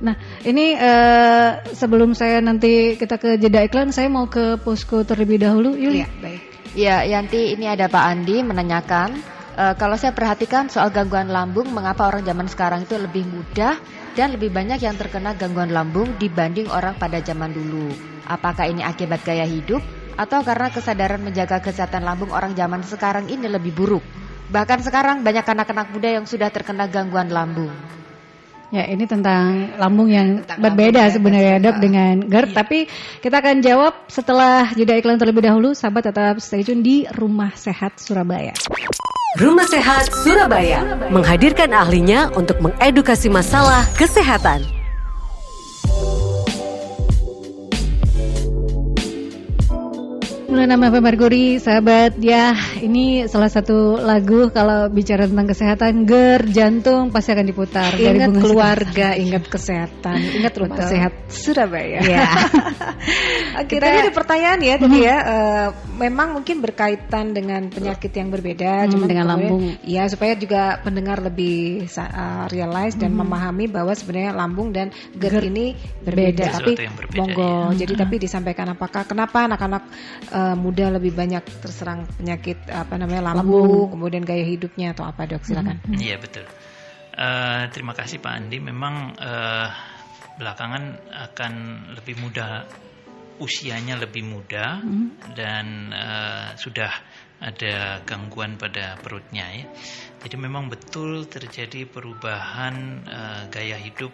Nah, 0.00 0.14
ini 0.46 0.72
eh, 0.72 1.50
sebelum 1.76 2.16
saya 2.16 2.40
nanti 2.40 2.96
kita 2.96 3.20
ke 3.20 3.36
jeda 3.36 3.60
iklan, 3.66 3.92
saya 3.92 4.08
mau 4.08 4.24
ke 4.24 4.56
posko 4.56 5.04
terlebih 5.04 5.36
dahulu. 5.36 5.76
Yuli. 5.76 6.00
Iya, 6.00 6.08
baik. 6.22 6.40
Ya, 6.70 7.02
Yanti 7.02 7.50
ini 7.50 7.66
ada 7.66 7.90
Pak 7.90 7.98
Andi 7.98 8.46
menanyakan, 8.46 9.18
eh, 9.58 9.74
kalau 9.74 9.98
saya 9.98 10.14
perhatikan 10.14 10.70
soal 10.70 10.94
gangguan 10.94 11.26
lambung, 11.26 11.66
mengapa 11.74 12.06
orang 12.06 12.22
zaman 12.22 12.46
sekarang 12.46 12.86
itu 12.86 12.94
lebih 12.94 13.26
mudah 13.26 13.74
dan 14.14 14.38
lebih 14.38 14.54
banyak 14.54 14.78
yang 14.78 14.94
terkena 14.94 15.34
gangguan 15.34 15.74
lambung 15.74 16.14
dibanding 16.22 16.70
orang 16.70 16.94
pada 16.94 17.18
zaman 17.18 17.50
dulu? 17.50 17.90
Apakah 18.30 18.70
ini 18.70 18.86
akibat 18.86 19.26
gaya 19.26 19.42
hidup 19.50 19.82
atau 20.14 20.46
karena 20.46 20.70
kesadaran 20.70 21.18
menjaga 21.18 21.58
kesehatan 21.58 22.06
lambung 22.06 22.30
orang 22.30 22.54
zaman 22.54 22.86
sekarang 22.86 23.26
ini 23.26 23.50
lebih 23.50 23.74
buruk? 23.74 24.06
Bahkan 24.54 24.86
sekarang 24.86 25.26
banyak 25.26 25.42
anak-anak 25.42 25.90
muda 25.90 26.22
yang 26.22 26.26
sudah 26.30 26.54
terkena 26.54 26.86
gangguan 26.86 27.34
lambung. 27.34 27.74
Ya, 28.70 28.86
ini 28.86 29.02
tentang 29.02 29.74
lambung 29.82 30.06
yang 30.06 30.46
Tentang 30.46 30.62
berbeda 30.62 31.02
lambung 31.02 31.10
ya, 31.10 31.14
sebenarnya 31.18 31.54
dok 31.58 31.76
dengan 31.82 32.14
GERD. 32.22 32.50
Tapi 32.54 32.78
kita 33.18 33.42
akan 33.42 33.56
jawab 33.66 33.92
setelah 34.06 34.70
jeda 34.78 34.94
iklan 34.94 35.18
terlebih 35.18 35.42
dahulu. 35.42 35.74
Sahabat 35.74 36.06
tetap 36.06 36.38
stay 36.38 36.62
tune 36.62 36.86
di 36.86 37.02
Rumah 37.10 37.50
Sehat 37.58 37.98
Surabaya. 37.98 38.54
Rumah 39.42 39.66
Sehat 39.66 40.14
Surabaya 40.22 40.86
menghadirkan 41.10 41.74
ahlinya 41.74 42.30
untuk 42.38 42.62
mengedukasi 42.62 43.26
masalah 43.26 43.82
kesehatan. 43.98 44.62
Bulan 50.50 50.66
nama 50.66 50.90
Merkuri, 50.90 51.62
sahabat 51.62 52.18
ya 52.18 52.50
ini 52.82 53.22
salah 53.30 53.46
satu 53.46 54.02
lagu 54.02 54.50
kalau 54.50 54.90
bicara 54.90 55.30
tentang 55.30 55.46
kesehatan 55.46 56.02
GERD 56.02 56.50
jantung 56.50 57.14
pasti 57.14 57.30
akan 57.30 57.46
diputar 57.46 57.94
dari 57.94 58.18
Ingat 58.18 58.28
Bunga 58.34 58.42
keluarga, 58.42 59.08
ingat 59.14 59.46
kesehatan, 59.46 60.18
ingat 60.42 60.52
rumah 60.58 60.74
Betul. 60.74 60.90
sehat 60.90 61.12
Surabaya. 61.30 62.02
Ya. 62.02 62.26
Oke, 63.62 63.78
Kita- 63.78 63.86
tadi 63.86 63.98
ada 64.02 64.10
pertanyaan 64.10 64.58
ya 64.58 64.74
tadi 64.74 64.98
ya. 64.98 65.16
eh, 65.22 65.68
memang 66.02 66.42
mungkin 66.42 66.58
berkaitan 66.58 67.30
dengan 67.30 67.70
penyakit 67.70 68.10
yang 68.10 68.34
berbeda, 68.34 68.84
Hmm, 68.84 68.90
cuman 68.90 69.06
dengan 69.06 69.26
kemudian- 69.30 69.50
lambung. 69.54 69.64
Ya, 69.86 70.02
supaya 70.10 70.34
juga 70.34 70.82
pendengar 70.82 71.22
lebih 71.22 71.86
eh, 71.86 72.44
realize 72.50 72.98
dan 72.98 73.14
memahami 73.14 73.70
bahwa 73.70 73.94
sebenarnya 73.94 74.34
lambung 74.34 74.74
dan 74.74 74.90
GERD, 75.14 75.46
ini 75.46 75.66
berbeda. 76.02 76.58
Tapi 76.58 76.74
berbeda, 76.90 77.14
monggo, 77.14 77.70
ya. 77.70 77.86
jadi 77.86 77.92
tapi 78.02 78.18
disampaikan 78.18 78.66
apakah 78.74 79.06
kenapa 79.06 79.46
anak-anak 79.46 79.86
eh, 80.40 80.56
muda 80.56 80.88
lebih 80.96 81.12
banyak 81.12 81.44
terserang 81.60 82.08
penyakit 82.16 82.56
apa 82.72 82.96
namanya 82.96 83.36
lambung, 83.36 83.92
kemudian 83.92 84.24
gaya 84.24 84.44
hidupnya 84.48 84.96
atau 84.96 85.04
apa 85.04 85.28
dok? 85.28 85.44
Silakan. 85.44 85.84
Iya 85.92 86.16
betul. 86.16 86.48
Eh, 87.20 87.62
terima 87.76 87.92
kasih 87.92 88.16
Pak 88.24 88.32
Andi. 88.32 88.56
Memang 88.64 89.12
eh, 89.20 89.68
belakangan 90.40 90.84
akan 91.28 91.52
lebih 92.00 92.16
mudah 92.16 92.64
usianya 93.40 93.96
lebih 94.00 94.24
muda 94.24 94.80
dan 95.36 95.92
eh, 95.92 96.48
sudah 96.56 96.92
ada 97.40 98.04
gangguan 98.04 98.60
pada 98.60 99.00
perutnya 99.00 99.48
ya. 99.52 99.66
Jadi 100.20 100.36
memang 100.36 100.68
betul 100.68 101.24
terjadi 101.28 101.88
perubahan 101.88 103.04
eh, 103.04 103.42
gaya 103.52 103.76
hidup 103.80 104.12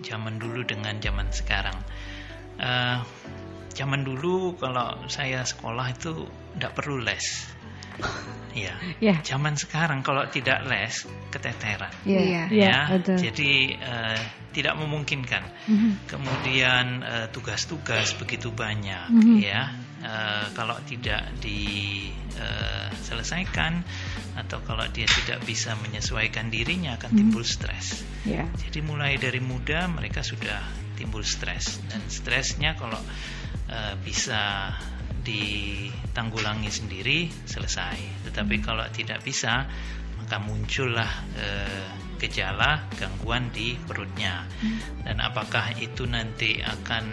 zaman 0.00 0.40
dulu 0.40 0.64
dengan 0.64 0.96
zaman 1.00 1.28
sekarang. 1.32 1.76
Eh, 2.60 2.98
zaman 3.74 4.02
dulu 4.02 4.56
kalau 4.58 5.06
saya 5.06 5.44
sekolah 5.46 5.86
itu 5.92 6.26
tidak 6.56 6.72
perlu 6.76 6.98
les. 7.00 7.46
Iya. 8.50 8.74
Ya. 8.98 9.14
Zaman 9.22 9.54
sekarang 9.54 10.02
kalau 10.02 10.26
tidak 10.26 10.66
les 10.66 11.06
keteteran. 11.30 11.94
Iya. 12.02 12.18
Iya, 12.18 12.50
ya, 12.50 12.90
betul. 12.98 13.14
jadi 13.22 13.78
eh, 13.78 14.18
tidak 14.50 14.74
memungkinkan. 14.74 15.46
Mhm. 15.70 16.10
Kemudian 16.10 16.98
eh, 17.06 17.30
tugas-tugas 17.30 18.18
begitu 18.18 18.50
banyak, 18.50 19.06
Mhm. 19.06 19.38
ya. 19.38 19.70
Eh, 20.02 20.50
kalau 20.58 20.74
tidak 20.82 21.30
diselesaikan 21.38 23.86
atau 24.34 24.58
kalau 24.66 24.82
dia 24.90 25.06
tidak 25.06 25.46
bisa 25.46 25.78
menyesuaikan 25.78 26.50
dirinya 26.50 26.98
akan 26.98 27.14
timbul 27.14 27.46
stres. 27.46 28.02
Ya. 28.26 28.50
Jadi 28.66 28.82
mulai 28.82 29.14
dari 29.14 29.38
muda 29.38 29.86
mereka 29.86 30.26
sudah 30.26 30.58
timbul 30.98 31.22
stres 31.22 31.78
dan 31.86 32.02
stresnya 32.10 32.74
kalau 32.74 32.98
eh, 33.70 33.94
bisa 34.02 34.74
ditanggulangi 35.22 36.68
sendiri 36.68 37.30
selesai. 37.46 38.26
Tetapi 38.28 38.58
kalau 38.58 38.84
tidak 38.90 39.22
bisa 39.22 39.64
maka 40.18 40.36
muncullah 40.42 41.10
eh, 41.38 41.86
gejala 42.20 42.90
gangguan 42.98 43.48
di 43.54 43.78
perutnya. 43.78 44.44
Dan 45.06 45.22
apakah 45.22 45.72
itu 45.78 46.04
nanti 46.04 46.60
akan 46.60 47.04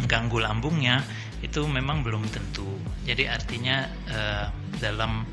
mengganggu 0.00 0.40
lambungnya 0.40 1.04
itu 1.44 1.68
memang 1.68 2.02
belum 2.02 2.24
tentu. 2.32 2.80
Jadi 3.04 3.28
artinya 3.28 3.86
eh, 4.08 4.46
dalam 4.80 5.24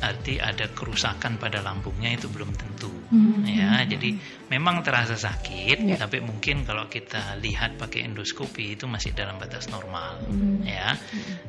arti 0.00 0.40
ada 0.40 0.70
kerusakan 0.72 1.36
pada 1.36 1.60
lambungnya 1.60 2.16
itu 2.16 2.28
belum 2.32 2.52
tentu 2.56 2.95
Hmm. 3.06 3.46
ya 3.46 3.86
jadi 3.86 4.18
memang 4.50 4.82
terasa 4.82 5.14
sakit 5.14 5.78
Ya. 5.78 5.94
tapi 5.94 6.18
mungkin 6.18 6.66
kalau 6.66 6.90
kita 6.90 7.38
lihat 7.38 7.78
pakai 7.78 8.02
endoskopi 8.02 8.74
itu 8.74 8.90
masih 8.90 9.14
dalam 9.14 9.38
batas 9.38 9.70
normal 9.70 10.18
ya 10.66 10.98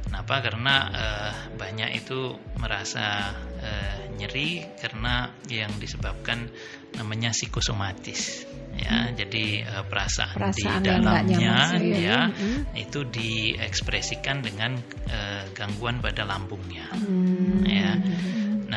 kenapa 0.05 0.45
karena 0.45 0.76
eh, 0.93 1.32
banyak 1.58 1.97
itu 1.97 2.38
merasa 2.62 3.34
eh, 3.58 4.05
nyeri 4.18 4.70
karena 4.78 5.34
yang 5.49 5.74
disebabkan 5.78 6.45
namanya 6.93 7.34
psikosomatis 7.34 8.45
ya 8.78 9.10
jadi 9.18 9.45
eh, 9.66 9.84
perasaan, 9.89 10.38
Perasaan 10.38 10.82
di 10.82 10.86
dalamnya 10.86 11.58
ya 11.82 12.20
Mm-mm. 12.30 12.78
itu 12.78 13.01
diekspresikan 13.01 14.45
dengan 14.45 14.78
eh, 15.10 15.43
gangguan 15.53 15.97
pada 15.99 16.22
lambungnya 16.22 16.86
Hmm. 16.93 17.66
ya 17.66 17.97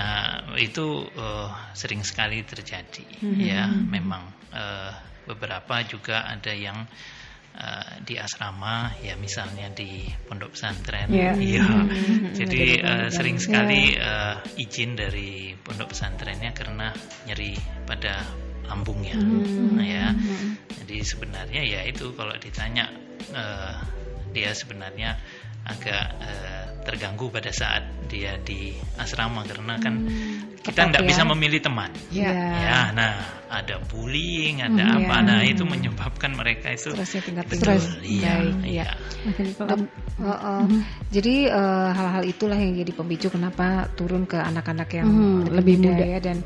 nah 0.01 0.57
itu 0.57 1.05
eh, 1.13 1.49
sering 1.77 2.01
sekali 2.01 2.41
terjadi 2.41 3.05
Hmm. 3.21 3.37
ya 3.37 3.69
memang 3.69 4.25
eh, 4.57 4.93
beberapa 5.29 5.85
juga 5.85 6.25
ada 6.25 6.57
yang 6.57 6.89
eh, 7.53 7.93
di 8.01 8.17
asrama 8.17 8.97
ya 9.05 9.13
misalnya 9.21 9.69
di 9.77 10.09
pondok 10.25 10.57
pesantren 10.57 11.13
Ya. 11.13 11.37
Iya. 11.37 11.69
Hmm. 11.85 12.33
jadi 12.33 12.81
banyak 12.81 13.13
sering 13.13 13.37
sekali 13.37 13.93
eh, 13.93 14.37
izin 14.57 14.97
dari 14.97 15.53
pondok 15.61 15.93
pesantrennya 15.93 16.57
karena 16.57 16.89
nyeri 17.29 17.53
pada 17.85 18.25
lambungnya 18.73 19.21
Hmm. 19.21 19.77
Nah, 19.77 19.85
ya 19.85 20.07
jadi 20.81 20.97
sebenarnya 21.05 21.61
ya 21.61 21.81
itu 21.85 22.09
kalau 22.17 22.33
ditanya 22.41 22.89
eh, 23.37 23.75
dia 24.31 24.51
sebenarnya 24.53 25.19
agak 25.61 26.05
eh, 26.25 26.65
terganggu 26.81 27.29
pada 27.29 27.53
saat 27.53 27.85
dia 28.09 28.41
di 28.41 28.73
asrama 28.97 29.45
karena 29.45 29.77
kan 29.77 30.01
kita 30.65 30.73
ketat 30.73 30.87
tidak 30.91 31.03
ya. 31.05 31.09
bisa 31.13 31.23
memilih 31.29 31.61
teman 31.61 31.91
Ya. 32.09 32.33
ya 32.33 32.81
nah 32.91 33.13
ada 33.47 33.77
bullying 33.85 34.65
ada 34.65 34.81
Hmm, 34.81 35.05
apa 35.05 35.15
ya. 35.21 35.27
nah 35.29 35.41
itu 35.45 35.63
menyebabkan 35.63 36.33
mereka 36.33 36.73
itu 36.73 36.91
Stresnya 36.91 37.21
tingkat 37.23 37.45
Stres. 37.53 37.85
iya 38.03 38.41
iya 38.65 38.89
iya. 38.89 38.89
Oh. 40.21 40.65
Jadi 41.11 41.49
eh, 41.49 41.89
hal-hal 41.93 42.25
itulah 42.25 42.57
yang 42.57 42.77
jadi 42.77 42.93
pemicu 42.93 43.29
kenapa 43.29 43.89
turun 43.95 44.25
ke 44.25 44.37
anak-anak 44.37 44.89
yang 44.93 45.09
Mhm, 45.09 45.53
lebih 45.53 45.77
muda. 45.81 46.05
ya 46.07 46.19
dan 46.21 46.41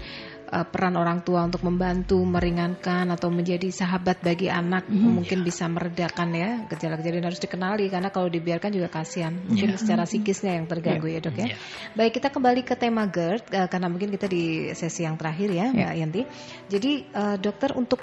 eh, 0.55 0.63
peran 0.65 0.95
orang 0.95 1.27
tua 1.27 1.43
untuk 1.43 1.67
membantu 1.67 2.23
meringankan 2.23 3.11
atau 3.11 3.29
menjadi 3.29 3.67
sahabat 3.69 4.23
bagi 4.23 4.47
anak 4.47 4.87
Mhm. 4.87 5.11
mungkin 5.19 5.43
bisa 5.43 5.67
meredakan 5.67 6.31
ya 6.33 6.51
gejala-gejala 6.71 7.19
yang 7.19 7.29
harus 7.29 7.43
dikenali 7.43 7.91
karena 7.91 8.09
kalau 8.09 8.31
dibiarkan 8.31 8.71
juga 8.71 8.87
kasihan 8.87 9.35
mungkin 9.35 9.75
Iya. 9.75 9.81
secara 9.83 10.07
psikisnya 10.07 10.55
yang 10.55 10.71
terganggu 10.71 11.11
ya 11.11 11.19
dok 11.19 11.35
ya. 11.35 11.47
Iya. 11.51 11.57
Baik 11.93 12.23
kita 12.23 12.31
kembali 12.31 12.63
ke 12.63 12.79
tema 12.79 13.03
GERD 13.05 13.51
eh, 13.51 13.67
karena 13.67 13.91
mungkin 13.91 14.15
kita 14.15 14.31
di 14.31 14.71
sesi 14.73 15.03
yang 15.03 15.19
terakhir 15.19 15.51
ya 15.51 15.67
Ya. 15.75 15.91
Mbak 15.91 15.95
Yanti. 15.99 16.23
Jadi 16.71 16.93
eh, 17.11 17.37
dokter 17.43 17.75
untuk 17.75 18.01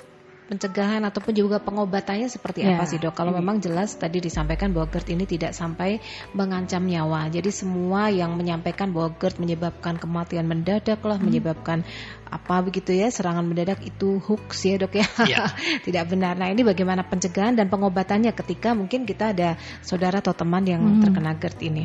pencegahan 0.51 0.99
ataupun 1.07 1.31
juga 1.31 1.63
pengobatannya 1.63 2.27
seperti 2.27 2.67
Ya. 2.67 2.75
apa 2.75 2.83
sih 2.83 2.99
dok? 2.99 3.15
Kalau 3.15 3.31
memang 3.31 3.63
jelas 3.63 3.95
tadi 3.95 4.19
disampaikan 4.19 4.75
bahwa 4.75 4.91
GERD 4.91 5.15
ini 5.15 5.23
tidak 5.23 5.55
sampai 5.55 6.03
mengancam 6.35 6.83
nyawa. 6.83 7.31
Jadi 7.31 7.47
semua 7.55 8.11
yang 8.11 8.35
menyampaikan 8.35 8.91
bahwa 8.91 9.15
GERD 9.15 9.39
menyebabkan 9.39 9.95
kematian 9.95 10.43
mendadak 10.51 10.99
lah, 11.07 11.15
menyebabkan 11.15 11.87
apa 12.27 12.63
begitu 12.67 12.91
ya 12.91 13.07
serangan 13.07 13.47
mendadak 13.47 13.79
itu 13.79 14.19
hoax 14.19 14.67
ya 14.67 14.75
dok 14.75 14.99
ya? 14.99 15.07
Ya. 15.23 15.47
tidak 15.87 16.11
benar. 16.11 16.35
Nah 16.35 16.51
ini 16.51 16.67
bagaimana 16.67 17.07
pencegahan 17.07 17.55
dan 17.55 17.71
pengobatannya 17.71 18.35
ketika 18.35 18.75
mungkin 18.75 19.07
kita 19.07 19.31
ada 19.31 19.55
saudara 19.79 20.19
atau 20.19 20.35
teman 20.35 20.67
yang 20.67 20.83
Hmm. 20.83 20.99
terkena 20.99 21.31
GERD 21.39 21.59
ini? 21.71 21.83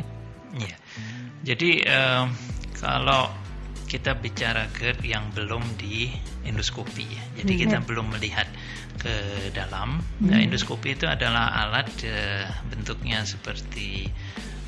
Iya. 0.59 0.75
Jadi 1.47 1.87
em, 1.87 2.35
kalau 2.75 3.31
kita 3.87 4.19
bicara 4.19 4.67
GERD 4.75 5.07
yang 5.07 5.31
belum 5.31 5.63
di 5.79 6.11
endoskopi 6.43 7.07
ya. 7.07 7.23
Jadi 7.41 7.53
Hmm. 7.55 7.61
kita 7.63 7.77
belum 7.87 8.07
melihat 8.11 8.47
ke 8.99 9.15
dalam. 9.55 10.03
Nah, 10.19 10.37
endoskopi 10.43 10.99
itu 10.99 11.07
adalah 11.07 11.53
alat 11.65 11.87
eh, 12.03 12.49
bentuknya 12.67 13.23
seperti 13.23 14.11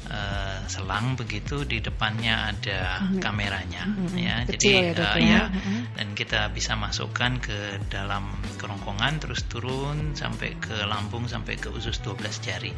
eh, 0.09 0.59
selang 0.65 1.13
begitu 1.15 1.63
di 1.65 1.79
depannya 1.79 2.53
ada 2.53 3.05
kameranya 3.21 3.85
ya. 4.17 4.35
Hmm. 4.43 4.49
Kecil 4.49 4.93
Jadi 4.93 5.01
ya, 5.01 5.13
eh, 5.15 5.21
ya. 5.21 5.29
ya, 5.29 5.43
Mhm. 5.49 5.79
dan 5.97 6.07
kita 6.17 6.49
bisa 6.49 6.73
masukkan 6.73 7.37
ke 7.37 7.77
dalam 7.89 8.33
kerongkongan 8.57 9.21
terus 9.21 9.45
turun 9.45 10.17
sampai 10.17 10.57
ke 10.57 10.85
lambung 10.85 11.29
sampai 11.29 11.55
ke 11.55 11.69
usus 11.71 12.01
12 12.01 12.41
jari. 12.43 12.73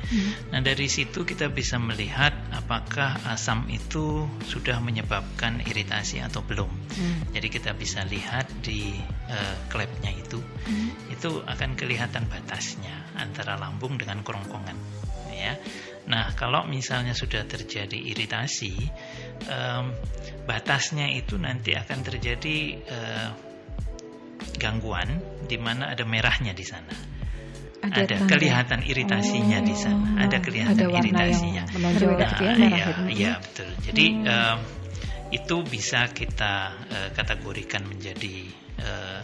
Nah, 0.51 0.59
dari 0.61 0.87
situ 0.91 1.23
kita 1.23 1.49
bisa 1.49 1.79
melihat 1.81 2.35
apakah 2.51 3.17
asam 3.31 3.65
itu 3.71 4.27
sudah 4.45 4.77
menyebabkan 4.83 5.63
iritasi 5.65 6.21
atau 6.21 6.43
belum. 6.45 6.69
Jadi 7.31 7.47
kita 7.47 7.71
bisa 7.73 8.03
lihat 8.05 8.47
di 8.61 8.93
eh, 9.31 9.55
klepnya 9.71 10.11
itu 10.11 10.43
itu 11.07 11.29
akan 11.47 11.79
kelihatan 11.79 12.27
batasnya 12.27 13.15
antara 13.15 13.55
lambung 13.55 13.95
dengan 13.95 14.19
kerongkongan 14.25 14.75
ya. 15.31 15.53
Nah, 16.09 16.33
kalau 16.33 16.65
misalnya 16.65 17.13
sudah 17.13 17.45
terjadi 17.45 17.93
iritasi, 17.93 18.73
em, 19.45 19.85
batasnya 20.49 21.11
itu 21.13 21.37
nanti 21.37 21.77
akan 21.77 21.99
terjadi 22.01 22.57
eh, 22.81 23.29
gangguan 24.57 25.21
di 25.45 25.57
mana 25.61 25.93
ada 25.93 26.01
merahnya 26.05 26.53
di 26.57 26.65
sana. 26.65 26.93
Ada 27.81 28.05
Ada, 28.05 28.15
kelihatan 28.29 28.85
iritasinya 28.85 29.57
di 29.65 29.73
sana, 29.73 30.13
ada 30.21 30.37
kelihatan 30.37 30.77
ada 30.77 30.85
warna 30.85 31.01
iritasinya. 31.25 31.65
yang 31.65 31.73
menonjol 31.73 32.09
Berbeda 32.13 32.25
gitu 32.29 32.41
ya, 32.45 32.51
Nah, 32.53 32.69
merah 32.69 32.77
iya, 32.77 33.09
iya, 33.09 33.31
betul. 33.41 33.69
Jadi 33.89 34.05
em, 34.21 34.59
itu 35.31 35.55
bisa 35.65 36.01
kita 36.13 36.53
eh, 36.93 37.09
kategorikan 37.13 37.81
menjadi 37.89 38.35
eh, 38.81 39.19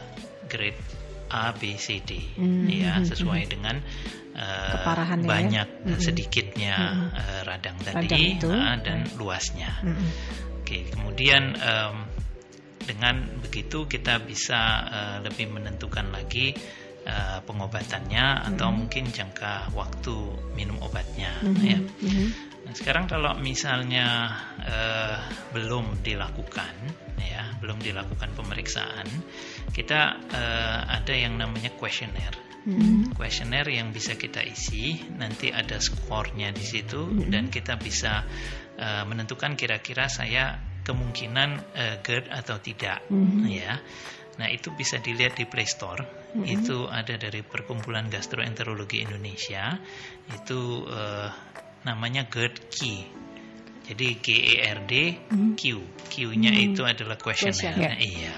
grade 0.49 0.81
A, 1.27 1.51
B, 1.53 1.75
C, 1.75 1.99
D, 2.01 2.11
Hmm, 2.39 2.65
ya 2.71 2.97
sesuai 3.03 3.51
dengan 3.51 3.77
Keparahannya 4.37 5.25
ya. 5.25 5.31
banyak 5.33 5.67
eh, 5.67 5.87
Mm-mm. 5.89 6.01
sedikitnya 6.01 6.75
eh, 7.17 7.41
radang 7.41 7.77
tadi 7.81 8.05
Radang 8.05 8.21
itu. 8.37 8.49
ah, 8.53 8.75
dan 8.77 8.99
luasnya. 9.17 9.71
Mm-mm. 9.81 10.09
Oke, 10.61 10.83
kemudian 10.93 11.57
em, 11.57 11.95
dengan 12.85 13.15
begitu 13.41 13.83
kita 13.89 14.21
bisa 14.21 14.61
eh, 14.87 15.17
lebih 15.25 15.49
menentukan 15.51 16.13
lagi 16.13 16.53
eh, 17.03 17.39
pengobatannya 17.43 18.53
atau 18.53 18.69
mungkin 18.71 19.09
jangka 19.09 19.73
waktu 19.73 20.15
minum 20.53 20.77
obatnya. 20.85 21.33
ya. 21.63 21.79
Mhm. 21.81 22.27
Nah, 22.67 22.75
sekarang 22.75 23.07
kalau 23.07 23.31
misalnya 23.39 24.27
eh, 24.59 25.15
belum 25.55 26.03
dilakukan, 26.03 26.75
ya, 27.17 27.47
belum 27.63 27.79
dilakukan 27.79 28.35
pemeriksaan, 28.35 29.07
kita 29.71 30.19
eh, 30.29 30.79
ada 30.99 31.13
yang 31.15 31.39
namanya 31.39 31.71
kuesioner. 31.79 32.46
Kuesioner 33.15 33.63
yang 33.71 33.95
bisa 33.95 34.19
kita 34.19 34.43
isi, 34.43 34.99
nanti 35.15 35.55
ada 35.55 35.79
skornya 35.79 36.51
di 36.51 36.67
situ 36.67 37.07
dan 37.31 37.47
kita 37.47 37.79
bisa 37.79 38.27
eh, 38.75 39.03
menentukan 39.07 39.55
kira-kira 39.55 40.11
saya 40.11 40.59
kemungkinan 40.83 41.49
eh, 41.75 41.95
GERD 42.03 42.27
atau 42.27 42.59
tidak, 42.59 43.07
ya. 43.47 43.79
Nah 44.37 44.47
itu 44.51 44.69
bisa 44.75 44.99
dilihat 44.99 45.39
di 45.39 45.47
Play 45.47 45.65
Store. 45.65 46.03
Itu 46.37 46.85
ada 46.85 47.17
dari 47.17 47.41
Perkumpulan 47.41 48.11
Gastroenterologi 48.11 49.01
Indonesia. 49.01 49.79
Itu 50.29 50.85
eh, 50.85 51.29
namanya 51.87 52.27
GERD 52.27 52.69
Key. 52.69 52.99
Jadi 53.87 54.07
G 54.19 54.27
E 54.43 54.55
R 54.67 54.83
D 54.83 55.15
Q. 55.55 55.61
Q-nya 56.11 56.51
itu 56.51 56.83
adalah 56.83 57.15
questionnaire. 57.15 57.95
Questionnaire. 57.95 57.97
Iya. 58.03 58.35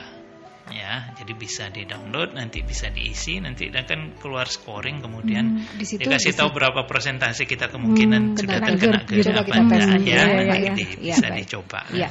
Ya, 0.70 1.12
jadi 1.18 1.34
bisa 1.34 1.68
di-download, 1.68 2.38
nanti 2.38 2.62
bisa 2.62 2.88
diisi, 2.90 3.42
nanti 3.42 3.68
akan 3.68 4.22
keluar 4.22 4.46
scoring, 4.46 5.02
kemudian 5.02 5.66
Di 5.74 5.82
situ 5.84 6.06
dikasih 6.06 6.30
bisa- 6.32 6.46
tahu 6.46 6.50
berapa 6.54 6.86
persentase 6.86 7.44
kita 7.44 7.68
kemungkinan 7.68 8.22
Hmm, 8.22 8.38
sudah 8.38 8.58
kena 8.62 8.78
terkena 8.78 9.00
GERD 9.02 9.26
coba 9.26 9.42
apa 9.42 9.54
enggak 9.58 9.80
Iya, 9.82 9.90
ya, 9.90 10.24
iya, 10.24 10.44
nanti 10.46 10.62
iya. 10.62 10.72
di- 10.78 10.86
Iya, 11.02 11.16
bisa 11.18 11.28
baik. 11.28 11.38
dicoba. 11.42 11.80
Iya. 11.90 12.10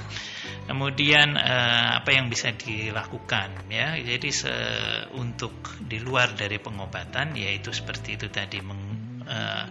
Kemudian 0.66 1.28
eh, 1.32 1.88
apa 1.96 2.11
yang 2.12 2.26
bisa 2.28 2.48
dilakukan 2.52 3.48
ya? 3.70 3.96
Jadi 3.96 4.28
se- 4.28 5.06
untuk 5.16 5.54
di 5.80 5.96
luar 5.96 6.36
dari 6.36 6.61
pengobatan 6.61 7.32
yaitu 7.34 7.72
seperti 7.72 8.20
itu 8.20 8.26
tadi 8.28 8.61
meng- 8.61 9.24
eh, 9.24 9.64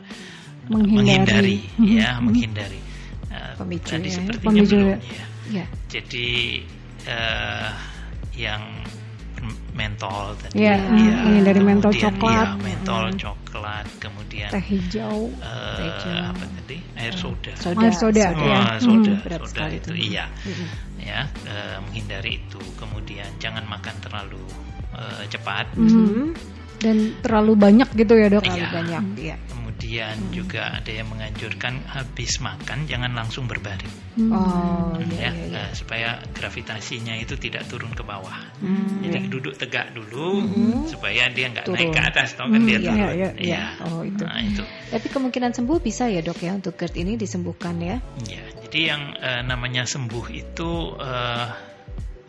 Menghindari. 0.67 0.97
menghindari 0.99 1.57
Mhm. 1.77 1.97
ya, 2.01 2.09
menghindari. 2.19 2.79
Eh, 3.29 3.53
Pemicu 3.55 3.87
tadi 3.93 4.09
ya. 4.09 4.15
sepertinya 4.15 4.51
Pemicu 4.63 4.73
belum 4.73 4.87
ya. 4.89 4.97
ya. 4.97 5.25
Ya. 5.53 5.65
Jadi 5.87 6.27
eh, 7.07 7.69
yang 8.37 8.61
mentol 9.73 10.33
tadi 10.35 10.57
Iya, 10.57 10.73
menghindari 10.89 11.61
mentol 11.61 11.91
kemudian, 11.91 12.13
coklat. 12.17 12.33
iya, 12.33 12.45
mentol 12.57 13.05
coklat 13.13 13.85
kemudian 13.99 14.49
Teh 14.49 14.63
hijau. 14.63 15.29
eh, 15.35 15.75
teh 15.75 15.85
hijau. 15.85 16.17
apa 16.27 16.43
tadi 16.51 16.77
air 16.95 17.13
soda 17.13 17.51
Soda. 17.55 17.77
Air 17.79 17.93
soda, 17.93 18.25
Soda. 18.27 18.41
ya. 18.43 18.61
Soda, 18.79 19.11
Hmm. 19.11 19.21
Berat 19.21 19.39
soda 19.39 19.47
sekali 19.47 19.75
itu 19.75 19.91
itu. 19.93 20.13
iya 20.13 20.25
Mhm. 20.41 20.65
ya 20.99 21.19
eh, 21.45 21.77
menghindari 21.79 22.31
itu 22.39 22.57
kemudian 22.75 23.29
jangan 23.37 23.63
makan 23.65 23.95
terlalu 23.99 24.41
eh, 24.91 25.23
cepat 25.27 25.65
Mhm. 25.75 26.33
Dan 26.77 26.97
terlalu 27.19 27.53
banyak 27.55 27.89
gitu 27.91 28.13
ya 28.13 28.29
dok. 28.29 28.41
Terlalu 28.43 28.57
Iya. 28.59 28.69
banyak. 28.71 29.03
Iya. 29.15 29.35
kemudian 29.47 29.66
kemudian 29.77 30.33
juga 30.33 30.73
ada 30.73 30.89
yang 30.89 31.05
menganjurkan 31.13 31.85
habis 31.85 32.41
makan 32.41 32.89
jangan 32.89 33.13
langsung 33.13 33.45
berbaring 33.45 34.09
Oh, 34.17 34.97
Hmm, 34.97 34.97
iya, 35.13 35.29
ya, 35.29 35.31
iya, 35.37 35.45
iya. 35.45 35.61
eh, 35.61 35.71
supaya 35.77 36.17
gravitasinya 36.33 37.13
itu 37.21 37.37
tidak 37.37 37.69
turun 37.69 37.93
ke 37.93 38.01
bawah. 38.01 38.33
Hmm, 38.57 39.05
Jadi 39.05 39.13
iya. 39.13 39.29
duduk 39.29 39.53
tegak 39.61 39.93
dulu 39.93 40.41
supaya 40.89 41.29
dia 41.29 41.53
nggak 41.53 41.69
naik 41.69 41.93
ke 41.93 42.01
atas, 42.01 42.33
toh 42.33 42.49
kan 42.49 42.57
Hmm, 42.57 42.65
dia 42.65 42.81
iya, 42.81 42.89
turun. 42.89 43.13
iya, 43.13 43.29
iya. 43.37 43.61
Oh, 43.85 44.01
itu. 44.01 44.25
Nah, 44.25 44.41
itu. 44.41 44.65
Tapi 44.89 45.07
kemungkinan 45.13 45.53
sembuh 45.53 45.77
bisa 45.77 46.09
ya 46.09 46.25
dok 46.25 46.41
ya 46.41 46.57
untuk 46.57 46.73
GERD 46.73 46.97
ini 46.97 47.13
disembuhkan 47.13 47.77
ya? 47.77 48.01
Ya, 48.25 48.41
jadi 48.65 48.79
yang 48.89 49.01
eh, 49.21 49.41
namanya 49.45 49.85
sembuh 49.85 50.25
itu 50.33 50.97
eh, 50.97 51.47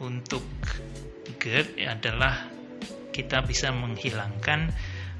untuk 0.04 0.44
GERD 1.40 1.88
adalah 1.88 2.52
kita 3.16 3.40
bisa 3.48 3.72
menghilangkan 3.72 4.76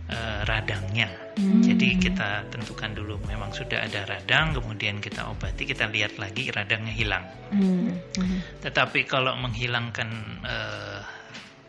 eh, 0.09 0.41
radangnya. 0.45 1.09
Jadi 1.39 2.03
kita 2.03 2.51
tentukan 2.51 2.91
dulu 2.99 3.23
memang 3.23 3.55
sudah 3.55 3.87
ada 3.87 4.03
radang, 4.03 4.51
kemudian 4.59 4.99
kita 4.99 5.31
obati, 5.31 5.63
kita 5.63 5.87
lihat 5.87 6.19
lagi 6.19 6.51
radangnya 6.51 6.91
hilang. 6.91 7.25
Hmm. 7.55 7.95
hmm. 8.19 8.65
Tetapi 8.65 9.07
kalau 9.07 9.39
menghilangkan 9.39 10.09
eh, 10.43 11.01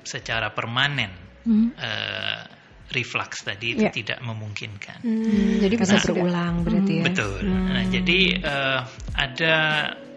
secara 0.01 0.49
permanen 0.49 1.11
Hmm. 1.45 1.71
eh, 1.77 2.41
reflux 2.89 3.45
tadi 3.45 3.77
itu 3.77 3.85
Ya. 3.85 3.93
tidak 3.93 4.19
memungkinkan. 4.19 5.05
Hmm, 5.05 5.61
jadi 5.61 5.75
bisa 5.77 6.01
Karena- 6.01 6.09
berulang 6.09 6.55
berarti 6.65 6.93
ya? 6.99 7.03
Betul. 7.05 7.39
Nah, 7.45 7.83
jadi 7.85 8.19
eh, 8.41 8.79
ada 9.13 9.55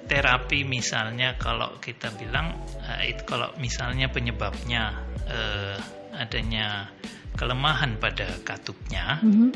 terapi 0.08 0.64
misalnya 0.64 1.36
kalau 1.36 1.76
kita 1.78 2.08
bilang 2.16 2.56
eh, 2.80 3.12
itu 3.12 3.22
kalau 3.28 3.52
misalnya 3.60 4.08
penyebabnya 4.08 5.04
eh, 5.28 5.76
adanya 6.16 6.88
kelemahan 7.34 7.96
pada 7.96 8.28
katupnya, 8.40 9.18
Mhm. 9.20 9.48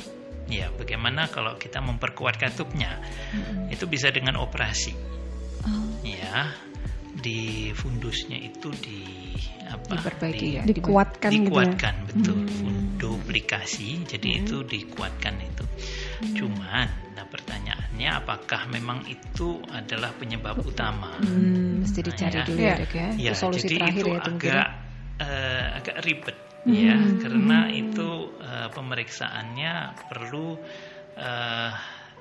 ya 0.47 0.71
bagaimana 0.71 1.27
kalau 1.27 1.55
kita 1.55 1.79
memperkuat 1.79 2.37
katupnya? 2.37 2.99
Itu 3.69 3.85
bisa 3.85 4.09
dengan 4.09 4.37
operasi. 4.37 4.95
Ya, 6.01 6.55
di 7.13 7.73
fundusnya 7.73 8.39
itu 8.39 8.71
di 8.79 9.03
apa? 9.67 9.99
Diperbaiki 9.99 10.39
di- 10.39 10.55
ya? 10.55 10.63
Dikuatkan 10.63 11.31
gitu 11.31 11.37
ya. 11.37 11.45
dikuatkan 11.45 11.95
betul 12.07 12.39
duplikasi 12.97 14.07
jadi 14.07 14.29
itu 14.41 14.63
dikuatkan 14.63 15.37
itu 15.39 15.65
cuman 16.33 16.87
nah 17.13 17.25
pertanyaannya 17.25 18.09
apakah 18.15 18.65
memang 18.67 19.05
itu 19.05 19.61
adalah 19.69 20.13
penyebab 20.15 20.57
utama 20.59 21.13
Hmm, 21.19 21.83
mesti 21.83 22.01
dicari 22.01 22.33
Nah, 22.33 22.41
ya. 22.41 22.47
dulu 22.47 22.61
ya 22.63 22.77
ya? 22.79 23.09
ya 23.19 23.33
Itu 23.33 23.41
solusi 23.43 23.67
jadi 23.67 23.77
terakhir 23.77 24.01
itu 24.01 24.07
ya 24.07 24.19
mungkin. 24.23 24.33
agak 24.49 24.69
eh, 25.21 25.65
agak 25.79 26.03
ribet 26.05 26.39
ya. 26.67 26.97
Karena 27.23 27.71
itu 27.71 28.37
eh, 28.43 28.69
pemeriksaannya 28.73 29.75
perlu 30.09 30.59
eh, 31.17 31.73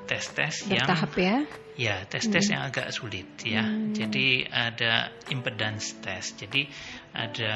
tes-tes 0.06 0.70
yang 0.70 0.86
Bertahap 0.86 1.14
ya? 1.18 1.36
Ya, 1.76 2.08
tes-tes 2.08 2.56
yang 2.56 2.64
agak 2.64 2.88
sulit 2.95 3.28
ya. 3.43 3.68
Jadi 3.91 4.47
ada 4.47 5.12
impedance 5.28 5.99
test. 5.99 6.39
Jadi 6.39 6.64
ada 7.12 7.56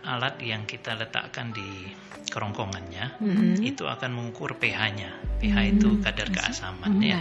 alat 0.00 0.40
yang 0.40 0.64
kita 0.64 0.96
letakkan 0.96 1.52
di 1.52 1.92
kerongkongannya. 2.32 3.20
Itu 3.60 3.84
akan 3.84 4.16
mengukur 4.16 4.56
pH-nya. 4.56 5.28
pH 5.40 5.56
itu 5.76 6.00
kadar 6.00 6.32
keasaman 6.32 7.04
ya. 7.04 7.20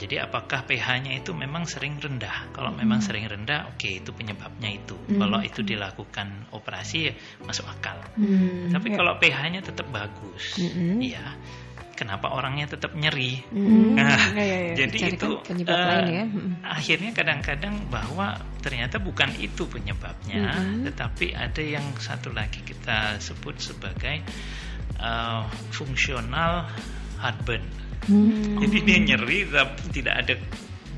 Jadi 0.00 0.16
apakah 0.16 0.64
pH-nya 0.64 1.20
itu 1.20 1.36
memang 1.36 1.68
sering 1.68 2.00
rendah? 2.00 2.56
Kalau 2.56 2.72
memang 2.72 3.04
sering 3.04 3.28
rendah, 3.28 3.68
oke 3.68 4.00
itu 4.00 4.16
penyebabnya 4.16 4.80
itu. 4.80 4.96
Kalau 5.12 5.44
itu 5.44 5.60
dilakukan 5.60 6.56
operasi 6.56 7.12
ya 7.12 7.12
masuk 7.44 7.68
akal. 7.68 8.00
Hmm. 8.16 8.72
Tapi 8.72 8.96
kalau 8.96 9.20
pH-nya 9.20 9.60
tetap 9.60 9.92
bagus, 9.92 10.56
ya 11.04 11.36
kenapa 11.96 12.28
orangnya 12.30 12.68
tetap 12.76 12.92
nyeri? 12.92 13.40
Hmm. 13.50 13.96
Nah, 13.96 14.36
Ya, 14.36 14.44
ya, 14.44 14.58
ya. 14.70 14.74
jadi 14.84 15.16
itu 15.16 15.28
penyebab 15.42 15.74
eh, 15.74 15.86
lain 15.88 16.06
ya. 16.12 16.24
Mm. 16.28 16.52
akhirnya 16.60 17.10
kadang-kadang 17.16 17.74
bahwa 17.88 18.36
ternyata 18.60 19.00
bukan 19.00 19.32
itu 19.40 19.64
penyebabnya, 19.64 20.52
tetapi 20.84 21.32
ada 21.32 21.62
yang 21.64 21.84
satu 21.96 22.30
lagi 22.36 22.60
kita 22.60 23.16
sebut 23.16 23.56
sebagai 23.56 24.20
eh, 25.00 25.42
fungsional 25.72 26.68
heartburn. 27.18 27.64
Hmm. 28.06 28.60
Jadi 28.60 28.76
dia 28.84 28.98
nyeri 29.02 29.48
tapi 29.48 29.82
tidak 29.90 30.14
ada 30.22 30.34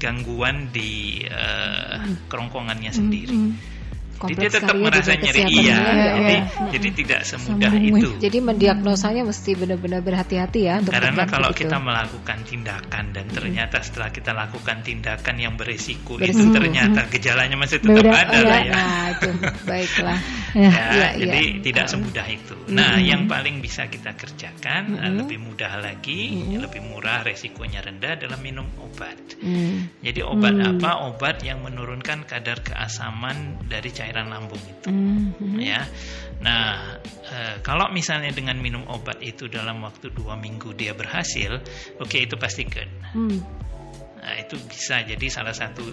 gangguan 0.02 0.68
di 0.74 1.22
eh, 1.24 1.94
kerongkongannya 2.26 2.90
sendiri. 2.90 3.34
Jadi 3.34 3.38
dia 3.38 3.77
Kompleks 4.18 4.50
tetap 4.50 4.74
sekali 4.74 4.82
ya 4.82 4.86
merasa 4.90 5.12
nyeri. 5.14 5.40
Iya, 5.40 5.46
ini 5.48 5.62
ya, 5.62 5.78
jadi, 5.78 6.34
ya. 6.34 6.42
jadi 6.74 6.88
tidak 6.90 7.20
semudah 7.22 7.70
Sambung, 7.70 7.98
itu. 8.02 8.08
Jadi 8.18 8.38
mendiagnosanya 8.42 9.22
mesti 9.22 9.50
benar-benar 9.54 10.00
berhati-hati 10.02 10.60
ya 10.66 10.74
untuk 10.82 10.92
Karena 10.92 11.24
kalau 11.24 11.48
begitu. 11.54 11.60
kita 11.70 11.76
melakukan 11.78 12.38
tindakan 12.42 13.04
dan 13.14 13.26
ternyata 13.30 13.76
setelah 13.78 14.10
kita 14.10 14.30
lakukan 14.34 14.76
tindakan 14.82 15.36
yang 15.38 15.54
berisiko, 15.54 16.18
itu 16.18 16.50
ternyata 16.50 17.06
gejalanya 17.08 17.54
masih 17.54 17.78
tetap 17.78 18.02
Beda. 18.02 18.10
ada 18.18 18.36
Oh, 18.38 18.42
lah 18.42 18.60
ya. 18.60 18.66
ya. 18.66 18.74
Nah 18.74 19.04
itu 19.14 19.28
baiklah. 19.64 20.20
Ya. 20.48 20.72
Ya, 20.72 20.86
Iya, 20.88 21.08
jadi 21.28 21.40
iya. 21.44 21.60
tidak 21.60 21.86
semudah 21.92 22.24
itu. 22.24 22.56
Nah, 22.72 22.96
yang 22.96 23.28
paling 23.28 23.60
bisa 23.60 23.84
kita 23.84 24.16
kerjakan 24.16 24.96
eh, 24.96 25.12
lebih 25.20 25.36
mudah 25.36 25.76
lagi, 25.76 26.40
lebih 26.56 26.88
murah, 26.88 27.20
resikonya 27.20 27.84
rendah 27.84 28.16
adalah 28.16 28.40
minum 28.40 28.64
obat. 28.80 29.36
Hmm. 29.44 29.92
Jadi 30.00 30.24
obat 30.24 30.56
apa? 30.56 31.04
Obat 31.12 31.44
yang 31.44 31.60
menurunkan 31.60 32.24
kadar 32.24 32.64
keasaman 32.64 33.68
dari 33.68 33.92
cairan 33.92 34.07
lambung 34.14 34.60
itu. 34.62 34.88
Hmm. 34.88 35.58
Ya, 35.60 35.84
nah 36.40 36.96
eh, 37.28 37.56
kalau 37.60 37.92
misalnya 37.92 38.32
dengan 38.32 38.56
minum 38.58 38.86
obat 38.88 39.20
itu 39.20 39.46
dalam 39.46 39.84
waktu 39.84 40.08
dua 40.14 40.34
minggu 40.38 40.72
dia 40.72 40.96
berhasil, 40.96 41.60
oke 42.00 42.16
itu 42.16 42.34
pasti 42.40 42.64
GERD. 42.64 42.90
Hmm. 43.12 43.38
Nah, 44.18 44.34
itu 44.40 44.56
bisa 44.66 45.00
jadi 45.06 45.26
salah 45.30 45.54
satu 45.54 45.84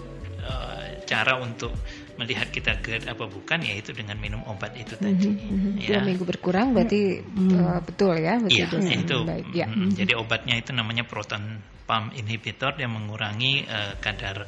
eh, 0.41 1.03
cara 1.05 1.37
untuk 1.39 1.71
melihat 2.15 2.47
kita 2.49 2.79
GERD 2.79 3.11
apa 3.11 3.27
bukan 3.27 3.59
yaitu 3.61 3.91
dengan 3.91 4.15
minum 4.17 4.41
obat 4.47 4.71
itu 4.79 4.95
tadi. 4.95 5.29
Mhm. 5.35 5.83
Ya. 5.83 5.99
Dua 5.99 6.01
minggu 6.07 6.23
berkurang 6.23 6.71
berarti 6.71 7.19
eh, 7.21 7.79
betul 7.83 8.15
ya, 8.19 8.39
betul 8.39 8.55
Iya, 8.55 8.65
dosisnya. 8.71 9.03
itu. 9.03 9.17
Baik, 9.27 9.47
ya. 9.51 9.67
mm, 9.67 9.89
Jadi 9.99 10.13
obatnya 10.15 10.55
itu 10.55 10.71
namanya 10.71 11.03
proton 11.03 11.59
pump 11.85 12.15
inhibitor 12.17 12.73
yang 12.81 12.95
mengurangi 12.97 13.67
eh, 13.67 13.93
kadar 14.01 14.47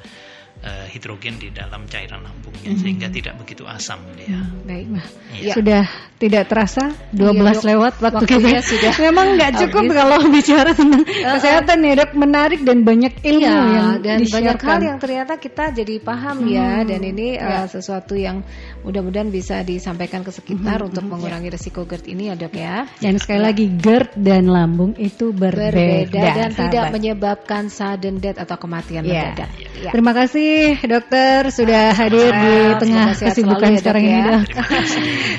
eh, 0.60 0.86
hidrogen 0.90 1.38
di 1.38 1.50
dalam 1.50 1.86
cairan 1.86 2.20
lambungnya 2.20 2.74
sehingga 2.76 3.08
tidak 3.08 3.38
begitu 3.38 3.64
asam 3.64 4.00
dia. 4.14 4.42
Baik. 4.64 4.88
Iya. 5.34 5.54
Sudah 5.54 5.84
tidak 6.18 6.50
terasa 6.50 6.90
12 7.12 7.30
Iya, 7.30 7.54
Dok. 7.54 7.64
lewat 7.64 7.94
waktu 8.02 8.24
kita. 8.26 8.50
sudah 8.64 8.94
Memang 9.06 9.28
nggak 9.36 9.52
cukup 9.62 9.84
habis. 9.86 9.96
kalau 9.96 10.18
bicara 10.28 10.72
tentang 10.72 11.04
kesehatan 11.06 11.78
ya 11.80 11.94
dok. 11.96 12.12
Menarik 12.18 12.62
dan 12.62 12.82
banyak 12.82 13.14
ilmu 13.22 13.44
Iya, 13.44 13.54
yang 13.70 13.90
dan 14.02 14.18
banyak 14.24 14.58
hal 14.60 14.80
yang 14.82 14.98
ternyata 14.98 15.34
kita 15.36 15.66
jadi 15.72 15.96
paham 16.00 16.38
ya 16.48 16.82
dan 16.82 17.02
ini 17.02 17.38
uh, 17.38 17.66
sesuatu 17.66 18.14
yang 18.14 18.42
mudah-mudahan 18.82 19.30
bisa 19.30 19.62
disampaikan 19.62 20.22
ke 20.22 20.32
sekitar 20.32 20.82
untuk 20.82 21.06
mengurangi 21.06 21.48
resiko 21.48 21.84
GERD 21.84 22.10
ini 22.10 22.24
ya 22.28 22.36
dok 22.36 22.54
ya. 22.54 22.90
Dan 22.98 23.16
sekali 23.18 23.42
lagi 23.44 23.66
GERD 23.70 24.18
dan 24.18 24.48
lambung 24.48 24.98
itu 24.98 25.30
berbeda, 25.30 26.10
Berbeda 26.10 26.34
dan 26.34 26.50
tidak 26.52 26.72
sahabat. 26.84 26.92
menyebabkan 26.92 27.64
sudden 27.68 28.18
death 28.18 28.40
atau 28.40 28.58
kematian 28.58 29.04
Iya. 29.04 29.14
mendadak. 29.32 29.50
Ya. 29.78 29.92
Terima 29.94 30.12
kasih 30.12 30.47
dokter 30.86 31.50
sudah 31.50 31.92
hadir 31.94 32.32
di 32.32 32.54
Semoga 32.56 32.80
tengah 32.82 33.08
sehat 33.14 33.30
kesibukan 33.34 33.70
ya, 33.70 33.78
sekarang 33.80 34.04
ini 34.04 34.14
ya. 34.14 34.24
dok. 34.28 34.46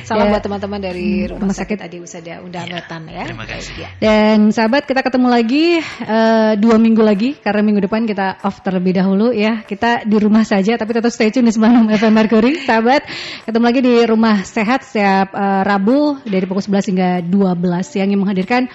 Salam 0.08 0.24
Ya. 0.28 0.32
buat 0.34 0.42
teman-teman 0.44 0.80
dari 0.80 1.08
rumah, 1.28 1.40
rumah 1.48 1.56
sakit. 1.56 1.78
Adi 1.80 1.98
Usada 2.00 2.40
Undang 2.40 2.68
Wetan 2.72 3.02
ya. 3.06 3.24
Terima 3.28 3.44
kasih. 3.44 3.74
Ya. 3.78 3.88
Dan 4.00 4.50
sahabat 4.50 4.84
kita 4.84 5.00
ketemu 5.00 5.28
lagi 5.28 5.64
eh, 5.84 6.52
dua 6.56 6.76
minggu 6.76 7.02
lagi 7.04 7.36
karena 7.38 7.60
minggu 7.64 7.80
depan 7.84 8.04
kita 8.04 8.40
off 8.44 8.60
terlebih 8.60 8.96
dahulu 8.98 9.30
ya. 9.32 9.62
Kita 9.62 10.04
di 10.04 10.16
rumah 10.16 10.42
saja 10.42 10.76
tapi 10.76 10.96
tetap 10.96 11.12
stay 11.12 11.30
tune 11.30 11.46
di 11.46 11.52
96 11.54 11.98
FM 12.00 12.12
Mercury. 12.12 12.52
Sahabat 12.64 13.02
ketemu 13.44 13.64
lagi 13.64 13.80
di 13.84 13.94
rumah 14.04 14.36
sehat 14.42 14.84
setiap 14.84 15.32
eh, 15.32 15.62
Rabu 15.64 16.20
dari 16.24 16.44
pukul 16.44 16.64
11 16.64 16.90
hingga 16.94 17.08
12 17.22 17.86
siang 17.86 18.08
yang 18.10 18.20
menghadirkan 18.24 18.66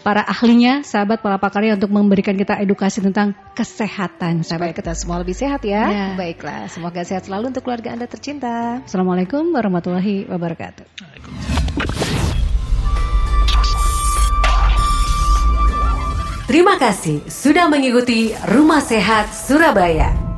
para 0.00 0.24
ahlinya, 0.24 0.80
sahabat 0.80 1.20
para 1.20 1.36
pakarnya 1.36 1.76
untuk 1.76 1.92
memberikan 1.92 2.32
kita 2.32 2.56
edukasi 2.56 3.04
tentang 3.04 3.36
kesehatan. 3.52 4.40
Supaya 4.40 4.72
Sahabat. 4.72 4.78
kita 4.80 4.92
semua 4.96 5.20
lebih 5.20 5.36
sehat 5.36 5.60
ya. 5.80 5.88
Ya. 5.88 6.06
Baiklah, 6.20 6.68
semoga 6.68 7.00
sehat 7.06 7.24
selalu 7.24 7.56
untuk 7.56 7.64
keluarga 7.64 7.96
Anda 7.96 8.04
tercinta. 8.04 8.84
Assalamualaikum 8.84 9.48
warahmatullahi 9.56 10.28
wabarakatuh. 10.28 10.84
Terima 16.50 16.74
kasih 16.82 17.22
sudah 17.30 17.70
mengikuti 17.70 18.34
Rumah 18.34 18.82
Sehat 18.82 19.30
Surabaya. 19.30 20.29